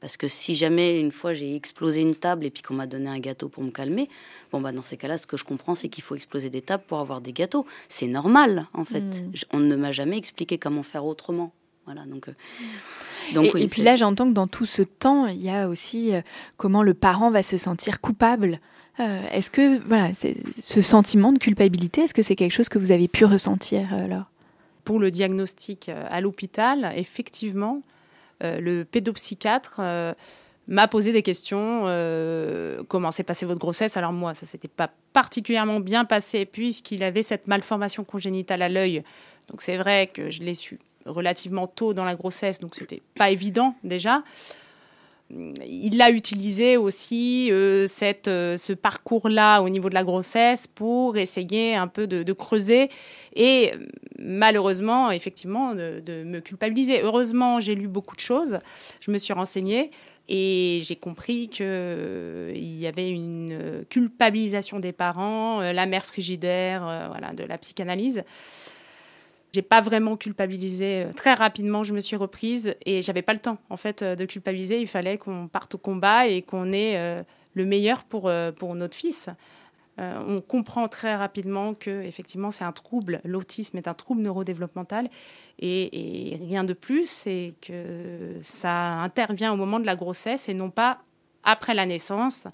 Parce 0.00 0.16
que 0.16 0.28
si 0.28 0.54
jamais 0.54 1.00
une 1.00 1.10
fois 1.10 1.32
j'ai 1.32 1.54
explosé 1.56 2.02
une 2.02 2.14
table 2.14 2.44
et 2.44 2.50
puis 2.50 2.62
qu'on 2.62 2.74
m'a 2.74 2.86
donné 2.86 3.08
un 3.08 3.18
gâteau 3.18 3.48
pour 3.48 3.62
me 3.62 3.70
calmer, 3.70 4.08
bon 4.52 4.60
bah 4.60 4.72
dans 4.72 4.82
ces 4.82 4.96
cas-là, 4.96 5.18
ce 5.18 5.26
que 5.26 5.36
je 5.36 5.44
comprends, 5.44 5.74
c'est 5.74 5.88
qu'il 5.88 6.04
faut 6.04 6.14
exploser 6.14 6.50
des 6.50 6.62
tables 6.62 6.84
pour 6.86 6.98
avoir 7.00 7.20
des 7.20 7.32
gâteaux. 7.32 7.66
C'est 7.88 8.06
normal 8.06 8.66
en 8.74 8.84
fait. 8.84 9.00
Hmm. 9.00 9.32
On 9.52 9.58
ne 9.58 9.74
m'a 9.74 9.92
jamais 9.92 10.18
expliqué 10.18 10.58
comment 10.58 10.82
faire 10.82 11.06
autrement. 11.06 11.52
Voilà 11.86 12.02
donc. 12.04 12.28
Euh, 12.28 12.32
donc, 13.34 13.54
et, 13.54 13.66
puis 13.68 13.82
là, 13.82 13.96
j'entends 13.96 14.28
que 14.28 14.34
dans 14.34 14.48
tout 14.48 14.66
ce 14.66 14.82
temps, 14.82 15.26
il 15.26 15.42
y 15.42 15.50
a 15.50 15.68
aussi 15.68 16.14
euh, 16.14 16.20
comment 16.56 16.82
le 16.82 16.94
parent 16.94 17.30
va 17.30 17.42
se 17.42 17.56
sentir 17.56 18.00
coupable 18.00 18.60
euh, 18.98 19.20
est-ce 19.30 19.50
que 19.50 19.78
voilà, 19.86 20.10
ce 20.14 20.80
sentiment 20.80 21.30
de 21.30 21.38
culpabilité, 21.38 22.02
est-ce 22.02 22.14
que 22.14 22.22
c'est 22.22 22.34
quelque 22.34 22.52
chose 22.52 22.70
que 22.70 22.78
vous 22.78 22.92
avez 22.92 23.08
pu 23.08 23.26
ressentir 23.26 23.92
alors? 23.92 24.24
Pour 24.84 24.98
le 24.98 25.10
diagnostic 25.10 25.90
à 25.90 26.22
l'hôpital, 26.22 26.90
effectivement, 26.96 27.82
le 28.40 28.84
pédopsychiatre 28.84 29.82
m'a 30.68 30.88
posé 30.88 31.12
des 31.12 31.22
questions. 31.22 31.82
comment 32.88 33.10
s'est 33.10 33.22
passée 33.22 33.44
votre 33.44 33.58
grossesse 33.58 33.98
Alors 33.98 34.14
moi, 34.14 34.32
ça 34.32 34.46
s'était 34.46 34.66
pas 34.66 34.90
particulièrement 35.12 35.80
bien 35.80 36.06
passé 36.06 36.46
puisqu'il 36.46 37.02
avait 37.02 37.22
cette 37.22 37.48
malformation 37.48 38.02
congénitale 38.02 38.62
à 38.62 38.70
l'œil. 38.70 39.02
Donc 39.50 39.60
c'est 39.60 39.76
vrai 39.76 40.06
que 40.06 40.30
je 40.30 40.42
l'ai 40.42 40.54
su 40.54 40.78
relativement 41.06 41.66
tôt 41.66 41.94
dans 41.94 42.04
la 42.04 42.14
grossesse, 42.14 42.60
donc 42.60 42.74
c'était 42.74 43.02
pas 43.16 43.30
évident 43.30 43.74
déjà 43.84 44.22
il 45.30 46.00
a 46.00 46.10
utilisé 46.10 46.76
aussi 46.76 47.50
euh, 47.50 47.86
cette, 47.86 48.28
euh, 48.28 48.56
ce 48.56 48.72
parcours-là 48.72 49.60
au 49.60 49.68
niveau 49.68 49.88
de 49.88 49.94
la 49.94 50.04
grossesse 50.04 50.66
pour 50.68 51.16
essayer 51.16 51.74
un 51.74 51.88
peu 51.88 52.06
de, 52.06 52.32
creuser 52.32 52.90
et 53.34 53.72
malheureusement, 54.18 55.10
effectivement, 55.10 55.74
de, 55.74 56.22
me 56.24 56.40
culpabiliser. 56.40 57.02
Heureusement, 57.02 57.60
j'ai 57.60 57.74
lu 57.74 57.88
beaucoup 57.88 58.14
de 58.14 58.20
choses, 58.20 58.58
je 59.00 59.10
me 59.10 59.18
suis 59.18 59.32
renseignée 59.32 59.90
et 60.28 60.80
j'ai 60.82 60.96
compris 60.96 61.48
qu'il 61.48 61.66
euh, 61.68 62.52
y 62.54 62.86
avait 62.86 63.10
une 63.10 63.84
culpabilisation 63.88 64.78
des 64.78 64.92
parents, 64.92 65.60
la 65.60 65.86
mère 65.86 66.04
frigidaire, 66.04 67.08
voilà, 67.10 67.32
de 67.32 67.44
la 67.44 67.58
psychanalyse. 67.58 68.22
J'ai 69.52 69.62
pas 69.62 69.80
vraiment 69.80 70.16
culpabilisé. 70.16 71.04
Euh, 71.04 71.12
très 71.12 71.34
rapidement, 71.34 71.84
je 71.84 71.94
me 71.94 72.00
suis 72.00 72.16
reprise 72.16 72.74
et 72.84 73.02
j'avais 73.02 73.22
pas 73.22 73.32
le 73.32 73.38
temps 73.38 73.58
en 73.70 73.76
fait 73.76 74.02
euh, 74.02 74.16
de 74.16 74.24
culpabiliser. 74.24 74.80
Il 74.80 74.86
fallait 74.86 75.18
qu'on 75.18 75.48
parte 75.48 75.74
au 75.74 75.78
combat 75.78 76.26
et 76.26 76.42
qu'on 76.42 76.72
ait 76.72 76.96
euh, 76.96 77.22
le 77.54 77.64
meilleur 77.64 78.04
pour, 78.04 78.30
pour 78.58 78.74
notre 78.74 78.94
fils. 78.94 79.30
on 79.98 80.42
comprend 80.46 80.88
très 80.88 81.16
rapidement 81.16 81.72
que 81.72 82.02
effectivement 82.02 82.50
c'est 82.50 82.64
un 82.64 82.72
trouble. 82.72 83.22
L'autisme 83.24 83.78
est 83.78 83.88
un 83.88 83.94
trouble 83.94 84.20
neurodéveloppemental 84.20 85.08
et, 85.58 86.38
rien 86.42 86.64
de 86.64 86.74
plus, 86.74 87.08
c'est 87.08 87.54
que 87.62 88.34
ça 88.42 89.00
intervient 89.00 89.54
au 89.54 89.56
moment 89.56 89.80
de 89.80 89.86
la 89.86 89.96
grossesse 89.96 90.50
et 90.50 90.54
non 90.54 90.68
pas 90.68 90.98
après 91.44 91.72
la 91.72 91.86
naissance. 91.86 92.46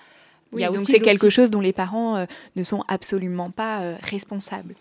Oui, 0.52 0.64
donc 0.64 0.78
c'est 0.78 1.00
quelque 1.00 1.30
chose 1.30 1.50
dont 1.50 1.60
les 1.60 1.72
parents 1.72 2.24
ne 2.54 2.62
sont 2.62 2.84
absolument 2.86 3.50
pas 3.50 3.96
responsables. 4.02 4.76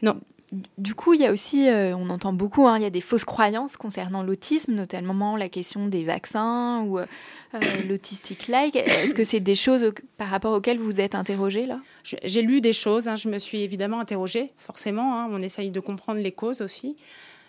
Non, 0.00 0.18
du 0.52 0.94
coup, 0.94 1.12
il 1.12 1.20
y 1.20 1.26
a 1.26 1.32
aussi, 1.32 1.68
euh, 1.68 1.94
on 1.94 2.08
entend 2.08 2.32
beaucoup, 2.32 2.66
hein, 2.66 2.78
il 2.78 2.82
y 2.82 2.86
a 2.86 2.90
des 2.90 3.02
fausses 3.02 3.26
croyances 3.26 3.76
concernant 3.76 4.22
l'autisme, 4.22 4.72
notamment 4.72 5.36
la 5.36 5.48
question 5.50 5.88
des 5.88 6.04
vaccins 6.04 6.82
ou 6.82 6.98
euh, 6.98 7.06
euh, 7.54 7.58
l'autistic-like. 7.86 8.74
Est-ce 8.76 9.14
que 9.14 9.24
c'est 9.24 9.40
des 9.40 9.54
choses 9.54 9.92
par 10.16 10.28
rapport 10.28 10.54
auxquelles 10.54 10.78
vous 10.78 11.00
êtes 11.00 11.14
interrogé 11.14 11.66
là? 11.66 11.80
J'ai 12.02 12.40
lu 12.40 12.62
des 12.62 12.72
choses, 12.72 13.08
hein, 13.08 13.16
je 13.16 13.28
me 13.28 13.38
suis 13.38 13.60
évidemment 13.60 14.00
interrogée, 14.00 14.50
forcément. 14.56 15.20
Hein, 15.20 15.28
on 15.30 15.40
essaye 15.40 15.70
de 15.70 15.80
comprendre 15.80 16.20
les 16.20 16.32
causes 16.32 16.62
aussi. 16.62 16.96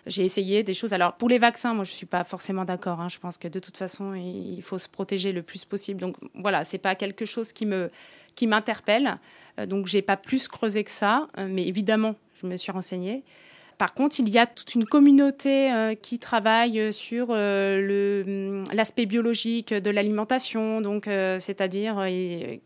J'ai 0.06 0.24
essayé 0.24 0.62
des 0.62 0.74
choses. 0.74 0.92
Alors, 0.92 1.14
pour 1.14 1.28
les 1.30 1.38
vaccins, 1.38 1.72
moi, 1.72 1.84
je 1.84 1.92
ne 1.92 1.96
suis 1.96 2.06
pas 2.06 2.24
forcément 2.24 2.66
d'accord. 2.66 3.06
Je 3.08 3.18
pense 3.18 3.38
que 3.38 3.48
de 3.48 3.58
toute 3.58 3.76
façon, 3.78 4.14
il 4.14 4.62
faut 4.62 4.78
se 4.78 4.88
protéger 4.88 5.32
le 5.32 5.42
plus 5.42 5.64
possible. 5.64 6.00
Donc, 6.00 6.16
voilà, 6.34 6.64
ce 6.66 6.74
n'est 6.74 6.80
pas 6.80 6.94
quelque 6.94 7.24
chose 7.24 7.52
qui 7.52 7.64
me 7.64 7.90
qui 8.36 8.46
m'interpelle. 8.46 9.18
donc, 9.66 9.86
j'ai 9.86 10.02
pas 10.02 10.16
plus 10.16 10.48
creusé 10.48 10.84
que 10.84 10.90
ça. 10.90 11.26
mais 11.36 11.66
évidemment, 11.66 12.14
je 12.40 12.46
me 12.46 12.56
suis 12.56 12.72
renseignée. 12.72 13.22
par 13.78 13.94
contre, 13.94 14.20
il 14.20 14.28
y 14.28 14.38
a 14.38 14.46
toute 14.46 14.74
une 14.74 14.84
communauté 14.84 15.70
qui 16.02 16.18
travaille 16.18 16.92
sur 16.92 17.30
hum, 17.30 18.64
l'aspect 18.72 19.06
biologique 19.06 19.72
de 19.72 19.90
l'alimentation, 19.90 20.82
donc 20.82 21.08
c'est-à-dire 21.38 22.04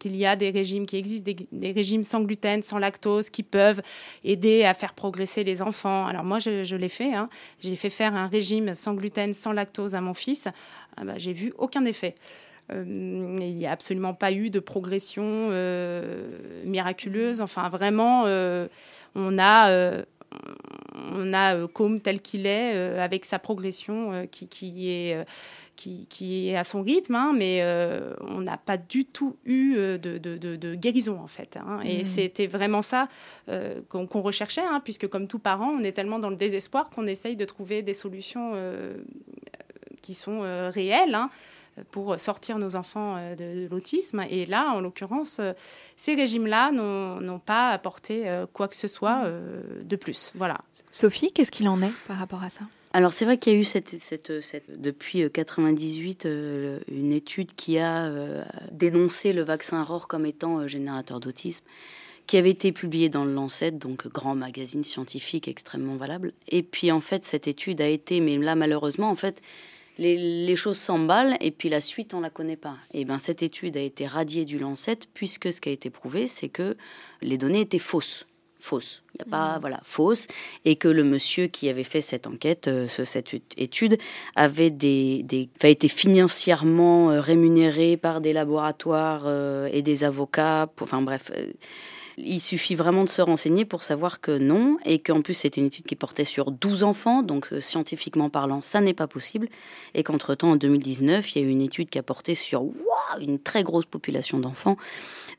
qu'il 0.01 0.17
y 0.17 0.27
a 0.27 0.35
des 0.35 0.51
régimes 0.51 0.87
qui 0.87 0.97
existent, 0.97 1.31
des, 1.31 1.37
des, 1.53 1.71
régimes 1.71 2.03
sans 2.03 2.21
gluten, 2.23 2.63
sans 2.63 2.79
lactose, 2.79 3.31
qui 3.31 3.45
peuvent 3.45 3.81
aider 4.25 4.65
à 4.65 4.75
faire 4.75 4.93
progresser 4.95 5.45
les 5.45 5.63
enfants. 5.63 6.07
Alors 6.07 6.25
moi, 6.25 6.41
je, 6.41 6.77
l'ai 6.77 6.89
fait. 6.89 7.15
Hein. 7.15 7.29
J'ai 7.61 7.77
fait 7.77 7.91
faire 7.91 8.15
un 8.15 8.27
régime 8.27 8.75
sans 8.75 8.95
gluten, 8.95 9.33
sans 9.33 9.53
lactose 9.53 9.95
à 9.95 10.01
mon 10.01 10.15
fils. 10.15 10.49
Ah 10.97 11.05
bah, 11.05 11.15
j'ai 11.17 11.33
vu 11.33 11.53
aucun 11.59 11.85
effet. 11.85 12.17
Euh, 12.73 13.37
il 13.41 13.57
n'y 13.57 13.67
a 13.67 13.73
absolument 13.73 14.15
pas 14.15 14.33
eu 14.33 14.51
de 14.51 14.61
progression 14.61 15.25
euh, 15.25 16.39
miraculeuse. 16.65 17.41
Enfin, 17.41 17.69
vraiment, 17.69 18.25
euh, 18.27 18.69
on 19.15 19.39
a, 19.39 20.03
on 21.13 21.33
a 21.33 21.67
comme 21.69 22.01
tel 22.01 22.21
qu'il 22.21 22.47
est, 22.47 22.75
avec 22.99 23.25
sa 23.25 23.39
progression 23.39 24.27
qui, 24.31 24.49
qui 24.49 24.91
est 24.91 25.25
qui, 25.77 26.49
est 26.49 26.57
à 26.57 26.63
son 26.63 26.83
rythme, 26.83 27.17
hein, 27.17 27.33
mais 27.37 27.63
on 28.21 28.41
n'a 28.41 28.57
pas 28.57 28.77
du 28.77 29.05
tout 29.05 29.37
eu 29.45 29.75
de, 29.75 30.75
guérison 30.75 31.19
en 31.21 31.27
fait. 31.27 31.57
Hein. 31.57 31.81
et 31.85 32.01
mmh. 32.01 32.05
c'était 32.05 32.47
vraiment 32.47 32.81
ça 32.81 33.09
qu'on 33.89 34.21
recherchait, 34.21 34.63
hein, 34.63 34.81
puisque 34.83 35.09
comme 35.09 35.27
tout 35.27 35.41
parent, 35.41 35.71
on 35.71 35.83
est 35.83 35.93
tellement 35.93 36.21
dans 36.21 36.31
le 36.31 36.37
désespoir 36.37 36.91
qu'on 36.91 37.07
essaye 37.07 37.37
de 37.37 37.45
trouver 37.45 37.83
des 37.83 37.95
solutions 37.95 38.53
qui 40.01 40.15
sont 40.15 40.41
réelles 40.71 41.19
pour 41.91 42.19
sortir 42.21 42.59
nos 42.59 42.77
enfants 42.77 43.17
de, 43.37 43.69
l'autisme. 43.71 44.25
Et 44.31 44.47
là, 44.47 44.73
en 44.75 44.81
l'occurrence, 44.81 45.41
ces 45.97 46.15
régimes-là 46.15 46.71
n'ont 46.73 47.39
pas 47.39 47.71
apporté 47.71 48.27
quoi 48.53 48.69
que 48.69 48.77
ce 48.77 48.89
soit 48.89 49.25
de 49.83 49.97
plus. 49.97 50.33
Voilà. 50.35 50.59
Sophie, 50.91 51.33
qu'est-ce 51.33 51.51
qu'il 51.51 51.69
en 51.69 51.81
est 51.83 51.93
par 52.07 52.19
rapport 52.19 52.43
à 52.43 52.51
ça? 52.51 52.65
Alors 52.95 53.13
c'est 53.13 53.25
vrai 53.25 53.39
qu'il 53.39 53.53
y 53.53 53.57
a 53.57 53.59
eu 53.59 53.65
cette, 53.65 53.89
cette, 53.89 54.41
cette, 54.41 54.81
depuis 54.81 55.29
98 55.29 56.27
euh, 56.27 56.79
une 56.89 57.13
étude 57.13 57.53
qui 57.57 57.77
a 57.77 58.05
euh, 58.05 58.45
dénoncé 58.71 59.33
le 59.33 59.43
vaccin 59.43 59.83
ROR 59.83 60.07
comme 60.07 60.25
étant 60.27 60.61
euh, 60.61 60.69
générateur 60.69 61.19
d'autisme, 61.19 61.65
qui 62.29 62.37
avait 62.37 62.51
été 62.51 62.71
publiée 62.71 63.09
dans 63.09 63.25
le 63.25 63.35
Lancet, 63.35 63.73
donc 63.73 64.07
grand 64.07 64.37
magazine 64.37 64.85
scientifique 64.85 65.49
extrêmement 65.49 65.97
valable. 65.97 66.35
Et 66.47 66.63
puis 66.63 66.93
en 66.93 67.01
fait 67.01 67.25
cette 67.25 67.49
étude 67.49 67.81
a 67.81 67.89
été, 67.89 68.21
mais 68.21 68.39
là 68.39 68.55
malheureusement 68.55 69.11
en 69.11 69.17
fait 69.17 69.43
les, 69.99 70.17
les 70.47 70.57
choses 70.57 70.79
s'emballent 70.79 71.37
et 71.41 71.51
puis 71.51 71.69
la 71.69 71.81
suite 71.81 72.15
on 72.15 72.21
la 72.21 72.31
connaît 72.31 72.57
pas. 72.57 72.77
Et 72.93 73.05
ben 73.05 73.19
cette 73.19 73.43
étude 73.43 73.77
a 73.77 73.81
été 73.81 74.07
radiée 74.07 74.45
du 74.45 74.59
Lancet 74.59 74.99
puisque 75.15 75.53
ce 75.53 75.61
qui 75.61 75.69
a 75.69 75.73
été 75.73 75.91
prouvé 75.91 76.27
c'est 76.27 76.49
que 76.49 76.77
les 77.23 77.39
données 77.39 77.61
étaient 77.61 77.79
fausses 77.79 78.27
fausse. 78.65 79.03
Il 79.15 79.25
n'y 79.25 79.29
a 79.29 79.31
pas, 79.31 79.59
mm. 79.59 79.61
voilà, 79.61 79.81
fausse. 79.85 80.27
Et 80.65 80.77
que 80.77 80.89
le 80.89 81.05
monsieur 81.05 81.47
qui 81.47 81.69
avait 81.69 81.85
fait 81.85 82.01
cette 82.01 82.27
enquête, 82.27 82.67
euh, 82.67 82.89
cette 82.89 83.35
étude, 83.57 83.99
avait 84.35 84.71
des, 84.71 85.23
des 85.23 85.49
été 85.63 85.89
financièrement 85.89 87.11
euh, 87.11 87.21
rémunéré 87.21 87.97
par 87.97 88.21
des 88.21 88.33
laboratoires 88.33 89.25
euh, 89.27 89.69
et 89.71 89.83
des 89.83 90.05
avocats. 90.05 90.69
enfin 90.81 91.03
bref, 91.03 91.31
il 92.19 92.41
suffit 92.41 92.75
vraiment 92.75 93.05
de 93.05 93.09
se 93.09 93.23
renseigner 93.23 93.65
pour 93.65 93.83
savoir 93.83 94.21
que 94.21 94.33
non, 94.33 94.79
et 94.85 94.99
qu'en 94.99 95.23
plus 95.23 95.35
c'était 95.35 95.61
une 95.61 95.69
étude 95.69 95.87
qui 95.87 95.97
portait 95.97 96.25
sur 96.25 96.51
12 96.51 96.85
enfants, 96.85 97.23
donc 97.23 97.49
scientifiquement 97.61 98.31
parlant, 98.31 98.61
ça 98.61 98.81
n'est 98.81 98.95
pas 98.95 99.07
possible, 99.07 99.49
et 99.95 100.03
qu'entre-temps, 100.03 100.53
en 100.53 100.57
2019, 100.57 101.35
il 101.35 101.43
y 101.43 101.45
a 101.45 101.49
eu 101.49 101.51
une 101.51 101.63
étude 101.63 101.91
qui 101.91 101.99
a 101.99 102.03
porté 102.03 102.35
sur 102.35 102.65
une 103.21 103.39
très 103.39 103.63
grosse 103.63 103.87
population 103.87 104.39
d'enfants, 104.39 104.77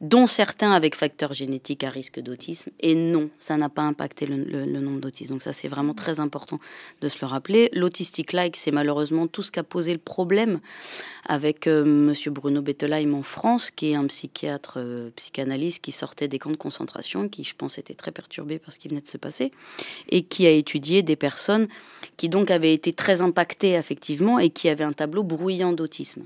dont 0.01 0.27
certains 0.27 0.71
avec 0.71 0.95
facteurs 0.95 1.33
génétiques 1.33 1.83
à 1.83 1.89
risque 1.89 2.19
d'autisme. 2.19 2.69
Et 2.79 2.95
non, 2.95 3.29
ça 3.39 3.57
n'a 3.57 3.69
pas 3.69 3.83
impacté 3.83 4.25
le, 4.25 4.65
nombre 4.65 4.99
d'autistes. 4.99 5.31
Donc 5.31 5.41
ça, 5.41 5.53
c'est 5.53 5.67
vraiment 5.67 5.93
très 5.93 6.19
important 6.19 6.59
de 7.01 7.09
se 7.09 7.19
le 7.21 7.27
rappeler. 7.27 7.69
L'autistic 7.73 8.33
like, 8.33 8.55
c'est 8.55 8.71
malheureusement 8.71 9.27
tout 9.27 9.41
ce 9.41 9.51
qu'a 9.51 9.63
posé 9.63 9.93
le 9.93 9.99
problème 9.99 10.59
avec. 11.27 11.67
Euh, 11.67 11.83
Monsieur 11.85 12.31
Bruno 12.31 12.61
Bettelheim 12.61 13.13
en 13.13 13.23
France, 13.23 13.71
qui 13.71 13.91
est 13.91 13.95
un 13.95 14.05
psychiatre 14.07 14.75
euh, 14.77 15.09
psychanalyste 15.15 15.83
qui 15.83 15.91
sortait 15.91 16.27
des 16.27 16.39
camps 16.39 16.51
de 16.51 16.55
qui 17.31 17.43
je 17.43 17.55
pense 17.55 17.77
était 17.77 17.93
très 17.93 18.11
perturbé 18.11 18.59
par 18.59 18.71
ce 18.71 18.79
qui 18.79 18.87
venait 18.87 19.01
de 19.01 19.07
se 19.07 19.17
passer, 19.17 19.51
et 20.09 20.23
qui 20.23 20.47
a 20.47 20.51
étudié 20.51 21.01
des 21.03 21.15
personnes 21.15 21.67
qui 22.17 22.29
donc 22.29 22.51
avaient 22.51 22.73
été 22.73 22.93
très 22.93 23.21
impactées 23.21 23.73
effectivement 23.73 24.39
et 24.39 24.49
qui 24.49 24.69
avaient 24.69 24.83
un 24.83 24.93
tableau 24.93 25.23
bruyant 25.23 25.73
d'autisme. 25.73 26.25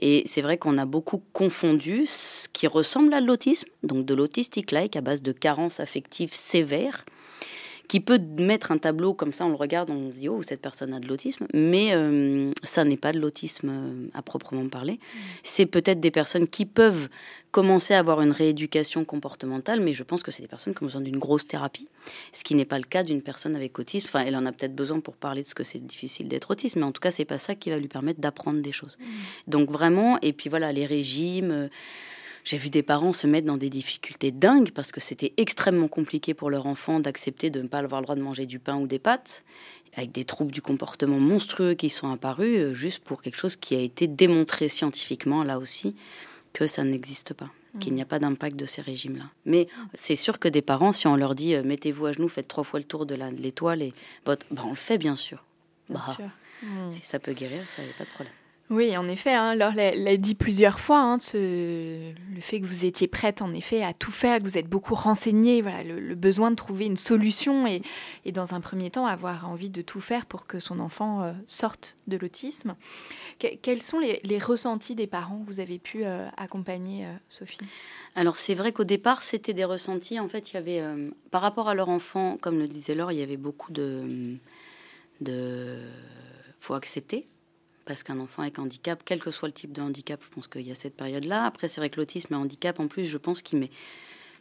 Et 0.00 0.22
c'est 0.26 0.42
vrai 0.42 0.56
qu'on 0.56 0.78
a 0.78 0.86
beaucoup 0.86 1.22
confondu 1.32 2.06
ce 2.06 2.48
qui 2.52 2.66
ressemble 2.66 3.12
à 3.14 3.20
l'autisme, 3.20 3.68
donc 3.82 4.06
de 4.06 4.14
l'autistic-like 4.14 4.96
à 4.96 5.00
base 5.00 5.22
de 5.22 5.32
carences 5.32 5.80
affectives 5.80 6.34
sévères, 6.34 7.04
qui 7.90 7.98
peut 7.98 8.20
mettre 8.38 8.70
un 8.70 8.78
tableau 8.78 9.14
comme 9.14 9.32
ça, 9.32 9.44
on 9.44 9.48
le 9.48 9.56
regarde, 9.56 9.90
on 9.90 10.12
se 10.12 10.18
dit 10.18 10.28
oh 10.28 10.42
cette 10.42 10.62
personne 10.62 10.94
a 10.94 11.00
de 11.00 11.08
l'autisme, 11.08 11.48
mais 11.52 11.88
euh, 11.90 12.52
ça 12.62 12.84
n'est 12.84 12.96
pas 12.96 13.12
de 13.12 13.18
l'autisme 13.18 13.68
euh, 13.68 14.06
à 14.14 14.22
proprement 14.22 14.68
parler. 14.68 14.92
Mmh. 14.92 15.18
C'est 15.42 15.66
peut-être 15.66 15.98
des 15.98 16.12
personnes 16.12 16.46
qui 16.46 16.66
peuvent 16.66 17.08
commencer 17.50 17.92
à 17.92 17.98
avoir 17.98 18.20
une 18.20 18.30
rééducation 18.30 19.04
comportementale, 19.04 19.80
mais 19.80 19.92
je 19.92 20.04
pense 20.04 20.22
que 20.22 20.30
c'est 20.30 20.40
des 20.40 20.46
personnes 20.46 20.72
qui 20.72 20.84
ont 20.84 20.86
besoin 20.86 21.00
d'une 21.00 21.18
grosse 21.18 21.48
thérapie, 21.48 21.88
ce 22.32 22.44
qui 22.44 22.54
n'est 22.54 22.64
pas 22.64 22.78
le 22.78 22.84
cas 22.84 23.02
d'une 23.02 23.22
personne 23.22 23.56
avec 23.56 23.76
autisme. 23.76 24.06
Enfin, 24.06 24.24
elle 24.24 24.36
en 24.36 24.46
a 24.46 24.52
peut-être 24.52 24.76
besoin 24.76 25.00
pour 25.00 25.16
parler 25.16 25.42
de 25.42 25.48
ce 25.48 25.56
que 25.56 25.64
c'est 25.64 25.84
difficile 25.84 26.28
d'être 26.28 26.52
autiste, 26.52 26.76
mais 26.76 26.84
en 26.84 26.92
tout 26.92 27.00
cas, 27.00 27.10
c'est 27.10 27.24
pas 27.24 27.38
ça 27.38 27.56
qui 27.56 27.70
va 27.70 27.78
lui 27.78 27.88
permettre 27.88 28.20
d'apprendre 28.20 28.62
des 28.62 28.70
choses. 28.70 28.98
Mmh. 29.00 29.50
Donc 29.50 29.68
vraiment, 29.68 30.16
et 30.22 30.32
puis 30.32 30.48
voilà, 30.48 30.70
les 30.70 30.86
régimes. 30.86 31.68
J'ai 32.44 32.56
vu 32.56 32.70
des 32.70 32.82
parents 32.82 33.12
se 33.12 33.26
mettre 33.26 33.46
dans 33.46 33.56
des 33.56 33.70
difficultés 33.70 34.32
dingues 34.32 34.70
parce 34.72 34.92
que 34.92 35.00
c'était 35.00 35.32
extrêmement 35.36 35.88
compliqué 35.88 36.34
pour 36.34 36.50
leur 36.50 36.66
enfant 36.66 37.00
d'accepter 37.00 37.50
de 37.50 37.60
ne 37.60 37.68
pas 37.68 37.78
avoir 37.78 38.00
le 38.00 38.04
droit 38.06 38.16
de 38.16 38.22
manger 38.22 38.46
du 38.46 38.58
pain 38.58 38.76
ou 38.76 38.86
des 38.86 38.98
pâtes, 38.98 39.44
avec 39.94 40.12
des 40.12 40.24
troubles 40.24 40.52
du 40.52 40.62
comportement 40.62 41.18
monstrueux 41.18 41.74
qui 41.74 41.90
sont 41.90 42.10
apparus, 42.12 42.58
euh, 42.58 42.72
juste 42.72 43.00
pour 43.00 43.22
quelque 43.22 43.36
chose 43.36 43.56
qui 43.56 43.74
a 43.74 43.80
été 43.80 44.06
démontré 44.06 44.68
scientifiquement, 44.68 45.42
là 45.42 45.58
aussi, 45.58 45.96
que 46.52 46.66
ça 46.66 46.84
n'existe 46.84 47.34
pas 47.34 47.50
qu'il 47.78 47.94
n'y 47.94 48.02
a 48.02 48.04
pas 48.04 48.18
d'impact 48.18 48.56
de 48.56 48.66
ces 48.66 48.82
régimes-là. 48.82 49.26
Mais 49.44 49.68
c'est 49.94 50.16
sûr 50.16 50.38
que 50.38 50.48
des 50.48 50.62
parents, 50.62 50.92
si 50.92 51.06
on 51.06 51.14
leur 51.14 51.36
dit 51.36 51.54
euh, 51.54 51.62
mettez-vous 51.62 52.06
à 52.06 52.12
genoux, 52.12 52.28
faites 52.28 52.48
trois 52.48 52.64
fois 52.64 52.80
le 52.80 52.84
tour 52.84 53.06
de 53.06 53.14
l'étoile, 53.14 53.82
et 53.82 53.94
bah, 54.26 54.36
on 54.64 54.70
le 54.70 54.74
fait 54.74 54.98
bien 54.98 55.14
sûr. 55.14 55.44
Bien 55.88 56.00
bah, 56.00 56.14
sûr. 56.14 56.24
Si 56.90 57.02
ça 57.02 57.18
peut 57.18 57.32
guérir, 57.32 57.62
ça 57.68 57.82
n'est 57.82 57.88
pas 57.96 58.04
de 58.04 58.10
problème. 58.10 58.34
Oui, 58.70 58.96
en 58.96 59.08
effet, 59.08 59.34
hein, 59.34 59.56
Laure 59.56 59.72
l'a 59.74 60.16
dit 60.16 60.36
plusieurs 60.36 60.78
fois, 60.78 61.00
hein, 61.00 61.18
le 61.34 62.40
fait 62.40 62.60
que 62.60 62.66
vous 62.66 62.84
étiez 62.84 63.08
prête 63.08 63.42
en 63.42 63.52
effet 63.52 63.82
à 63.82 63.92
tout 63.92 64.12
faire, 64.12 64.38
que 64.38 64.44
vous 64.44 64.58
êtes 64.58 64.68
beaucoup 64.68 64.94
renseignée, 64.94 65.60
voilà, 65.60 65.82
le, 65.82 66.14
besoin 66.14 66.52
de 66.52 66.54
trouver 66.54 66.86
une 66.86 66.96
solution 66.96 67.66
et, 67.66 67.82
dans 68.30 68.54
un 68.54 68.60
premier 68.60 68.90
temps 68.90 69.06
avoir 69.06 69.50
envie 69.50 69.70
de 69.70 69.82
tout 69.82 70.00
faire 70.00 70.24
pour 70.24 70.46
que 70.46 70.60
son 70.60 70.78
enfant 70.78 71.24
euh, 71.24 71.32
sorte 71.48 71.96
de 72.06 72.16
l'autisme. 72.16 72.76
quels 73.38 73.82
sont 73.82 73.98
les, 73.98 74.38
ressentis 74.38 74.94
des 74.94 75.08
parents 75.08 75.40
que 75.40 75.46
vous 75.46 75.58
avez 75.58 75.80
pu 75.80 76.04
euh, 76.04 76.28
accompagner, 76.36 77.06
euh, 77.06 77.12
Sophie? 77.28 77.58
Alors 78.14 78.36
c'est 78.36 78.54
vrai 78.54 78.70
qu'au 78.70 78.84
départ 78.84 79.22
c'était 79.22 79.52
des 79.52 79.64
ressentis, 79.64 80.20
en 80.20 80.28
fait 80.28 80.52
il 80.52 80.54
y 80.54 80.58
avait, 80.58 80.80
par 81.32 81.42
rapport 81.42 81.68
à 81.68 81.74
leur 81.74 81.88
enfant, 81.88 82.38
comme 82.40 82.58
le 82.58 82.68
disait 82.68 82.94
Laure, 82.94 83.10
il 83.10 83.18
y 83.18 83.22
avait 83.22 83.36
beaucoup 83.36 83.72
de... 83.72 84.36
de 85.20 85.76
faut 86.60 86.74
accepter 86.74 87.26
parce 87.84 88.02
qu'un 88.02 88.18
enfant 88.18 88.42
avec 88.42 88.58
handicap, 88.58 89.02
quel 89.04 89.20
que 89.20 89.30
soit 89.30 89.48
le 89.48 89.54
type 89.54 89.72
de 89.72 89.82
handicap, 89.82 90.20
je 90.22 90.34
pense 90.34 90.48
qu'il 90.48 90.66
y 90.66 90.70
a 90.70 90.74
cette 90.74 90.96
période-là. 90.96 91.44
Après, 91.44 91.68
c'est 91.68 91.80
vrai 91.80 91.90
que 91.90 91.96
l'autisme 91.96 92.34
et 92.34 92.36
handicap, 92.36 92.80
en 92.80 92.88
plus, 92.88 93.06
je 93.06 93.18
pense 93.18 93.42
qu'il 93.42 93.58
met 93.58 93.70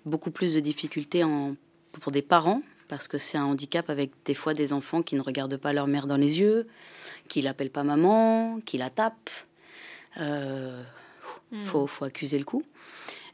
beaucoup 0.06 0.32
plus 0.32 0.54
de 0.54 0.60
difficultés 0.60 1.24
en, 1.24 1.56
pour 2.00 2.12
des 2.12 2.22
parents, 2.22 2.62
parce 2.88 3.08
que 3.08 3.18
c'est 3.18 3.38
un 3.38 3.46
handicap 3.46 3.90
avec 3.90 4.12
des 4.26 4.34
fois 4.34 4.54
des 4.54 4.74
enfants 4.74 5.02
qui 5.02 5.16
ne 5.16 5.22
regardent 5.22 5.58
pas 5.58 5.74
leur 5.74 5.88
mère 5.88 6.08
dans 6.08 6.18
les 6.18 6.40
yeux, 6.40 6.68
qui 7.28 7.42
l'appellent 7.42 7.70
pas 7.70 7.84
maman, 7.84 8.60
qui 8.66 8.78
la 8.78 8.90
tapent. 8.90 9.30
Euh, 10.18 10.82
hmm. 11.52 11.64
faut, 11.64 11.88
faut 11.88 12.06
accuser 12.06 12.38
le 12.38 12.46
coup. 12.46 12.64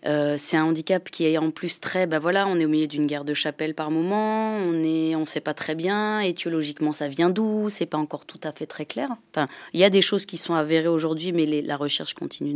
Euh, 0.06 0.36
c'est 0.38 0.58
un 0.58 0.66
handicap 0.66 1.10
qui 1.10 1.26
est 1.26 1.38
en 1.38 1.50
plus 1.50 1.80
très, 1.80 2.06
bah 2.06 2.20
voilà, 2.20 2.48
on 2.48 2.60
est 2.60 2.66
au 2.66 2.70
milieu 2.70 2.88
d'une 2.88 3.08
guerre 3.08 3.26
de 3.26 3.34
chapelle 3.34 3.74
par 3.74 3.90
moment, 3.90 4.56
on 4.58 4.84
est, 4.84 5.16
on 5.16 5.26
sait 5.26 5.42
pas 5.42 5.56
très 5.56 5.74
bien, 5.74 6.20
étiologiquement 6.20 6.94
ça 6.94 7.08
vient 7.08 7.32
d'où, 7.32 7.70
c'est 7.70 7.88
pas 7.88 7.98
encore 7.98 8.26
tout 8.26 8.40
à 8.44 8.52
fait 8.52 8.68
très 8.68 8.86
clair. 8.86 9.10
Enfin, 9.32 9.48
il 9.74 9.80
y 9.80 9.84
a 9.84 9.90
des 9.90 10.04
choses 10.04 10.26
qui 10.28 10.38
sont 10.38 10.54
avérées 10.54 10.88
aujourd'hui, 10.88 11.32
mais 11.32 11.46
la 11.62 11.76
recherche 11.76 12.14
continue 12.14 12.56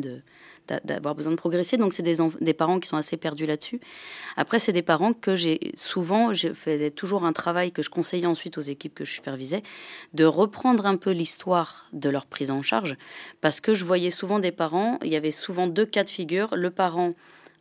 d'avoir 0.86 1.16
besoin 1.16 1.32
de 1.32 1.38
progresser. 1.38 1.78
Donc, 1.78 1.94
c'est 1.94 2.04
des, 2.04 2.18
des 2.42 2.54
parents 2.54 2.80
qui 2.80 2.88
sont 2.88 2.98
assez 2.98 3.18
perdus 3.18 3.48
là-dessus. 3.48 3.80
Après, 4.38 4.60
c'est 4.60 4.72
des 4.72 4.84
parents 4.84 5.14
que 5.14 5.36
j'ai 5.36 5.72
souvent, 5.74 6.34
je 6.34 6.54
faisais 6.54 6.92
toujours 6.92 7.26
un 7.26 7.34
travail 7.34 7.72
que 7.72 7.82
je 7.82 7.90
conseillais 7.90 8.28
ensuite 8.28 8.60
aux 8.60 8.62
équipes 8.62 8.94
que 8.94 9.06
je 9.06 9.14
supervisais, 9.14 9.64
de 10.14 10.26
reprendre 10.26 10.86
un 10.86 10.98
peu 10.98 11.10
l'histoire 11.10 11.88
de 11.94 12.10
leur 12.10 12.28
prise 12.28 12.52
en 12.52 12.62
charge. 12.62 12.96
Parce 13.42 13.60
que 13.60 13.74
je 13.74 13.84
voyais 13.84 14.12
souvent 14.12 14.38
des 14.38 14.52
parents, 14.52 15.00
il 15.04 15.12
y 15.12 15.16
avait 15.16 15.32
souvent 15.32 15.66
deux 15.66 15.86
cas 15.86 16.04
de 16.04 16.10
figure. 16.10 16.56
Le 16.56 16.70
parent 16.70 17.16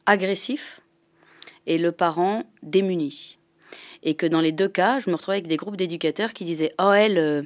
agressif 0.08 0.80
et 1.66 1.78
le 1.78 1.92
parent 1.92 2.44
démuni. 2.62 3.38
Et 4.02 4.14
que 4.14 4.26
dans 4.26 4.40
les 4.40 4.52
deux 4.52 4.68
cas, 4.68 4.98
je 5.00 5.10
me 5.10 5.14
retrouvais 5.14 5.36
avec 5.36 5.46
des 5.46 5.56
groupes 5.56 5.76
d'éducateurs 5.76 6.32
qui 6.32 6.44
disaient 6.44 6.72
Oh, 6.80 6.92
elle, 6.92 7.18
euh, 7.18 7.42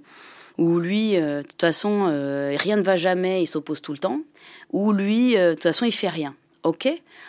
ou 0.58 0.78
lui, 0.78 1.16
euh, 1.16 1.42
de 1.42 1.46
toute 1.46 1.60
façon, 1.60 2.06
euh, 2.08 2.54
rien 2.58 2.76
ne 2.76 2.82
va 2.82 2.96
jamais, 2.96 3.42
il 3.42 3.46
s'oppose 3.46 3.82
tout 3.82 3.92
le 3.92 3.98
temps. 3.98 4.20
Ou 4.70 4.92
lui, 4.92 5.34
de 5.34 5.54
toute 5.54 5.64
façon, 5.64 5.84
il 5.84 5.92
fait 5.92 6.08
rien. 6.08 6.34
Ok, 6.62 6.88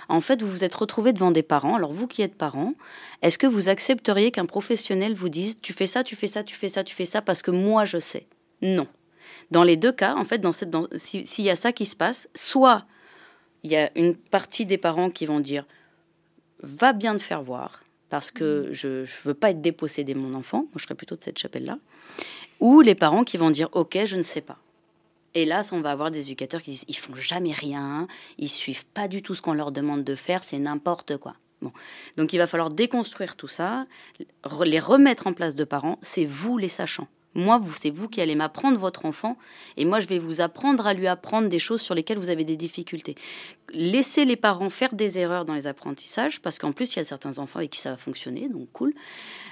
en 0.10 0.22
fait, 0.22 0.44
vous 0.44 0.48
vous 0.50 0.64
êtes 0.64 0.76
retrouvé 0.76 1.12
devant 1.12 1.32
des 1.32 1.42
parents. 1.42 1.76
Alors, 1.76 1.92
vous 1.92 2.06
qui 2.06 2.22
êtes 2.22 2.36
parents, 2.36 2.76
est-ce 3.24 3.40
que 3.40 3.48
vous 3.48 3.68
accepteriez 3.68 4.30
qu'un 4.30 4.46
professionnel 4.46 5.16
vous 5.16 5.30
dise 5.30 5.58
Tu 5.60 5.74
fais 5.74 5.88
ça, 5.88 6.04
tu 6.04 6.16
fais 6.16 6.28
ça, 6.28 6.44
tu 6.44 6.54
fais 6.54 6.70
ça, 6.70 6.84
tu 6.84 6.94
fais 6.94 7.06
ça 7.06 7.24
parce 7.24 7.42
que 7.42 7.50
moi 7.50 7.84
je 7.84 7.98
sais? 7.98 8.28
Non. 8.62 8.88
Dans 9.50 9.64
les 9.64 9.76
deux 9.76 9.92
cas, 9.92 10.14
en 10.16 10.24
fait, 10.24 10.38
dans 10.38 10.52
cette, 10.52 10.76
s'il 10.96 11.46
y 11.46 11.50
a 11.50 11.56
ça 11.56 11.72
qui 11.72 11.88
se 11.88 11.96
passe, 11.96 12.30
soit 12.36 12.86
il 13.64 13.72
y 13.72 13.76
a 13.76 13.90
une 13.98 14.16
partie 14.16 14.66
des 14.66 14.78
parents 14.78 15.10
qui 15.10 15.26
vont 15.26 15.40
dire 15.40 15.66
Va 16.62 16.94
bien 16.94 17.16
te 17.18 17.22
faire 17.22 17.42
voir 17.42 17.84
parce 18.10 18.32
que 18.32 18.70
je 18.72 19.02
ne 19.02 19.24
veux 19.24 19.34
pas 19.34 19.50
être 19.50 19.62
dépossédé 19.62 20.14
mon 20.14 20.36
enfant. 20.36 20.60
Moi, 20.60 20.74
je 20.76 20.84
serais 20.84 20.96
plutôt 20.96 21.16
de 21.16 21.24
cette 21.24 21.40
chapelle-là. 21.40 21.80
Ou 22.60 22.82
les 22.82 22.96
parents 22.96 23.24
qui 23.24 23.38
vont 23.38 23.50
dire 23.50 23.70
Ok, 23.74 23.98
je 24.06 24.16
ne 24.16 24.22
sais 24.22 24.42
pas. 24.42 24.60
Et 25.34 25.46
là, 25.46 25.64
on 25.72 25.82
va 25.82 25.92
avoir 25.92 26.12
des 26.12 26.28
éducateurs 26.28 26.62
qui 26.62 26.72
disent 26.72 26.86
ils 26.88 26.98
font 26.98 27.16
jamais 27.16 27.54
rien, 27.54 28.08
ils 28.38 28.50
suivent 28.50 28.86
pas 28.86 29.08
du 29.08 29.22
tout 29.22 29.34
ce 29.34 29.42
qu'on 29.42 29.54
leur 29.54 29.72
demande 29.72 30.04
de 30.04 30.16
faire, 30.16 30.44
c'est 30.44 30.60
n'importe 30.60 31.18
quoi. 31.18 31.36
Bon. 31.62 31.72
Donc 32.18 32.34
il 32.34 32.38
va 32.38 32.46
falloir 32.46 32.70
déconstruire 32.70 33.36
tout 33.36 33.48
ça, 33.48 33.88
les 34.66 34.80
remettre 34.80 35.28
en 35.28 35.34
place 35.34 35.56
de 35.56 35.64
parents, 35.64 35.98
c'est 36.02 36.26
vous 36.26 36.58
les 36.58 36.68
sachants. 36.68 37.08
Moi, 37.36 37.62
c'est 37.76 37.90
vous 37.90 38.08
qui 38.08 38.22
allez 38.22 38.36
m'apprendre 38.36 38.78
votre 38.78 39.06
enfant, 39.06 39.38
et 39.78 39.86
moi, 39.86 40.00
je 40.00 40.08
vais 40.08 40.20
vous 40.20 40.42
apprendre 40.42 40.86
à 40.86 40.94
lui 40.94 41.08
apprendre 41.08 41.50
des 41.50 41.60
choses 41.60 41.82
sur 41.82 41.96
lesquelles 41.96 42.20
vous 42.20 42.30
avez 42.30 42.44
des 42.44 42.58
difficultés. 42.58 43.16
Laissez 43.74 44.26
les 44.26 44.36
parents 44.36 44.70
faire 44.70 44.94
des 44.94 45.20
erreurs 45.20 45.46
dans 45.46 45.56
les 45.56 45.68
apprentissages, 45.68 46.42
parce 46.42 46.60
qu'en 46.60 46.72
plus, 46.72 46.94
il 46.94 47.00
y 47.00 47.02
a 47.02 47.06
certains 47.06 47.40
enfants 47.40 47.60
avec 47.60 47.72
qui 47.72 47.80
ça 47.80 47.92
va 47.92 47.98
fonctionner, 47.98 48.50
donc 48.50 48.72
cool. 48.72 48.94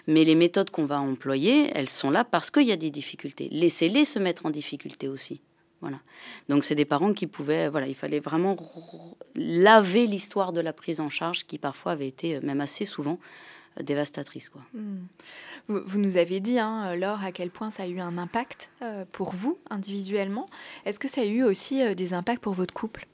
Mais 0.08 0.24
les 0.24 0.36
méthodes 0.36 0.70
qu'on 0.70 0.86
va 0.86 1.00
employer, 1.00 1.72
elles 1.74 1.90
sont 1.90 2.12
là 2.12 2.24
parce 2.24 2.52
qu'il 2.52 2.68
y 2.68 2.72
a 2.72 2.78
des 2.78 2.90
difficultés. 2.90 3.50
Laissez-les 3.52 4.06
se 4.06 4.20
mettre 4.20 4.46
en 4.46 4.50
difficulté 4.50 5.08
aussi. 5.08 5.42
Voilà. 5.82 6.00
Donc 6.48 6.64
c'est 6.64 6.76
des 6.76 6.86
parents 6.86 7.14
qui 7.14 7.26
pouvaient, 7.26 7.68
voilà, 7.68 7.88
il 7.88 7.96
fallait 7.96 8.20
vraiment 8.20 8.56
laver 9.36 10.06
l'histoire 10.06 10.54
de 10.54 10.62
la 10.62 10.74
prise 10.74 11.00
en 11.00 11.10
charge 11.10 11.46
qui 11.48 11.58
parfois 11.58 11.94
avait 11.94 12.08
été, 12.08 12.36
euh, 12.36 12.40
même 12.44 12.62
assez 12.62 12.86
souvent, 12.86 13.20
dévastatrice. 13.82 14.50
Quoi. 14.50 14.62
Hmm. 14.74 15.06
Vous, 15.68 16.00
nous 16.00 16.18
avez 16.18 16.40
dit, 16.40 16.60
hein, 16.60 16.96
Laure, 16.96 17.24
à 17.24 17.32
quel 17.32 17.50
point 17.50 17.72
ça 17.72 17.84
a 17.84 17.88
eu 17.88 18.00
un 18.00 18.18
impact 18.18 18.70
euh, 18.82 19.06
pour 19.12 19.34
vous 19.34 19.58
individuellement. 19.70 20.48
Est-ce 20.86 21.00
que 21.00 21.08
ça 21.08 21.22
a 21.22 21.26
eu 21.26 21.44
aussi 21.44 21.96
des 21.96 22.14
impacts 22.14 22.42
pour 22.42 22.54
votre 22.54 22.74
couple? 22.74 23.08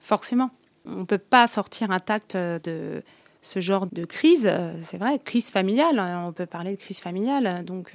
Forcément. 0.00 0.50
On 0.86 1.00
ne 1.00 1.04
peut 1.04 1.18
pas 1.18 1.46
sortir 1.46 1.90
intact 1.90 2.36
de 2.36 3.02
ce 3.40 3.60
genre 3.60 3.86
de 3.90 4.04
crise. 4.04 4.50
C'est 4.82 4.98
vrai, 4.98 5.18
crise 5.18 5.50
familiale. 5.50 5.98
Hein, 5.98 6.24
on 6.26 6.32
peut 6.32 6.46
parler 6.46 6.76
de 6.76 6.80
crise 6.80 7.00
familiale. 7.00 7.64
Donc 7.64 7.92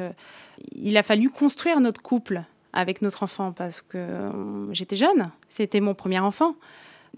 il 0.71 0.97
a 0.97 1.03
fallu 1.03 1.29
construire 1.29 1.79
notre 1.81 2.01
couple 2.01 2.43
avec 2.73 3.01
notre 3.01 3.23
enfant 3.23 3.51
parce 3.51 3.81
que 3.81 3.97
euh, 3.97 4.73
j'étais 4.73 4.95
jeune, 4.95 5.31
c'était 5.47 5.79
mon 5.79 5.93
premier 5.93 6.19
enfant. 6.19 6.55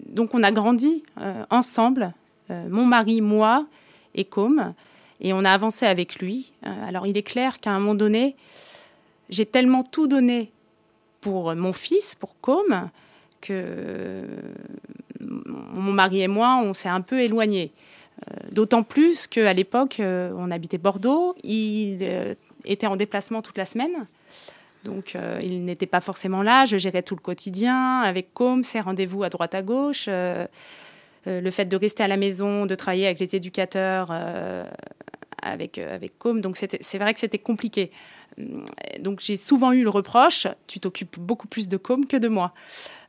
Donc 0.06 0.34
on 0.34 0.42
a 0.42 0.52
grandi 0.52 1.02
euh, 1.20 1.44
ensemble, 1.50 2.12
euh, 2.50 2.68
mon 2.70 2.86
mari, 2.86 3.20
moi 3.20 3.66
et 4.14 4.24
Com, 4.24 4.74
et 5.22 5.32
on 5.32 5.44
a 5.44 5.50
avancé 5.50 5.86
avec 5.86 6.16
lui. 6.16 6.52
alors 6.62 7.06
il 7.06 7.16
est 7.16 7.22
clair 7.22 7.60
qu'à 7.60 7.70
un 7.70 7.78
moment 7.78 7.94
donné, 7.94 8.36
j'ai 9.30 9.46
tellement 9.46 9.82
tout 9.82 10.06
donné 10.06 10.52
pour 11.20 11.54
mon 11.54 11.72
fils, 11.72 12.14
pour 12.14 12.38
Com, 12.40 12.90
que 13.40 14.24
mon 15.20 15.92
mari 15.92 16.20
et 16.22 16.28
moi, 16.28 16.60
on 16.62 16.74
s'est 16.74 16.88
un 16.88 17.00
peu 17.00 17.20
éloignés. 17.20 17.72
D'autant 18.50 18.82
plus 18.82 19.26
qu'à 19.26 19.52
l'époque, 19.52 20.00
on 20.00 20.50
habitait 20.50 20.78
Bordeaux, 20.78 21.34
il 21.42 22.36
était 22.64 22.86
en 22.86 22.96
déplacement 22.96 23.40
toute 23.40 23.56
la 23.56 23.64
semaine. 23.64 24.06
Donc, 24.84 25.14
euh, 25.14 25.38
il 25.42 25.64
n'était 25.64 25.86
pas 25.86 26.00
forcément 26.00 26.42
là. 26.42 26.64
Je 26.64 26.76
gérais 26.76 27.02
tout 27.02 27.14
le 27.14 27.20
quotidien 27.20 28.00
avec 28.00 28.34
Com, 28.34 28.64
ses 28.64 28.80
rendez-vous 28.80 29.22
à 29.22 29.28
droite 29.28 29.54
à 29.54 29.62
gauche. 29.62 30.06
Euh, 30.08 30.46
euh, 31.28 31.40
le 31.40 31.50
fait 31.50 31.66
de 31.66 31.76
rester 31.76 32.02
à 32.02 32.08
la 32.08 32.16
maison, 32.16 32.66
de 32.66 32.74
travailler 32.74 33.06
avec 33.06 33.20
les 33.20 33.36
éducateurs, 33.36 34.10
avec, 35.42 35.78
avec 35.78 36.18
Com. 36.18 36.40
Donc, 36.40 36.56
c'est 36.56 36.98
vrai 36.98 37.12
que 37.12 37.20
c'était 37.20 37.38
compliqué. 37.38 37.90
Donc, 39.00 39.20
j'ai 39.20 39.36
souvent 39.36 39.72
eu 39.72 39.82
le 39.82 39.90
reproche 39.90 40.46
tu 40.66 40.80
t'occupes 40.80 41.18
beaucoup 41.18 41.48
plus 41.48 41.68
de 41.68 41.76
Com 41.76 42.06
que 42.06 42.16
de 42.16 42.28
moi. 42.28 42.54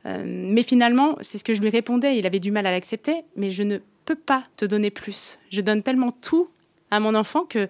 mais 0.04 0.62
finalement, 0.62 1.16
c'est 1.20 1.38
ce 1.38 1.44
que 1.44 1.54
je 1.54 1.60
lui 1.60 1.70
répondais. 1.70 2.18
Il 2.18 2.26
avait 2.26 2.40
du 2.40 2.50
mal 2.50 2.66
à 2.66 2.70
l'accepter, 2.70 3.22
mais 3.36 3.50
je 3.50 3.62
ne 3.62 3.78
peux 4.04 4.14
pas 4.14 4.44
te 4.56 4.64
donner 4.64 4.90
plus. 4.90 5.38
Je 5.50 5.60
donne 5.60 5.82
tellement 5.82 6.10
tout 6.10 6.48
à 6.90 7.00
mon 7.00 7.14
enfant 7.14 7.44
que 7.44 7.68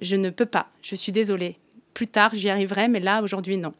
je 0.00 0.16
ne 0.16 0.30
peux 0.30 0.46
pas. 0.46 0.68
Je 0.82 0.94
suis 0.94 1.12
désolée 1.12 1.58
plus 1.94 2.06
tard, 2.06 2.30
j'y 2.34 2.48
arriverai, 2.48 2.88
mais 2.88 3.00
là, 3.00 3.22
aujourd'hui, 3.22 3.56
non. 3.56 3.74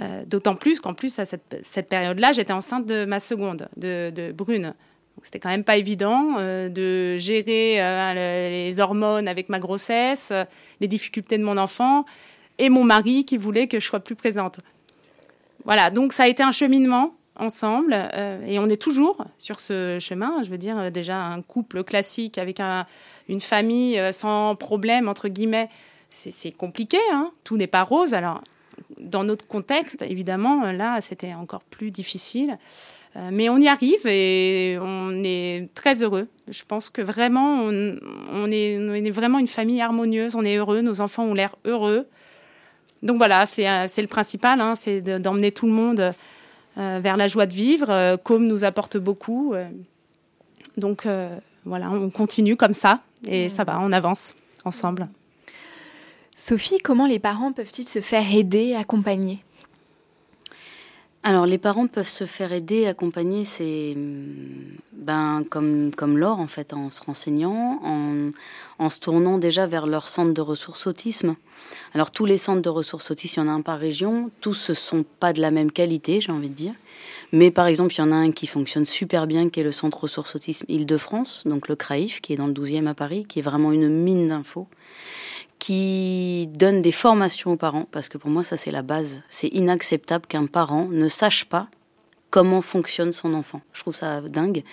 Euh, 0.00 0.22
d'autant 0.24 0.54
plus 0.54 0.80
qu'en 0.80 0.94
plus, 0.94 1.18
à 1.18 1.24
cette, 1.24 1.88
période-là, 1.88 2.32
j'étais 2.32 2.52
enceinte 2.52 2.86
de 2.86 3.04
ma 3.04 3.20
seconde, 3.20 3.68
de, 3.76 4.32
Brune. 4.32 4.74
C'était 5.22 5.38
quand 5.38 5.50
même 5.50 5.64
pas 5.64 5.76
évident 5.76 6.36
euh, 6.38 6.68
de 6.68 7.18
gérer 7.18 7.82
euh, 7.82 8.48
les 8.48 8.80
hormones 8.80 9.28
avec 9.28 9.48
ma 9.48 9.58
grossesse, 9.58 10.32
les 10.80 10.88
difficultés 10.88 11.36
de 11.36 11.44
mon 11.44 11.58
enfant 11.58 12.04
et 12.58 12.68
mon 12.68 12.84
mari 12.84 13.24
qui 13.24 13.36
voulait 13.36 13.66
que 13.66 13.80
je 13.80 13.84
sois 13.84 14.00
plus 14.00 14.14
présente. 14.14 14.60
Voilà, 15.64 15.90
donc 15.90 16.12
ça 16.12 16.24
a 16.24 16.28
été 16.28 16.42
un 16.42 16.52
cheminement 16.52 17.14
ensemble 17.36 17.94
et 18.46 18.58
on 18.58 18.66
est 18.66 18.80
toujours 18.80 19.24
sur 19.38 19.60
ce 19.60 19.98
chemin. 19.98 20.42
Je 20.42 20.50
veux 20.50 20.58
dire, 20.58 20.90
déjà 20.90 21.18
un 21.18 21.40
couple 21.42 21.84
classique 21.84 22.38
avec 22.38 22.60
une 23.28 23.40
famille 23.40 24.00
sans 24.12 24.56
problème, 24.56 25.08
entre 25.08 25.28
guillemets, 25.28 25.70
c'est 26.10 26.52
compliqué, 26.52 26.98
hein 27.12 27.30
tout 27.44 27.56
n'est 27.56 27.66
pas 27.66 27.82
rose. 27.82 28.14
Alors, 28.14 28.42
dans 28.98 29.24
notre 29.24 29.46
contexte, 29.46 30.02
évidemment, 30.02 30.72
là, 30.72 31.00
c'était 31.00 31.34
encore 31.34 31.62
plus 31.62 31.90
difficile. 31.90 32.58
Euh, 33.16 33.30
mais 33.32 33.48
on 33.48 33.58
y 33.58 33.66
arrive 33.66 34.06
et 34.06 34.78
on 34.80 35.22
est 35.24 35.68
très 35.74 36.02
heureux. 36.02 36.28
Je 36.48 36.62
pense 36.66 36.90
que 36.90 37.02
vraiment, 37.02 37.62
on, 37.62 38.50
est, 38.50 39.10
vraiment 39.10 39.38
une 39.38 39.48
famille 39.48 39.80
harmonieuse, 39.80 40.34
on 40.36 40.44
est 40.44 40.56
heureux, 40.56 40.80
nos 40.80 41.00
enfants 41.00 41.24
ont 41.24 41.34
l'air 41.34 41.56
heureux. 41.64 42.06
Donc 43.02 43.16
voilà, 43.16 43.46
c'est 43.46 43.68
euh, 43.68 43.86
le 43.98 44.06
principal, 44.06 44.60
hein, 44.60 44.74
c'est 44.74 45.00
d'emmener 45.00 45.50
tout 45.50 45.66
le 45.66 45.72
monde 45.72 46.12
euh, 46.78 47.00
vers 47.02 47.16
la 47.16 47.26
joie 47.26 47.46
de 47.46 47.52
vivre. 47.52 48.16
comme 48.22 48.46
nous 48.46 48.64
apporte 48.64 48.96
beaucoup. 48.96 49.54
donc 50.76 51.06
voilà, 51.64 51.90
on 51.90 52.10
continue 52.10 52.56
comme 52.56 52.72
ça 52.72 53.00
et 53.26 53.48
ça 53.48 53.64
va, 53.64 53.80
on 53.80 53.92
avance 53.92 54.36
ensemble. 54.64 55.08
Sophie, 56.34 56.78
comment 56.78 57.06
les 57.06 57.18
parents 57.18 57.52
peuvent-ils 57.52 57.88
se 57.88 58.00
faire 58.00 58.24
aider, 58.32 58.74
accompagner? 58.74 59.40
Alors 61.22 61.44
les 61.44 61.58
parents 61.58 61.86
peuvent 61.86 62.08
se 62.08 62.24
faire 62.24 62.50
aider, 62.52 62.86
accompagner, 62.86 63.44
c'est 63.44 63.94
ben 64.92 65.44
comme 65.50 65.90
comme 65.94 66.16
Laure 66.16 66.38
en 66.38 66.46
fait, 66.46 66.72
en 66.72 66.88
se 66.88 67.02
renseignant, 67.02 67.78
en, 67.84 68.30
en 68.78 68.90
se 68.90 69.00
tournant 69.00 69.36
déjà 69.36 69.66
vers 69.66 69.86
leur 69.86 70.08
centre 70.08 70.32
de 70.32 70.40
ressources 70.40 70.86
autisme. 70.86 71.36
Alors 71.92 72.10
tous 72.10 72.24
les 72.24 72.38
centres 72.38 72.62
de 72.62 72.70
ressources 72.70 73.10
autisme, 73.10 73.40
il 73.40 73.44
y 73.44 73.46
en 73.48 73.52
a 73.52 73.54
un 73.54 73.60
par 73.60 73.78
région, 73.78 74.30
tous 74.40 74.70
ne 74.70 74.74
sont 74.74 75.04
pas 75.20 75.34
de 75.34 75.42
la 75.42 75.50
même 75.50 75.70
qualité, 75.70 76.22
j'ai 76.22 76.32
envie 76.32 76.48
de 76.48 76.54
dire. 76.54 76.74
Mais 77.32 77.50
par 77.50 77.66
exemple, 77.66 77.94
il 77.94 77.98
y 77.98 78.02
en 78.02 78.12
a 78.12 78.16
un 78.16 78.32
qui 78.32 78.46
fonctionne 78.46 78.86
super 78.86 79.26
bien, 79.26 79.50
qui 79.50 79.60
est 79.60 79.64
le 79.64 79.72
centre 79.72 80.00
ressources 80.00 80.34
autisme 80.34 80.64
Île-de-France, 80.68 81.42
donc 81.44 81.68
le 81.68 81.76
CRAIF, 81.76 82.22
qui 82.22 82.32
est 82.32 82.36
dans 82.36 82.46
le 82.46 82.54
12e 82.54 82.86
à 82.86 82.94
Paris, 82.94 83.24
qui 83.28 83.40
est 83.40 83.42
vraiment 83.42 83.72
une 83.72 83.90
mine 83.90 84.28
d'infos 84.28 84.68
qui 85.60 86.48
donne 86.48 86.82
des 86.82 86.90
formations 86.90 87.52
aux 87.52 87.56
parents, 87.56 87.86
parce 87.92 88.08
que 88.08 88.18
pour 88.18 88.30
moi 88.30 88.42
ça 88.42 88.56
c'est 88.56 88.72
la 88.72 88.82
base. 88.82 89.22
C'est 89.28 89.48
inacceptable 89.48 90.26
qu'un 90.26 90.46
parent 90.46 90.88
ne 90.90 91.08
sache 91.08 91.44
pas 91.44 91.68
comment 92.30 92.62
fonctionne 92.62 93.12
son 93.12 93.34
enfant. 93.34 93.60
Je 93.72 93.80
trouve 93.80 93.94
ça 93.94 94.20
dingue 94.22 94.64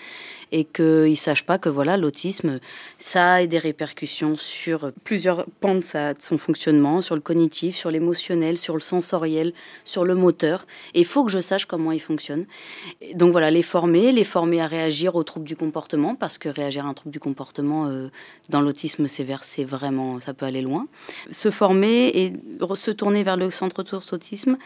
et 0.52 0.64
qu'ils 0.64 1.10
ne 1.10 1.14
sachent 1.14 1.44
pas 1.44 1.58
que 1.58 1.68
voilà 1.68 1.96
l'autisme, 1.96 2.60
ça 2.98 3.34
a 3.34 3.46
des 3.46 3.58
répercussions 3.58 4.36
sur 4.36 4.92
plusieurs 5.04 5.46
pans 5.60 5.74
de, 5.74 5.82
son 5.82 6.38
fonctionnement, 6.38 7.00
sur 7.00 7.14
le 7.14 7.20
cognitif, 7.20 7.76
sur 7.76 7.90
l'émotionnel, 7.90 8.58
sur 8.58 8.74
le 8.74 8.80
sensoriel, 8.80 9.52
sur 9.84 10.04
le 10.04 10.14
moteur. 10.14 10.66
Et 10.94 11.00
il 11.00 11.04
faut 11.04 11.24
que 11.24 11.30
je 11.30 11.40
sache 11.40 11.66
comment 11.66 11.92
il 11.92 12.00
fonctionne. 12.00 12.46
Donc 13.14 13.32
voilà, 13.32 13.50
les 13.50 13.62
former, 13.62 14.12
les 14.12 14.24
former 14.24 14.60
à 14.60 14.66
réagir 14.66 15.14
aux 15.16 15.24
troubles 15.24 15.46
du 15.46 15.56
comportement, 15.56 16.14
parce 16.14 16.38
que 16.38 16.48
réagir 16.48 16.86
à 16.86 16.88
un 16.88 16.94
trouble 16.94 17.12
du 17.12 17.20
comportement 17.20 17.86
euh, 17.86 18.08
dans 18.48 18.60
l'autisme 18.60 19.06
sévère, 19.06 19.44
c'est 19.44 19.64
vraiment, 19.64 20.20
ça 20.20 20.34
peut 20.34 20.46
aller 20.46 20.62
loin. 20.62 20.86
Se 21.30 21.50
former 21.50 22.08
et 22.08 22.32
se 22.74 22.90
tourner 22.90 23.22
vers 23.22 23.36
le 23.36 23.50
centre 23.50 23.82
de 23.82 23.88
source 23.88 24.12
autisme, 24.12 24.56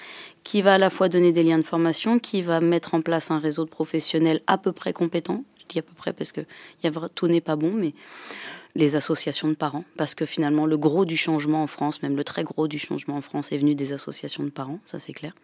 qui 0.45 0.62
va 0.62 0.74
à 0.74 0.78
la 0.78 0.91
fois 0.91 1.09
donner 1.09 1.33
des 1.33 1.43
liens 1.43 1.59
de 1.59 1.62
formation, 1.62 2.18
qui 2.18 2.43
va 2.43 2.61
mettre 2.61 2.95
en 2.95 3.01
place 3.01 3.30
un 3.30 3.39
réseau 3.39 3.64
de 3.64 3.70
professionnels 3.70 4.41
à 4.47 4.59
peu 4.59 4.72
près 4.72 4.93
compétents 4.93 5.45
à 5.77 5.83
peu 5.83 5.95
près 5.95 6.13
parce 6.13 6.33
que 6.33 6.43
tout 7.15 7.29
n'est 7.29 7.41
pas 7.41 7.57
bon, 7.57 7.73
mais 7.73 7.95
les 8.75 8.97
associations 8.97 9.49
de 9.49 9.55
parents, 9.55 9.85
parce 9.97 10.15
que 10.15 10.25
finalement 10.25 10.67
le 10.67 10.79
gros 10.79 11.05
du 11.05 11.17
changement 11.17 11.63
en 11.63 11.67
France, 11.67 12.03
même 12.03 12.17
le 12.17 12.25
très 12.25 12.45
gros 12.45 12.69
du 12.69 12.79
changement 12.79 13.17
en 13.17 13.21
France 13.21 13.53
est 13.53 13.59
venu 13.59 13.75
des 13.75 13.93
associations 13.93 14.45
de 14.45 14.51
parents, 14.51 14.81
ça 14.85 14.99
c'est 14.99 15.13
clair. 15.13 15.35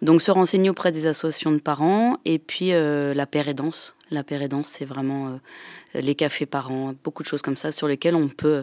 Donc 0.00 0.22
se 0.22 0.30
renseigner 0.30 0.70
auprès 0.70 0.92
des 0.92 1.06
associations 1.06 1.50
de 1.50 1.58
parents 1.58 2.18
et 2.24 2.38
puis 2.38 2.72
euh, 2.72 3.14
la 3.14 3.26
pérédance. 3.26 3.96
La 4.10 4.22
pérédance, 4.22 4.68
c'est 4.68 4.84
vraiment 4.84 5.28
euh, 5.28 6.00
les 6.00 6.14
cafés 6.14 6.46
parents, 6.46 6.94
beaucoup 7.02 7.24
de 7.24 7.28
choses 7.28 7.42
comme 7.42 7.56
ça 7.56 7.72
sur 7.72 7.88
lesquelles 7.88 8.14
on 8.14 8.28
peut 8.28 8.62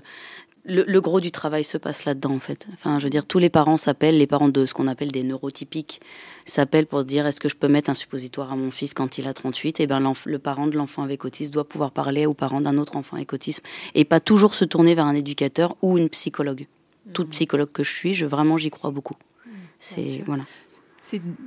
le, 0.68 0.99
gros 0.99 1.22
du 1.22 1.32
travail 1.32 1.63
se 1.63 1.78
passe 1.78 2.05
là-dedans, 2.05 2.32
en 2.32 2.39
fait. 2.39 2.68
Enfin, 2.74 2.99
je 2.99 3.03
veux 3.03 3.09
dire, 3.09 3.26
tous 3.26 3.39
les 3.39 3.49
parents 3.49 3.78
s'appellent, 3.78 4.18
les 4.18 4.28
parents 4.28 4.49
de 4.49 4.66
ce 4.66 4.74
qu'on 4.74 4.88
appelle 4.88 5.11
des 5.11 5.24
neurotypiques 5.24 6.01
s'appellent 6.45 6.88
pour 6.88 7.03
dire 7.03 7.28
est-ce 7.28 7.39
que 7.39 7.49
je 7.49 7.55
peux 7.55 7.68
mettre 7.68 7.89
un 7.89 7.93
suppositoire 7.93 8.51
à 8.51 8.55
mon 8.55 8.72
fils 8.72 8.93
quand 8.93 9.18
il 9.18 9.28
a 9.28 9.34
38 9.34 9.80
Et 9.80 9.84
eh 9.84 9.88
ben, 9.88 10.13
le 10.26 10.39
parent 10.39 10.68
de 10.68 10.76
l'enfant 10.76 11.03
avec 11.03 11.24
autisme 11.24 11.51
doit 11.51 11.68
pouvoir 11.68 11.91
parler 11.91 12.26
aux 12.26 12.34
parents 12.34 12.61
d'un 12.61 12.78
autre 12.78 12.95
enfant 12.95 13.16
avec 13.16 13.32
autisme 13.34 13.63
et 13.93 14.05
pas 14.05 14.20
toujours 14.20 14.53
se 14.53 14.66
tourner 14.66 14.95
vers 14.95 15.05
un 15.05 15.16
éducateur 15.16 15.76
ou 15.82 15.97
une 15.97 16.09
psychologue. 16.09 16.68
Toute 17.13 17.28
mmh. 17.28 17.32
psychologue 17.32 17.72
que 17.72 17.84
je 17.84 17.91
suis, 17.91 18.13
je 18.16 18.26
vraiment 18.26 18.57
j'y 18.57 18.72
crois 18.72 18.89
beaucoup. 18.89 19.16
Mmh, 19.45 19.49
C'est 19.80 20.24
voilà. 20.26 20.45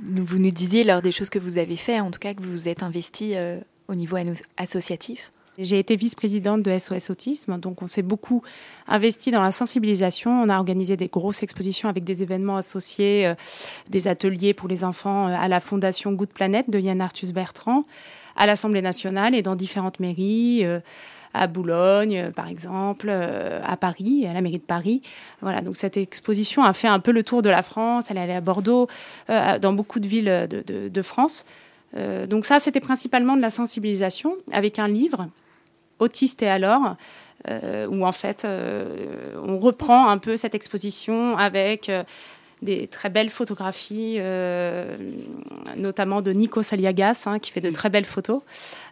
Vous 0.05 0.39
nous 0.39 0.51
disiez 0.51 0.85
lors 0.85 1.01
des 1.01 1.11
choses 1.11 1.29
que 1.29 1.39
vous 1.39 1.57
avez 1.57 1.75
fait, 1.75 1.99
en 1.99 2.11
tout 2.11 2.19
cas 2.19 2.33
que 2.33 2.41
vous 2.41 2.51
vous 2.51 2.67
êtes 2.69 2.81
investi 2.81 3.33
euh, 3.35 3.59
au 3.89 3.95
niveau 3.95 4.15
associatif. 4.55 5.33
J'ai 5.61 5.77
été 5.77 5.97
vice-présidente 5.97 6.61
de 6.61 6.77
SOS 6.77 7.09
Autisme, 7.09 7.59
donc 7.59 7.81
on 7.81 7.87
s'est 7.87 8.01
beaucoup 8.01 8.43
investi 8.87 9.29
dans 9.29 9.41
la 9.41 9.51
sensibilisation. 9.51 10.31
On 10.31 10.47
a 10.47 10.57
organisé 10.57 10.95
des 10.95 11.09
grosses 11.09 11.43
expositions 11.43 11.89
avec 11.89 12.05
des 12.05 12.23
événements 12.23 12.55
associés, 12.55 13.27
euh, 13.27 13.35
des 13.89 14.07
ateliers 14.07 14.53
pour 14.53 14.69
les 14.69 14.85
enfants 14.85 15.27
euh, 15.27 15.35
à 15.37 15.49
la 15.49 15.59
Fondation 15.59 16.13
Good 16.13 16.29
Planet 16.29 16.69
de 16.69 16.79
Yann 16.79 17.01
Arthus 17.01 17.33
Bertrand, 17.33 17.83
à 18.37 18.45
l'Assemblée 18.45 18.81
nationale 18.81 19.35
et 19.35 19.41
dans 19.41 19.55
différentes 19.55 19.99
mairies. 19.99 20.63
Euh, 20.63 20.79
à 21.31 21.45
Boulogne, 21.45 22.31
par 22.35 22.47
exemple, 22.47 23.11
à 23.11 23.77
Paris, 23.77 24.25
à 24.25 24.33
la 24.33 24.41
mairie 24.41 24.57
de 24.57 24.63
Paris. 24.63 25.03
Voilà, 25.41 25.61
donc 25.61 25.77
cette 25.77 25.95
exposition 25.95 26.63
a 26.63 26.73
fait 26.73 26.87
un 26.87 26.99
peu 26.99 27.11
le 27.11 27.21
tour 27.21 27.43
de 27.43 27.49
la 27.51 27.61
France. 27.61 28.05
Elle 28.09 28.17
est 28.17 28.21
allée 28.21 28.33
à 28.33 28.41
Bordeaux, 28.41 28.87
dans 29.27 29.71
beaucoup 29.73 29.99
de 29.99 30.07
villes 30.07 30.47
de, 30.49 30.89
de 30.89 31.01
France. 31.03 31.45
donc 31.95 32.45
ça, 32.45 32.57
c'était 32.57 32.79
principalement 32.79 33.37
de 33.37 33.41
la 33.41 33.51
sensibilisation 33.51 34.33
avec 34.51 34.79
un 34.79 34.87
livre 34.87 35.27
Autiste 35.99 36.41
et 36.43 36.49
alors, 36.49 36.95
euh, 37.47 37.87
où 37.87 38.05
en 38.05 38.11
fait 38.11 38.43
euh, 38.43 39.37
on 39.41 39.59
reprend 39.59 40.09
un 40.09 40.17
peu 40.17 40.35
cette 40.35 40.55
exposition 40.55 41.37
avec 41.37 41.87
euh, 41.87 42.03
des 42.61 42.87
très 42.87 43.09
belles 43.09 43.29
photographies, 43.29 44.15
euh, 44.17 44.95
notamment 45.77 46.21
de 46.21 46.31
Nico 46.31 46.61
Saliagas, 46.61 47.23
hein, 47.25 47.39
qui 47.39 47.51
fait 47.51 47.61
de 47.61 47.69
très 47.69 47.89
belles 47.89 48.05
photos. 48.05 48.41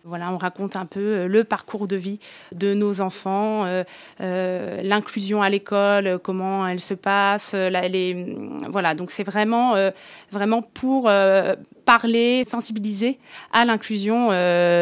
Voilà, 0.06 0.32
on 0.32 0.38
raconte 0.38 0.76
un 0.76 0.86
peu 0.86 1.00
euh, 1.00 1.28
le 1.28 1.44
parcours 1.44 1.88
de 1.88 1.96
vie 1.96 2.20
de 2.54 2.74
nos 2.74 3.02
enfants, 3.02 3.66
euh, 3.66 4.82
l'inclusion 4.82 5.42
à 5.42 5.50
l'école, 5.50 6.20
comment 6.24 6.68
elle 6.68 6.80
se 6.80 6.94
passe. 6.94 7.54
les, 7.54 8.38
voilà, 8.70 8.96
donc 8.96 9.12
c'est 9.12 9.24
vraiment, 9.24 9.76
vraiment 10.32 10.62
pour 10.62 11.10
parler, 11.86 12.44
sensibiliser 12.46 13.20
à 13.52 13.66
l'inclusion 13.66 14.30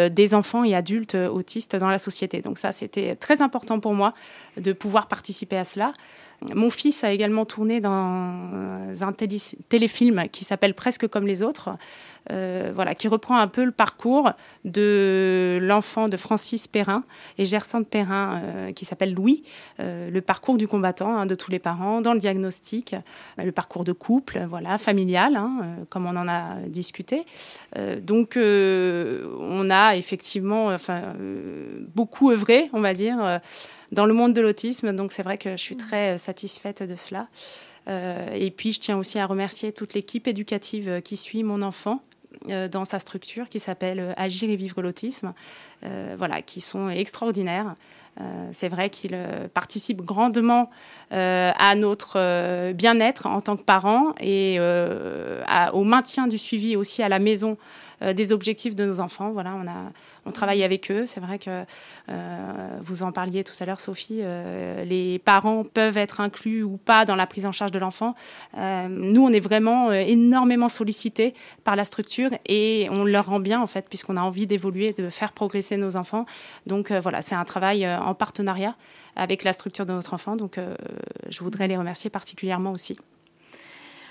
des 0.09 0.33
enfants 0.33 0.63
et 0.63 0.75
adultes 0.75 1.15
autistes 1.15 1.75
dans 1.75 1.89
la 1.89 1.97
société. 1.97 2.41
Donc 2.41 2.57
ça, 2.57 2.71
c'était 2.71 3.15
très 3.15 3.41
important 3.41 3.79
pour 3.79 3.93
moi 3.93 4.13
de 4.57 4.73
pouvoir 4.73 5.07
participer 5.07 5.57
à 5.57 5.65
cela. 5.65 5.93
Mon 6.53 6.69
fils 6.69 7.03
a 7.03 7.11
également 7.11 7.45
tourné 7.45 7.79
dans 7.81 7.91
un 7.91 9.13
téléfilm 9.69 10.25
qui 10.31 10.43
s'appelle 10.43 10.73
Presque 10.73 11.07
comme 11.07 11.25
les 11.27 11.41
autres, 11.43 11.69
euh, 12.31 12.71
voilà, 12.73 12.95
qui 12.95 13.07
reprend 13.07 13.37
un 13.37 13.47
peu 13.47 13.63
le 13.63 13.71
parcours 13.71 14.31
de 14.63 15.59
l'enfant 15.61 16.07
de 16.07 16.17
Francis 16.17 16.67
Perrin 16.67 17.03
et 17.37 17.45
Gersande 17.45 17.87
Perrin, 17.87 18.41
euh, 18.43 18.71
qui 18.71 18.83
s'appelle 18.83 19.13
Louis, 19.13 19.43
euh, 19.79 20.09
le 20.09 20.21
parcours 20.21 20.57
du 20.57 20.67
combattant 20.67 21.15
hein, 21.15 21.25
de 21.27 21.35
tous 21.35 21.51
les 21.51 21.59
parents 21.59 22.01
dans 22.01 22.13
le 22.13 22.19
diagnostic, 22.19 22.95
le 23.37 23.51
parcours 23.51 23.83
de 23.83 23.91
couple, 23.91 24.43
voilà, 24.49 24.79
familial, 24.79 25.35
hein, 25.35 25.75
comme 25.89 26.07
on 26.07 26.15
en 26.15 26.27
a 26.27 26.55
discuté. 26.67 27.25
donc, 28.01 28.37
on 28.37 29.69
a 29.69 29.95
effectivement, 29.95 30.67
enfin, 30.67 31.01
beaucoup 31.93 32.31
œuvré, 32.31 32.69
on 32.73 32.81
va 32.81 32.93
dire 32.93 33.39
dans 33.91 34.05
le 34.05 34.13
monde 34.13 34.33
de 34.33 34.41
l'autisme. 34.41 34.93
Donc 34.95 35.11
c'est 35.11 35.23
vrai 35.23 35.37
que 35.37 35.51
je 35.51 35.61
suis 35.61 35.77
très 35.77 36.17
satisfaite 36.17 36.83
de 36.83 36.95
cela. 36.95 37.27
et 37.87 38.51
puis 38.51 38.71
je 38.71 38.79
tiens 38.79 38.97
aussi 38.97 39.19
à 39.19 39.25
remercier 39.25 39.71
toute 39.71 39.93
l'équipe 39.93 40.27
éducative 40.27 41.01
qui 41.03 41.17
suit 41.17 41.43
mon 41.43 41.61
enfant 41.61 42.01
dans 42.71 42.85
sa 42.85 42.99
structure 42.99 43.49
qui 43.49 43.59
s'appelle 43.59 43.99
euh, 43.99 44.13
Agir 44.17 44.49
et 44.49 44.55
vivre 44.55 44.81
l'autisme, 44.81 45.33
euh, 45.83 46.15
voilà, 46.17 46.41
qui 46.41 46.61
sont 46.61 46.89
extraordinaires. 46.89 47.75
c'est 48.53 48.69
vrai 48.69 48.89
qu'ils 48.89 49.17
participent 49.53 50.01
grandement 50.01 50.69
à 51.11 51.75
notre 51.75 52.71
bien-être 52.71 53.25
en 53.27 53.41
tant 53.41 53.57
que 53.57 53.63
parents 53.63 54.15
et 54.21 54.57
au 55.73 55.83
maintien 55.83 56.27
du 56.27 56.37
suivi 56.37 56.77
aussi 56.77 57.03
à 57.03 57.09
la 57.09 57.19
maison 57.19 57.57
des 58.01 58.33
objectifs 58.33 58.75
de 58.75 58.85
nos 58.85 58.99
enfants. 58.99 59.31
Voilà, 59.31 59.55
on 59.55 59.67
a 59.67 59.91
on 60.25 60.31
travaille 60.31 60.63
avec 60.63 60.89
eux. 60.91 61.05
C'est 61.05 61.19
vrai 61.19 61.39
que 61.39 61.63
euh, 62.09 62.79
vous 62.81 63.03
en 63.03 63.11
parliez 63.11 63.43
tout 63.43 63.53
à 63.59 63.65
l'heure, 63.65 63.79
Sophie, 63.79 64.19
euh, 64.21 64.83
les 64.83 65.19
parents 65.19 65.63
peuvent 65.63 65.97
être 65.97 66.19
inclus 66.19 66.63
ou 66.63 66.77
pas 66.77 67.05
dans 67.05 67.15
la 67.15 67.27
prise 67.27 67.45
en 67.45 67.51
charge 67.51 67.71
de 67.71 67.79
l'enfant. 67.79 68.15
Euh, 68.57 68.87
nous, 68.89 69.23
on 69.23 69.29
est 69.29 69.39
vraiment 69.39 69.91
énormément 69.91 70.69
sollicités 70.69 71.33
par 71.63 71.75
la 71.75 71.85
structure 71.85 72.31
et 72.47 72.87
on 72.91 73.05
leur 73.05 73.27
rend 73.27 73.39
bien, 73.39 73.61
en 73.61 73.67
fait, 73.67 73.87
puisqu'on 73.87 74.17
a 74.17 74.21
envie 74.21 74.47
d'évoluer, 74.47 74.93
de 74.93 75.09
faire 75.09 75.31
progresser 75.31 75.77
nos 75.77 75.95
enfants. 75.95 76.25
Donc 76.65 76.91
voilà, 76.91 77.21
c'est 77.21 77.35
un 77.35 77.45
travail 77.45 77.87
en 77.87 78.15
partenariat 78.15 78.75
avec 79.15 79.43
la 79.43 79.53
structure 79.53 79.85
de 79.85 79.93
notre 79.93 80.13
enfant. 80.13 80.35
Donc 80.35 80.59
je 81.29 81.39
voudrais 81.41 81.67
les 81.67 81.77
remercier 81.77 82.09
particulièrement 82.09 82.71
aussi. 82.71 82.97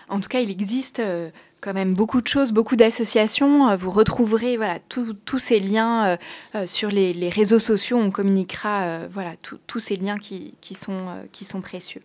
En 0.08 0.20
tout 0.20 0.28
cas, 0.28 0.40
il 0.40 0.50
existe 0.50 1.00
euh, 1.00 1.30
quand 1.60 1.74
même 1.74 1.94
beaucoup 1.94 2.20
de 2.20 2.26
choses, 2.26 2.52
beaucoup 2.52 2.76
d'associations. 2.76 3.68
Euh, 3.68 3.76
vous 3.76 3.90
retrouverez 3.90 4.56
voilà, 4.56 4.78
tous 4.88 5.38
ces 5.38 5.60
liens 5.60 6.18
euh, 6.54 6.66
sur 6.66 6.90
les, 6.90 7.28
réseaux 7.28 7.58
sociaux. 7.58 7.98
On 7.98 8.10
communiquera 8.10 9.06
voilà, 9.10 9.32
tous 9.66 9.80
ces 9.80 9.96
liens 9.96 10.18
qui, 10.18 10.54
sont, 10.74 11.60
précieux. 11.62 12.02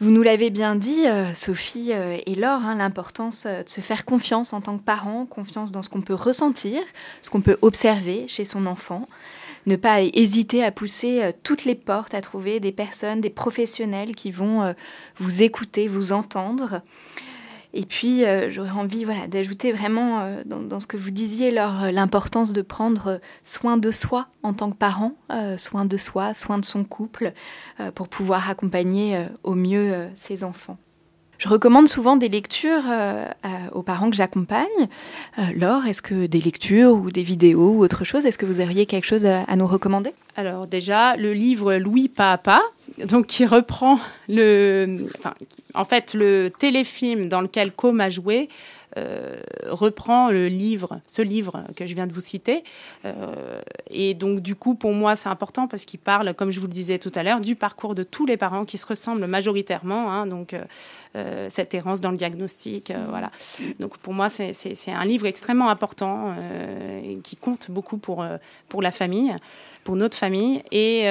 Vous 0.00 0.10
nous 0.10 0.22
l'avez 0.22 0.50
bien 0.50 0.76
dit, 0.76 1.04
Sophie 1.34 1.90
et 1.92 2.34
Laure, 2.34 2.62
hein, 2.64 2.74
l'importance 2.76 3.46
de 3.46 3.64
se 3.66 3.80
faire 3.80 4.04
confiance 4.04 4.52
en 4.52 4.60
tant 4.60 4.76
que 4.76 4.84
parent, 4.84 5.24
confiance 5.24 5.72
dans 5.72 5.82
ce 5.82 5.88
qu'on 5.88 6.02
peut 6.02 6.14
ressentir, 6.14 6.82
ce 7.22 7.30
qu'on 7.30 7.40
peut 7.40 7.56
observer 7.62 8.28
chez 8.28 8.44
son 8.44 8.66
enfant 8.66 9.08
ne 9.66 9.76
pas 9.76 10.00
hésiter 10.00 10.64
à 10.64 10.70
pousser 10.70 11.22
euh, 11.22 11.32
toutes 11.42 11.64
les 11.64 11.74
portes, 11.74 12.14
à 12.14 12.20
trouver 12.20 12.60
des 12.60 12.72
personnes, 12.72 13.20
des 13.20 13.30
professionnels 13.30 14.14
qui 14.14 14.30
vont 14.30 14.62
euh, 14.62 14.72
vous 15.18 15.42
écouter, 15.42 15.88
vous 15.88 16.12
entendre. 16.12 16.82
Et 17.74 17.84
puis, 17.84 18.24
euh, 18.24 18.48
j'aurais 18.48 18.70
envie 18.70 19.04
d'ajouter 19.28 19.72
vraiment 19.72 20.40
dans, 20.46 20.80
ce 20.80 20.86
que 20.86 20.96
vous 20.96 21.10
disiez, 21.10 21.50
l'importance 21.50 22.54
de 22.54 22.62
prendre 22.62 23.20
soin 23.44 23.76
de 23.76 23.90
soi 23.90 24.28
en 24.42 24.54
tant 24.54 24.70
que 24.70 24.76
parent, 24.76 25.12
soin 25.58 25.84
de 25.84 25.98
soi, 25.98 26.32
soin 26.32 26.56
de 26.58 26.64
son 26.64 26.84
couple, 26.84 27.34
pour 27.94 28.08
pouvoir 28.08 28.48
accompagner 28.48 29.26
au 29.42 29.54
mieux 29.54 30.08
ses 30.14 30.42
enfants. 30.42 30.78
Je 31.38 31.48
recommande 31.48 31.88
souvent 31.88 32.16
des 32.16 32.28
lectures 32.28 32.84
euh, 32.88 33.26
aux 33.72 33.82
parents 33.82 34.10
que 34.10 34.16
j'accompagne. 34.16 34.66
Euh, 35.38 35.42
Laure, 35.54 35.86
est-ce 35.86 36.02
que 36.02 36.26
des 36.26 36.40
lectures 36.40 36.92
ou 36.92 37.10
des 37.10 37.22
vidéos 37.22 37.72
ou 37.72 37.82
autre 37.82 38.04
chose, 38.04 38.24
est-ce 38.26 38.38
que 38.38 38.46
vous 38.46 38.60
auriez 38.60 38.86
quelque 38.86 39.04
chose 39.04 39.26
à, 39.26 39.56
nous 39.56 39.66
recommander? 39.66 40.12
Alors 40.36 40.66
déjà, 40.66 41.16
le 41.16 41.32
livre 41.32 41.74
Louis 41.74 42.08
pas 42.08 42.32
à 42.32 42.38
pas, 42.38 42.62
donc 43.04 43.26
qui 43.26 43.44
reprend 43.44 43.98
le, 44.28 45.06
enfin, 45.18 45.34
en 45.74 45.84
fait 45.84 46.14
le 46.14 46.50
téléfilm 46.58 47.28
dans 47.28 47.40
lequel 47.40 47.72
Com 47.72 48.00
a 48.00 48.08
joué. 48.08 48.48
Euh, 48.96 49.36
reprend 49.66 50.30
le 50.30 50.48
livre, 50.48 51.00
ce 51.06 51.20
livre 51.20 51.64
que 51.76 51.86
je 51.86 51.94
viens 51.94 52.06
de 52.06 52.12
vous 52.12 52.20
citer. 52.20 52.64
Euh, 53.04 53.60
et 53.90 54.14
donc, 54.14 54.40
du 54.40 54.54
coup, 54.54 54.74
pour 54.74 54.92
moi, 54.92 55.16
c'est 55.16 55.28
important 55.28 55.66
parce 55.66 55.84
qu'il 55.84 56.00
parle, 56.00 56.34
comme 56.34 56.50
je 56.50 56.60
vous 56.60 56.66
le 56.66 56.72
disais 56.72 56.98
tout 56.98 57.12
à 57.14 57.22
l'heure, 57.22 57.40
du 57.40 57.56
parcours 57.56 57.94
de 57.94 58.02
tous 58.02 58.26
les 58.26 58.36
parents 58.36 58.64
qui 58.64 58.78
se 58.78 58.86
ressemblent 58.86 59.26
majoritairement. 59.26 60.10
Hein, 60.10 60.26
donc, 60.26 60.54
euh, 61.14 61.46
cette 61.50 61.74
errance 61.74 62.00
dans 62.00 62.10
le 62.10 62.16
diagnostic, 62.16 62.92
voilà. 63.08 63.30
Donc, 63.80 63.98
pour 63.98 64.14
moi, 64.14 64.28
c'est 64.28 64.52
un 64.88 65.04
livre 65.04 65.26
extrêmement 65.26 65.68
important 65.68 66.34
qui 67.22 67.36
compte 67.36 67.70
beaucoup 67.70 67.96
pour, 67.98 68.24
pour 68.68 68.82
la 68.82 68.90
famille, 68.90 69.34
pour 69.84 69.96
notre 69.96 70.16
famille. 70.16 70.62
Et 70.72 71.06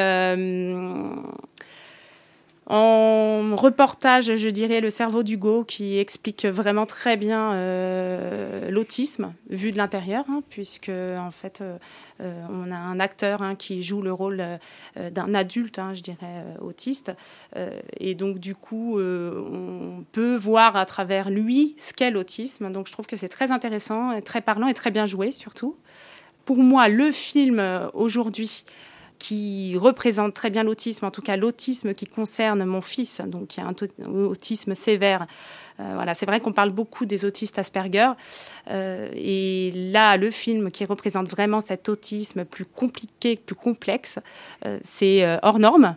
en 2.68 3.56
reportage, 3.56 4.36
je 4.36 4.50
dirais 4.50 4.82
Le 4.82 4.90
cerveau 4.90 5.22
d'Hugo, 5.22 5.64
qui 5.64 6.00
explique 6.00 6.46
vraiment 6.46 6.88
très 6.88 7.16
bien 7.16 7.54
euh, 7.54 8.72
l'autisme 8.72 9.34
vu 9.52 9.72
de 9.72 9.78
l'intérieur, 9.78 10.26
hein, 10.30 10.42
puisque 10.50 10.90
en 10.90 11.30
fait, 11.30 11.62
euh, 11.62 11.78
euh, 12.22 12.44
on 12.50 12.72
a 12.72 12.76
un 12.76 13.00
acteur 13.00 13.44
hein, 13.44 13.54
qui 13.56 13.84
joue 13.84 14.02
le 14.02 14.12
rôle 14.12 14.44
d'un 15.12 15.36
adulte, 15.36 15.78
hein, 15.78 15.94
je 15.94 16.02
dirais, 16.02 16.44
autiste. 16.60 17.12
et 18.00 18.16
donc, 18.16 18.40
du 18.40 18.56
coup, 18.56 19.00
on 19.00 20.04
peut 20.12 20.36
voir 20.36 20.76
à 20.76 20.86
travers 20.86 21.30
lui 21.30 21.76
ce 21.78 21.94
qu'est 21.94 22.12
l'autisme. 22.12 22.72
Donc, 22.72 22.88
je 22.88 22.94
trouve 22.94 23.06
que 23.06 23.16
c'est 23.16 23.30
très 23.30 23.52
intéressant, 23.52 24.20
très 24.22 24.42
parlant 24.42 24.68
et 24.68 24.74
très 24.74 24.92
bien 24.92 25.06
joué, 25.06 25.32
surtout. 25.32 25.76
Pour 26.46 26.58
moi, 26.58 26.88
le 26.88 27.12
film 27.12 27.62
aujourd'hui 27.94 28.66
qui 29.20 29.78
représente 29.78 30.34
très 30.34 30.50
bien 30.50 30.64
l'autisme, 30.64 31.06
en 31.06 31.12
tout 31.12 31.22
cas 31.22 31.38
l'autisme 31.38 31.94
qui 31.94 32.06
concerne 32.06 32.64
mon 32.66 32.82
fils, 32.82 33.22
donc 33.26 33.48
qui 33.48 33.62
a 33.62 33.66
un 33.66 33.76
autisme 34.08 34.76
sévère. 34.76 35.28
Euh, 35.80 35.92
voilà, 35.96 36.14
c'est 36.14 36.26
vrai 36.26 36.40
qu'on 36.40 36.54
parle 36.54 36.72
beaucoup 36.72 37.06
des 37.06 37.26
autistes 37.26 37.60
Asperger, 37.60 38.12
euh, 38.70 39.10
et 39.14 39.72
là, 39.92 40.16
le 40.18 40.32
film 40.32 40.72
qui 40.72 40.86
représente 40.86 41.30
vraiment 41.30 41.60
cet 41.60 41.90
autisme 41.90 42.46
plus 42.46 42.66
compliqué, 42.66 43.36
plus 43.36 43.56
complexe, 43.56 44.20
euh, 44.66 44.80
c'est 44.84 45.26
Hors 45.44 45.60
norme. 45.60 45.96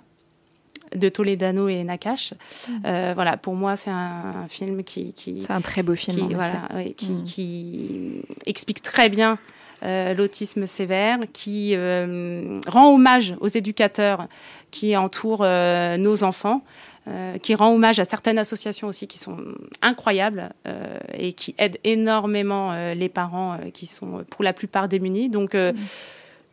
de 0.95 1.11
Toledano 1.11 1.69
et 1.69 1.85
Nakash. 1.85 2.33
Mm. 2.69 3.13
voilà, 3.15 3.37
pour 3.37 3.55
moi, 3.55 3.77
c'est 3.77 3.91
un, 3.91 4.47
film 4.49 4.83
qui, 4.83 5.13
c'est 5.15 5.51
un 5.51 5.61
très 5.61 5.83
beau 5.83 5.95
film. 5.95 6.29
Qui, 6.29 6.35
voilà, 6.35 6.67
qui, 6.97 7.11
mm. 7.11 7.23
qui, 7.25 8.23
explique 8.47 8.81
très 8.81 9.11
bien 9.11 9.39
l'autisme 9.83 10.67
sévère, 10.67 11.19
qui 11.33 11.77
rend 11.77 12.93
hommage 12.93 13.35
aux 13.41 13.49
éducateurs 13.49 14.27
qui 14.71 14.97
entourent 14.97 15.45
nos 15.45 16.25
enfants. 16.25 16.63
Euh, 17.09 17.39
qui 17.39 17.55
rend 17.55 17.73
hommage 17.73 18.01
à 18.01 18.05
certaines 18.05 18.37
associations 18.39 18.87
aussi 18.87 19.07
qui 19.07 19.17
sont 19.17 19.39
incroyables 19.81 20.51
euh, 20.67 20.99
et 21.15 21.33
qui 21.33 21.55
aident 21.57 21.79
énormément 21.83 22.73
euh, 22.73 22.93
les 22.93 23.09
parents 23.09 23.57
qui 23.73 23.87
sont 23.87 24.27
pour 24.29 24.45
la 24.45 24.53
plupart 24.53 24.89
démunis. 24.89 25.31
Donc, 25.31 25.55
mm. 25.55 25.73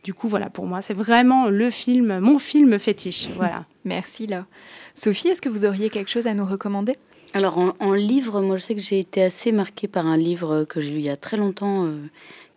du 0.02 0.14
coup, 0.14 0.28
voilà, 0.28 0.48
pour 0.48 0.64
moi, 0.64 0.80
c'est 0.80 0.94
vraiment 0.94 1.48
le 1.48 1.68
film, 1.68 2.20
mon 2.20 2.38
film 2.38 2.78
fétiche. 2.78 3.28
Voilà. 3.34 3.66
Merci, 3.84 4.26
là. 4.26 4.46
Sophie, 4.94 5.28
est-ce 5.28 5.42
que 5.42 5.50
vous 5.50 5.66
auriez 5.66 5.90
quelque 5.90 6.10
chose 6.10 6.26
à 6.26 6.32
nous 6.32 6.46
recommander? 6.46 6.94
Alors 7.34 7.58
en, 7.80 7.92
livre, 7.92 8.40
moi 8.40 8.56
je 8.56 8.62
sais 8.62 8.74
que 8.74 8.80
j'ai 8.80 8.98
été 8.98 9.22
assez 9.22 9.52
marquée 9.52 9.88
par 9.88 10.06
un 10.06 10.16
livre 10.16 10.64
que 10.64 10.80
j'ai 10.80 10.90
lu 10.90 10.98
il 11.00 11.04
y 11.04 11.10
a 11.10 11.18
très 11.18 11.36
longtemps, 11.36 11.86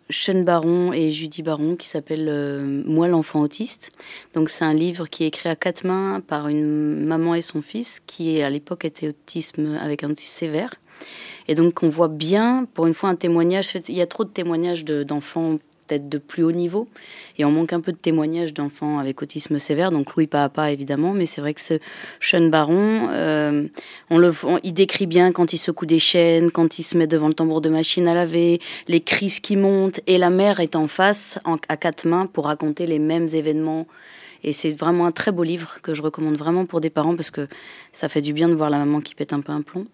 Sean 0.10 0.42
Baron 0.42 0.92
et 0.92 1.12
Judy 1.12 1.44
Baron 1.44 1.76
qui 1.76 1.88
s'appelle 1.88 2.28
euh, 2.30 2.84
Moi 2.86 3.08
l'enfant 3.08 3.42
autiste. 3.42 3.92
Donc 4.34 4.50
c'est 4.50 4.66
un 4.66 4.74
livre 4.74 5.08
qui 5.08 5.24
est 5.24 5.28
écrit 5.28 5.50
à 5.50 5.56
quatre 5.56 5.84
mains 5.86 6.22
par 6.26 6.48
une 6.48 7.06
maman 7.06 7.36
et 7.36 7.42
son 7.42 7.62
fils 7.62 8.02
qui 8.06 8.42
à 8.42 8.50
l'époque 8.50 8.86
était 8.86 9.10
autisme 9.10 9.78
avec 9.82 10.04
un 10.04 10.10
autisme 10.10 10.38
sévère. 10.38 10.74
Et 11.48 11.56
donc 11.56 11.84
on 11.84 11.90
voit 11.90 12.08
bien, 12.08 12.66
pour 12.74 12.88
une 12.88 12.94
fois, 12.94 13.10
un 13.10 13.16
témoignage. 13.16 13.74
Il 13.88 13.96
y 13.96 14.02
a 14.02 14.08
trop 14.08 14.24
de 14.24 14.30
témoignages 14.30 14.86
d'enfants 14.86 15.58
peut-être 15.90 16.08
de 16.08 16.18
plus 16.18 16.44
haut 16.44 16.52
niveau. 16.52 16.88
Et 17.38 17.46
on 17.46 17.52
manque 17.52 17.74
un 17.74 17.82
peu 17.82 17.92
de 17.92 17.98
témoignages 17.98 18.54
d'enfants 18.54 19.00
avec 19.00 19.22
autisme 19.22 19.60
sévère, 19.60 19.92
donc 19.92 20.16
Louis 20.16 20.28
Papa 20.28 20.72
évidemment, 20.72 21.14
mais 21.14 21.26
c'est 21.26 21.42
vrai 21.42 21.54
que 21.54 21.62
ce 21.62 21.80
Sean 22.20 22.48
Baron, 22.48 23.10
euh, 23.12 23.68
on 24.10 24.18
le, 24.18 24.32
il 24.64 24.74
décrit 24.74 25.08
bien 25.08 25.32
quand 25.32 25.54
il 25.54 25.58
secoue 25.58 25.86
des 25.86 26.00
chaînes, 26.00 26.52
quand 26.52 26.80
il 26.80 26.84
se 26.84 26.98
met 26.98 27.08
devant 27.08 27.28
le 27.28 27.34
tambour 27.34 27.62
de 27.62 27.70
machine 27.70 28.08
à 28.08 28.14
laver, 28.14 28.60
les 28.88 29.02
crises 29.02 29.40
qui 29.40 29.56
montent, 29.56 30.00
et 30.08 30.18
la 30.18 30.30
mère 30.30 30.60
est 30.60 30.76
en 30.76 30.88
face, 30.88 31.40
à 31.68 31.78
quatre 31.78 32.06
mains, 32.06 32.26
pour 32.26 32.46
raconter 32.46 32.86
les 32.86 33.00
mêmes 33.00 33.28
événements 33.34 33.88
et 34.44 34.54
c'est 34.54 34.70
vraiment 34.70 35.06
un 35.06 35.12
très 35.12 35.32
beau 35.32 35.44
livre 35.44 35.80
que 35.82 35.94
je 35.94 36.02
recommande 36.02 36.36
vraiment 36.36 36.66
pour 36.66 36.82
des 36.82 36.90
parents 36.90 37.16
parce 37.16 37.32
que 37.32 37.48
ça 37.92 38.08
fait 38.10 38.22
du 38.22 38.34
bien 38.34 38.48
de 38.48 38.54
voir 38.54 38.70
la 38.70 38.78
maman 38.78 39.02
qui 39.02 39.16
pète 39.16 39.34
un 39.34 39.42
peu 39.42 39.52
un 39.52 39.62
plomb. 39.62 39.86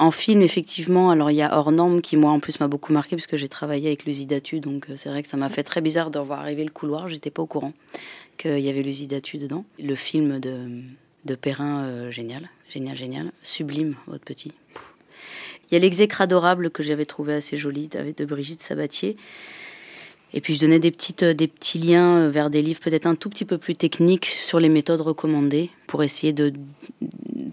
En 0.00 0.10
film, 0.10 0.40
effectivement, 0.40 1.10
alors 1.10 1.30
il 1.30 1.34
y 1.34 1.42
a 1.42 1.54
Hors 1.54 1.70
qui, 2.02 2.16
moi, 2.16 2.30
en 2.30 2.40
plus, 2.40 2.58
m'a 2.58 2.68
beaucoup 2.68 2.90
marqué 2.90 3.16
parce 3.16 3.26
que 3.26 3.36
j'ai 3.36 3.50
travaillé 3.50 3.88
avec 3.88 4.06
l'usidatu. 4.06 4.58
Donc 4.58 4.88
euh, 4.88 4.94
c'est 4.96 5.10
vrai 5.10 5.22
que 5.22 5.28
ça 5.28 5.36
m'a 5.36 5.50
fait 5.50 5.62
très 5.62 5.82
bizarre 5.82 6.10
de 6.10 6.18
revoir 6.18 6.40
arriver 6.40 6.64
le 6.64 6.70
couloir. 6.70 7.06
J'étais 7.06 7.28
pas 7.28 7.42
au 7.42 7.46
courant 7.46 7.74
qu'il 8.38 8.60
y 8.60 8.70
avait 8.70 8.82
l'usidatu 8.82 9.36
dedans. 9.36 9.66
Le 9.78 9.94
film 9.94 10.40
de, 10.40 11.34
Perrin, 11.34 11.82
euh, 11.82 12.10
génial. 12.10 12.48
Génial, 12.70 12.96
génial. 12.96 13.30
Sublime, 13.42 13.94
votre 14.06 14.24
petit. 14.24 14.52
Il 15.70 15.74
y 15.74 15.76
a 15.76 15.80
l'exécre 15.80 16.22
adorable 16.22 16.70
que 16.70 16.82
j'avais 16.82 17.04
trouvé 17.04 17.34
assez 17.34 17.58
joli 17.58 17.88
de 17.88 18.24
Brigitte 18.24 18.62
Sabatier. 18.62 19.18
Et 20.32 20.40
puis 20.40 20.54
je 20.54 20.60
donnais 20.60 20.78
des, 20.78 20.94
euh, 21.22 21.34
des 21.34 21.46
petits 21.46 21.78
liens 21.78 22.26
vers 22.30 22.48
des 22.48 22.62
livres 22.62 22.80
peut-être 22.80 23.04
un 23.04 23.16
tout 23.16 23.28
petit 23.28 23.44
peu 23.44 23.58
plus 23.58 23.74
techniques 23.74 24.24
sur 24.24 24.60
les 24.60 24.70
méthodes 24.70 25.02
recommandées 25.02 25.68
pour 25.86 26.02
essayer 26.02 26.32
de, 26.32 26.54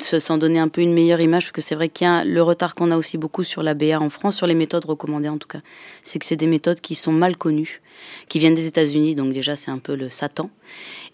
s'en 0.01 0.37
donner 0.37 0.59
un 0.59 0.67
peu 0.67 0.81
une 0.81 0.93
meilleure 0.93 1.21
image, 1.21 1.45
parce 1.45 1.51
que 1.51 1.61
c'est 1.61 1.75
vrai 1.75 1.89
qu'il 1.89 2.05
y 2.05 2.09
a 2.09 2.23
le 2.23 2.41
retard 2.41 2.75
qu'on 2.75 2.91
a 2.91 2.97
aussi 2.97 3.17
beaucoup 3.17 3.43
sur 3.43 3.63
la 3.63 3.73
BA 3.73 3.99
en 3.99 4.09
France, 4.09 4.35
sur 4.35 4.47
les 4.47 4.53
méthodes 4.53 4.85
recommandées 4.85 5.29
en 5.29 5.37
tout 5.37 5.47
cas. 5.47 5.61
C'est 6.03 6.19
que 6.19 6.25
c'est 6.25 6.35
des 6.35 6.47
méthodes 6.47 6.81
qui 6.81 6.95
sont 6.95 7.11
mal 7.11 7.37
connues, 7.37 7.81
qui 8.27 8.39
viennent 8.39 8.55
des 8.55 8.67
États-Unis, 8.67 9.15
donc 9.15 9.33
déjà 9.33 9.55
c'est 9.55 9.71
un 9.71 9.77
peu 9.77 9.95
le 9.95 10.09
Satan. 10.09 10.49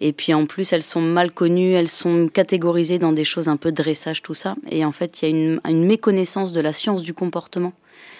Et 0.01 0.13
puis 0.13 0.33
en 0.33 0.45
plus 0.45 0.73
elles 0.73 0.83
sont 0.83 1.01
mal 1.01 1.31
connues, 1.31 1.73
elles 1.73 1.89
sont 1.89 2.27
catégorisées 2.27 2.99
dans 2.99 3.13
des 3.13 3.23
choses 3.23 3.47
un 3.47 3.57
peu 3.57 3.71
dressage, 3.71 4.21
tout 4.21 4.33
ça. 4.33 4.55
Et 4.69 4.85
en 4.85 4.91
fait 4.91 5.21
il 5.21 5.25
y 5.25 5.27
a 5.27 5.35
une, 5.35 5.61
une 5.67 5.85
méconnaissance 5.85 6.51
de 6.51 6.61
la 6.61 6.73
science 6.73 7.01
du 7.01 7.13
comportement 7.13 7.73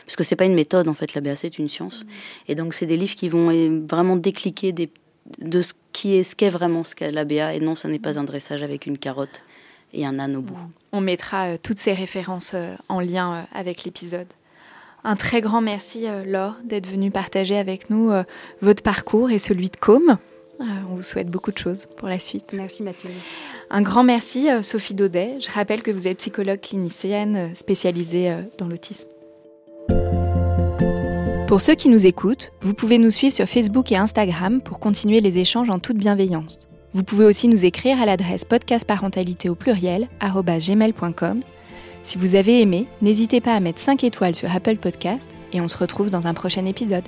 parce 0.06 0.16
que 0.16 0.24
c'est 0.24 0.36
pas 0.36 0.46
une 0.46 0.54
méthode 0.54 0.88
en 0.88 0.94
fait, 0.94 1.14
la 1.14 1.22
BAC 1.22 1.46
est 1.46 1.60
une 1.60 1.70
science. 1.70 2.06
Et 2.48 2.56
donc 2.56 2.74
c'est 2.74 2.86
des 2.86 2.98
livres 2.98 3.16
qui 3.16 3.30
vont 3.30 3.50
vraiment 3.88 4.16
décliquer 4.16 4.72
des, 4.72 4.90
de 5.40 5.62
ce 5.62 5.74
qui 5.92 6.16
est 6.16 6.24
ce 6.24 6.36
qu'est 6.36 6.50
vraiment 6.50 6.84
ce 6.84 6.96
qu'est 6.96 7.12
la 7.12 7.26
BA. 7.26 7.54
Et 7.54 7.60
non, 7.60 7.76
ça 7.76 7.88
n'est 7.88 8.00
pas 8.00 8.20
un 8.20 8.24
dressage 8.24 8.64
avec 8.64 8.86
une 8.86 8.98
carotte 8.98 9.44
et 9.94 10.06
un 10.06 10.20
âne 10.20 10.36
au 10.36 10.42
bout. 10.42 10.58
On 10.92 11.02
mettra 11.02 11.46
euh, 11.46 11.58
toutes 11.62 11.80
ces 11.80 11.94
références 11.94 12.54
euh, 12.56 12.76
en 12.90 13.00
lien 13.00 13.34
euh, 13.34 13.42
avec 13.54 13.84
l'épisode. 13.84 14.28
Un 15.04 15.16
très 15.16 15.42
grand 15.42 15.62
merci, 15.62 16.06
Laure, 16.26 16.56
d'être 16.64 16.88
venue 16.88 17.12
partager 17.12 17.58
avec 17.58 17.90
nous 17.90 18.10
votre 18.62 18.82
parcours 18.82 19.32
et 19.32 19.38
celui 19.38 19.70
de 19.70 19.76
Com. 19.76 20.18
on 20.62 20.96
vous 20.96 21.02
souhaite 21.02 21.28
beaucoup 21.28 21.52
de 21.52 21.58
choses 21.58 21.88
pour 21.98 22.08
la 22.08 22.20
suite. 22.20 22.54
Merci 22.54 22.84
Mathilde. 22.84 23.14
Un 23.70 23.82
grand 23.82 24.06
merci, 24.06 24.48
Sophie 24.62 24.94
Daudet. 24.94 25.42
Je 25.42 25.52
rappelle 25.52 25.84
que 25.84 25.92
vous 25.92 26.08
êtes 26.08 26.20
psychologue 26.20 26.62
clinicienne 26.62 27.54
spécialisée 27.54 28.34
dans 28.58 28.70
l'autisme. 28.70 29.10
Pour 31.50 31.60
ceux 31.60 31.76
qui 31.76 31.90
nous 31.90 32.08
écoutent, 32.08 32.54
vous 32.62 32.74
pouvez 32.74 32.98
nous 32.98 33.12
suivre 33.12 33.34
sur 33.34 33.50
Facebook 33.50 33.92
et 33.92 33.98
Instagram 33.98 34.62
pour 34.62 34.80
continuer 34.80 35.20
les 35.20 35.38
échanges 35.38 35.70
en 35.70 35.80
toute 35.80 35.98
bienveillance. 35.98 36.70
Vous 36.94 37.04
pouvez 37.04 37.26
aussi 37.26 37.48
nous 37.48 37.66
écrire 37.66 38.00
à 38.00 38.06
l'adresse 38.06 38.46
podcastparentalité 38.46 39.50
au 39.50 39.56
pluriel 39.56 40.08
gmail.com. 40.22 41.40
Si 42.04 42.18
vous 42.18 42.36
avez 42.36 42.62
aimé, 42.62 42.86
n'hésitez 43.02 43.42
pas 43.42 43.56
à 43.56 43.60
mettre 43.60 43.80
5 43.80 44.04
étoiles 44.04 44.36
sur 44.36 44.54
Apple 44.54 44.78
Podcast 44.78 45.32
et 45.54 45.62
on 45.62 45.68
se 45.68 45.78
retrouve 45.78 46.10
dans 46.10 46.28
un 46.28 46.34
prochain 46.34 46.66
épisode. 46.66 47.08